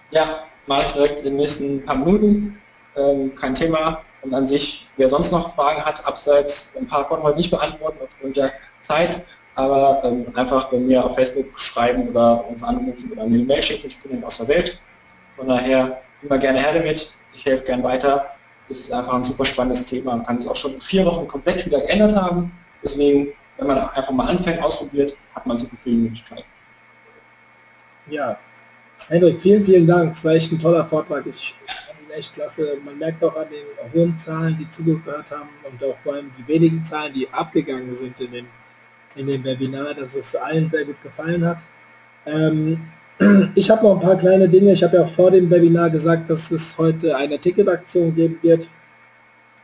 Ja, 0.10 0.46
ich 0.68 0.94
direkt 0.94 1.20
in 1.20 1.26
den 1.26 1.36
nächsten 1.38 1.86
paar 1.86 1.98
Minuten. 1.98 2.60
Ähm, 2.96 3.34
kein 3.36 3.54
Thema. 3.54 4.04
Und 4.24 4.34
an 4.34 4.48
sich, 4.48 4.88
wer 4.98 5.10
sonst 5.10 5.32
noch 5.32 5.56
Fragen 5.56 5.84
hat, 5.84 6.06
abseits, 6.06 6.74
ein 6.78 6.88
paar 6.88 7.08
konnten 7.08 7.26
wir 7.26 7.36
nicht 7.36 7.52
beantworten 7.52 7.98
aufgrund 8.02 8.38
der 8.38 8.54
Zeit, 8.82 9.22
aber 9.56 10.02
ähm, 10.04 10.26
einfach 10.36 10.70
bei 10.70 10.78
mir 10.78 11.04
auf 11.04 11.16
Facebook 11.16 11.60
schreiben 11.60 12.08
oder 12.10 12.48
uns 12.48 12.64
anrufen 12.64 13.12
oder 13.12 13.26
mir 13.26 13.36
eine 13.36 13.44
Mail 13.44 13.62
schicken, 13.62 13.88
ich 13.88 14.00
bin 14.00 14.24
aus 14.24 14.38
der 14.38 14.48
Welt. 14.48 14.80
Von 15.36 15.48
daher 15.48 16.02
immer 16.22 16.38
gerne 16.38 16.60
her 16.60 16.74
damit, 16.74 17.14
ich 17.34 17.46
helfe 17.46 17.66
gern 17.66 17.84
weiter. 17.84 18.28
Es 18.70 18.80
ist 18.80 18.94
einfach 18.94 19.14
ein 19.14 19.24
super 19.24 19.46
spannendes 19.46 19.86
Thema. 19.86 20.16
Man 20.16 20.26
kann 20.26 20.38
es 20.38 20.48
auch 20.48 20.56
schon 20.56 20.80
vier 20.80 21.06
Wochen 21.06 21.28
komplett 21.28 21.66
wieder 21.66 21.82
geändert 21.82 22.16
haben. 22.16 22.52
Deswegen, 22.82 23.34
wenn 23.58 23.68
man 23.68 23.78
einfach 23.78 24.12
mal 24.12 24.28
anfängt, 24.28 24.64
ausprobiert, 24.64 25.18
hat 25.36 25.46
man 25.46 25.58
super 25.58 25.76
viele 25.84 25.98
Möglichkeiten. 25.98 26.44
Ja, 28.10 28.38
Hendrik, 29.08 29.42
vielen, 29.42 29.64
vielen 29.64 29.86
Dank. 29.86 30.14
Es 30.14 30.24
war 30.24 30.34
echt 30.34 30.52
ein 30.52 30.60
toller 30.60 30.86
Vortrag. 30.86 31.26
Ich 31.26 31.54
echt 32.14 32.34
klasse. 32.34 32.78
Man 32.84 32.98
merkt 32.98 33.24
auch 33.24 33.36
an 33.36 33.48
den 33.50 33.94
hohen 33.94 34.18
Zahlen, 34.18 34.58
die 34.60 34.70
zugehört 34.70 35.32
haben 35.32 35.50
und 35.70 35.84
auch 35.84 35.98
vor 36.04 36.14
allem 36.14 36.32
die 36.38 36.48
wenigen 36.48 36.84
Zahlen, 36.84 37.14
die 37.14 37.28
abgegangen 37.30 37.96
sind 37.96 38.20
in 38.22 38.32
dem, 38.32 38.48
in 39.16 39.28
dem 39.28 39.44
Webinar, 39.44 39.94
dass 39.94 40.16
es 40.16 40.36
allen 40.36 40.70
sehr 40.70 40.86
gut 40.86 41.02
gefallen 41.02 41.46
hat. 41.46 41.60
Ähm, 42.26 42.80
ich 43.56 43.70
habe 43.70 43.84
noch 43.84 43.96
ein 43.96 44.02
paar 44.02 44.18
kleine 44.18 44.50
Dinge. 44.50 44.74
Ich 44.74 44.84
habe 44.84 44.98
ja 44.98 45.04
auch 45.04 45.10
vor 45.10 45.32
dem 45.32 45.50
Webinar 45.50 45.90
gesagt, 45.90 46.30
dass 46.30 46.52
es 46.52 46.78
heute 46.78 47.16
eine 47.16 47.40
Ticketaktion 47.40 48.16
geben 48.16 48.40
wird. 48.42 48.70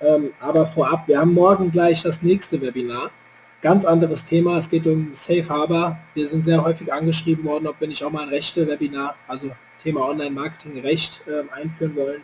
Ähm, 0.02 0.32
aber 0.40 0.66
vorab, 0.68 1.08
wir 1.08 1.20
haben 1.20 1.34
morgen 1.34 1.72
gleich 1.72 2.04
das 2.04 2.22
nächste 2.22 2.62
Webinar. 2.62 3.12
Ganz 3.62 3.84
anderes 3.84 4.24
Thema, 4.24 4.58
es 4.58 4.70
geht 4.70 4.88
um 4.88 5.10
Safe 5.14 5.50
Harbor. 5.50 6.00
Wir 6.14 6.28
sind 6.28 6.46
sehr 6.46 6.64
häufig 6.64 6.94
angeschrieben 6.94 7.44
worden, 7.44 7.68
ob 7.68 7.82
wir 7.82 7.90
nicht 7.90 8.02
auch 8.06 8.12
mal 8.12 8.24
ein 8.24 8.30
Rechte-Webinar, 8.30 9.16
also 9.28 9.52
Thema 9.84 10.08
Online-Marketing 10.08 10.80
Recht 10.80 11.24
äh, 11.28 11.44
einführen 11.54 11.94
wollen. 11.98 12.22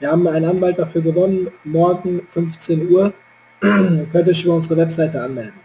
Wir 0.00 0.10
haben 0.10 0.26
einen 0.26 0.44
Anwalt 0.44 0.78
dafür 0.78 1.02
gewonnen. 1.02 1.48
Morgen 1.64 2.22
15 2.28 2.90
Uhr 2.90 3.12
könnt 3.60 4.14
ihr 4.14 4.28
euch 4.28 4.44
über 4.44 4.54
unsere 4.54 4.76
Webseite 4.76 5.22
anmelden. 5.22 5.60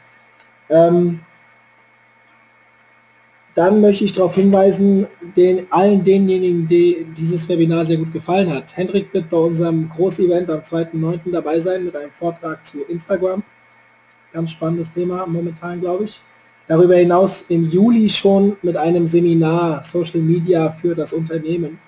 Ähm, 0.69 1.19
dann 3.55 3.82
möchte 3.82 4.05
ich 4.05 4.13
darauf 4.13 4.36
hinweisen, 4.36 5.07
den, 5.36 5.67
allen 5.71 6.03
denjenigen, 6.03 6.67
die 6.67 7.05
dieses 7.17 7.49
Webinar 7.49 7.86
sehr 7.86 7.97
gut 7.97 8.13
gefallen 8.13 8.53
hat. 8.53 8.77
Hendrik 8.77 9.13
wird 9.13 9.30
bei 9.30 9.38
unserem 9.38 9.89
Großevent 9.89 10.49
am 10.49 10.59
2.9. 10.59 11.32
dabei 11.32 11.59
sein 11.59 11.84
mit 11.84 11.95
einem 11.95 12.11
Vortrag 12.11 12.65
zu 12.65 12.84
Instagram. 12.84 13.43
Ganz 14.32 14.51
spannendes 14.51 14.93
Thema 14.93 15.25
momentan, 15.25 15.82
glaube 15.82 16.05
ich. 16.05 16.21
Darüber 16.67 16.95
hinaus 16.95 17.45
im 17.49 17.67
Juli 17.67 18.07
schon 18.09 18.55
mit 18.61 18.77
einem 18.77 19.07
Seminar 19.07 19.84
Social 19.84 20.21
Media 20.21 20.69
für 20.69 20.93
das 20.93 21.13
Unternehmen. 21.13 21.80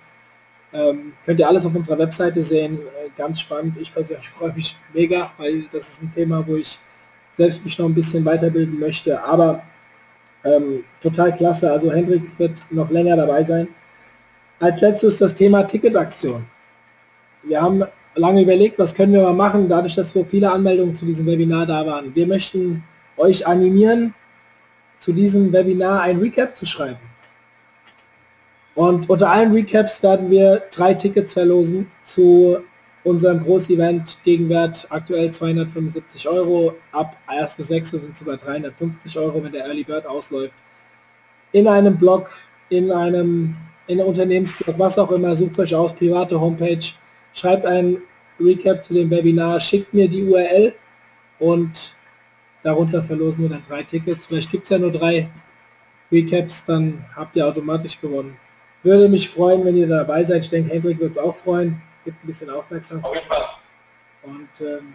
Ähm, 0.74 1.14
könnt 1.26 1.40
ihr 1.40 1.48
alles 1.48 1.66
auf 1.66 1.76
unserer 1.76 2.00
Webseite 2.00 2.44
sehen. 2.44 2.80
Äh, 2.80 3.10
ganz 3.16 3.42
spannend. 3.42 3.78
Ich 3.80 3.94
persönlich 3.94 4.30
freue 4.30 4.54
mich 4.54 4.78
mega, 4.94 5.32
weil 5.38 5.66
das 5.72 5.90
ist 5.90 6.04
ein 6.04 6.12
Thema, 6.12 6.46
wo 6.48 6.56
ich 6.56 6.80
selbst 7.34 7.64
mich 7.64 7.78
noch 7.78 7.88
ein 7.88 7.96
bisschen 7.96 8.24
weiterbilden 8.24 8.80
möchte. 8.80 9.22
Aber 9.24 9.64
ähm, 10.44 10.84
total 11.02 11.36
klasse. 11.36 11.72
Also 11.72 11.92
Hendrik 11.92 12.38
wird 12.40 12.66
noch 12.72 12.90
länger 12.90 13.18
dabei 13.18 13.44
sein. 13.44 13.68
Als 14.60 14.80
letztes 14.82 15.18
das 15.18 15.36
Thema 15.36 15.64
Ticketaktion. 15.64 16.46
Wir 17.44 17.62
haben 17.62 17.84
lange 18.16 18.42
überlegt, 18.42 18.78
was 18.78 18.94
können 18.94 19.14
wir 19.14 19.24
mal 19.24 19.34
machen, 19.34 19.68
dadurch, 19.68 19.96
dass 19.96 20.12
so 20.12 20.24
viele 20.24 20.52
Anmeldungen 20.52 20.94
zu 20.94 21.06
diesem 21.06 21.26
Webinar 21.26 21.66
da 21.66 21.86
waren. 21.86 22.14
Wir 22.14 22.28
möchten 22.28 22.84
euch 23.18 23.46
animieren, 23.46 24.14
zu 24.98 25.14
diesem 25.14 25.52
Webinar 25.52 26.02
ein 26.02 26.20
Recap 26.20 26.56
zu 26.56 26.66
schreiben. 26.66 27.00
Und 28.76 29.10
unter 29.10 29.30
allen 29.30 29.52
Recaps 29.52 30.02
werden 30.02 30.32
wir 30.32 30.64
drei 30.72 30.94
Tickets 30.94 31.34
verlosen 31.34 31.92
zu 32.04 32.60
unserem 33.04 33.44
Großevent. 33.44 34.18
Gegenwert 34.24 34.88
aktuell 34.90 35.32
275 35.32 36.28
Euro. 36.28 36.76
Ab 36.92 37.18
1.6. 37.28 37.86
sind 38.00 38.16
sogar 38.16 38.38
350 38.38 39.18
Euro, 39.18 39.44
wenn 39.44 39.52
der 39.52 39.66
Early 39.66 39.84
Bird 39.84 40.06
ausläuft. 40.06 40.54
In 41.52 41.68
einem 41.68 41.98
Blog, 41.98 42.32
in 42.70 42.92
einem 42.92 43.56
in 43.88 44.00
Unternehmensblog, 44.00 44.80
was 44.80 44.98
auch 44.98 45.12
immer, 45.12 45.36
sucht 45.36 45.60
euch 45.60 45.76
aus, 45.76 45.94
private 45.94 46.40
Homepage, 46.40 46.94
schreibt 47.34 47.66
ein 47.66 47.98
Recap 48.40 48.84
zu 48.84 48.94
dem 48.94 49.10
Webinar, 49.10 49.60
schickt 49.60 49.94
mir 49.94 50.08
die 50.08 50.24
URL 50.24 50.74
und 51.40 51.96
darunter 52.64 53.04
verlosen 53.04 53.44
wir 53.44 53.50
dann 53.50 53.64
drei 53.68 53.84
Tickets. 53.84 54.28
Vielleicht 54.28 54.50
gibt 54.50 54.64
es 54.64 54.70
ja 54.70 54.80
nur 54.80 54.92
drei 54.92 55.30
Recaps, 56.10 56.66
dann 56.66 57.04
habt 57.16 57.36
ihr 57.36 57.46
automatisch 57.46 58.00
gewonnen. 58.00 58.38
Würde 58.84 59.10
mich 59.10 59.30
freuen, 59.30 59.64
wenn 59.64 59.78
ihr 59.78 59.88
dabei 59.88 60.24
seid. 60.24 60.44
Ich 60.44 60.50
denke, 60.50 60.74
Hendrik 60.74 61.00
wird 61.00 61.12
es 61.12 61.18
auch 61.18 61.36
freuen. 61.36 61.82
Gibt 62.04 62.24
ein 62.24 62.28
bisschen 62.28 62.50
Aufmerksamkeit. 62.50 63.22
Und 64.24 64.50
ähm, 64.62 64.94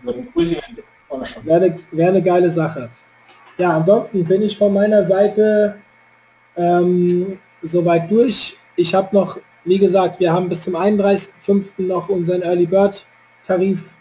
wäre, 1.44 1.76
wäre 1.92 2.08
eine 2.08 2.22
geile 2.22 2.50
Sache. 2.50 2.90
Ja, 3.58 3.76
ansonsten 3.76 4.24
bin 4.24 4.42
ich 4.42 4.58
von 4.58 4.72
meiner 4.72 5.04
Seite 5.04 5.76
ähm, 6.56 7.38
soweit 7.62 8.10
durch. 8.10 8.56
Ich 8.76 8.94
habe 8.94 9.14
noch, 9.14 9.38
wie 9.64 9.78
gesagt, 9.78 10.20
wir 10.20 10.32
haben 10.32 10.48
bis 10.48 10.62
zum 10.62 10.76
31.05. 10.76 11.64
noch 11.78 12.08
unseren 12.08 12.42
Early 12.42 12.66
Bird 12.66 13.06
Tarif. 13.44 13.94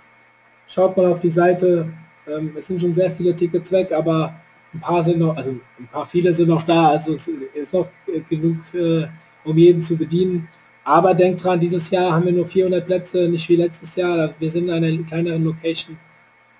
Schaut 0.68 0.97
mal 0.97 1.05
auf 1.07 1.22
die 1.22 1.30
Seite. 1.30 1.88
Ähm, 2.27 2.55
es 2.57 2.68
sind 2.68 2.81
schon 2.81 2.93
sehr 2.93 3.11
viele 3.11 3.35
Tickets 3.35 3.72
weg, 3.72 3.91
aber 3.91 4.35
ein 4.73 4.81
paar 4.81 5.03
sind 5.03 5.19
noch, 5.19 5.38
also 5.38 5.51
ein 5.51 5.88
paar 5.91 6.05
viele 6.05 6.34
sind 6.34 6.49
noch 6.49 6.64
da. 6.64 6.89
Also 6.89 7.14
es 7.14 7.27
ist 7.27 7.73
noch 7.73 7.88
genug 8.30 8.57
äh, 8.73 9.07
um 9.45 9.57
jeden 9.57 9.81
zu 9.81 9.95
bedienen. 9.97 10.47
Aber 10.84 11.13
denkt 11.13 11.43
dran, 11.43 11.59
dieses 11.59 11.89
Jahr 11.89 12.11
haben 12.11 12.26
wir 12.26 12.31
nur 12.31 12.45
400 12.45 12.85
Plätze, 12.85 13.27
nicht 13.27 13.47
wie 13.49 13.55
letztes 13.55 13.95
Jahr. 13.95 14.30
Wir 14.39 14.51
sind 14.51 14.67
in 14.69 14.73
einer 14.73 15.03
kleineren 15.03 15.43
Location. 15.43 15.97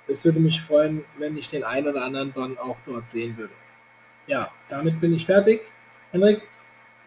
Es 0.08 0.24
würde 0.24 0.40
mich 0.40 0.62
freuen, 0.62 1.04
wenn 1.18 1.38
ich 1.38 1.50
den 1.50 1.64
einen 1.64 1.88
oder 1.88 2.04
anderen 2.04 2.34
dann 2.34 2.58
auch 2.58 2.78
dort 2.86 3.10
sehen 3.10 3.36
würde. 3.38 3.54
Ja, 4.28 4.52
damit 4.70 5.00
bin 5.00 5.14
ich 5.14 5.26
fertig. 5.26 5.62
Henrik, 6.12 6.42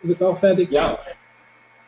du 0.03 0.09
bist 0.09 0.23
auch 0.23 0.39
fertig? 0.39 0.71
Ja. 0.71 0.99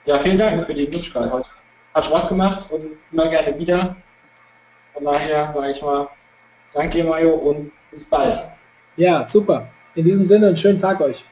Ja, 0.06 0.18
vielen 0.18 0.38
Dank 0.38 0.64
für 0.66 0.74
die 0.74 0.84
Möglichkeit 0.84 1.30
heute. 1.30 1.48
Hat 1.94 2.06
Spaß 2.06 2.28
gemacht 2.28 2.70
und 2.70 2.92
immer 3.12 3.28
gerne 3.28 3.56
wieder. 3.58 3.96
Von 4.94 5.04
daher 5.04 5.52
sage 5.52 5.70
ich 5.70 5.82
mal, 5.82 6.08
danke 6.72 7.04
Mario 7.04 7.34
und 7.34 7.70
bis 7.90 8.04
bald. 8.04 8.38
Ja, 8.96 9.26
super. 9.26 9.68
In 9.94 10.04
diesem 10.04 10.26
Sinne, 10.26 10.48
einen 10.48 10.56
schönen 10.56 10.78
Tag 10.78 11.00
euch. 11.00 11.24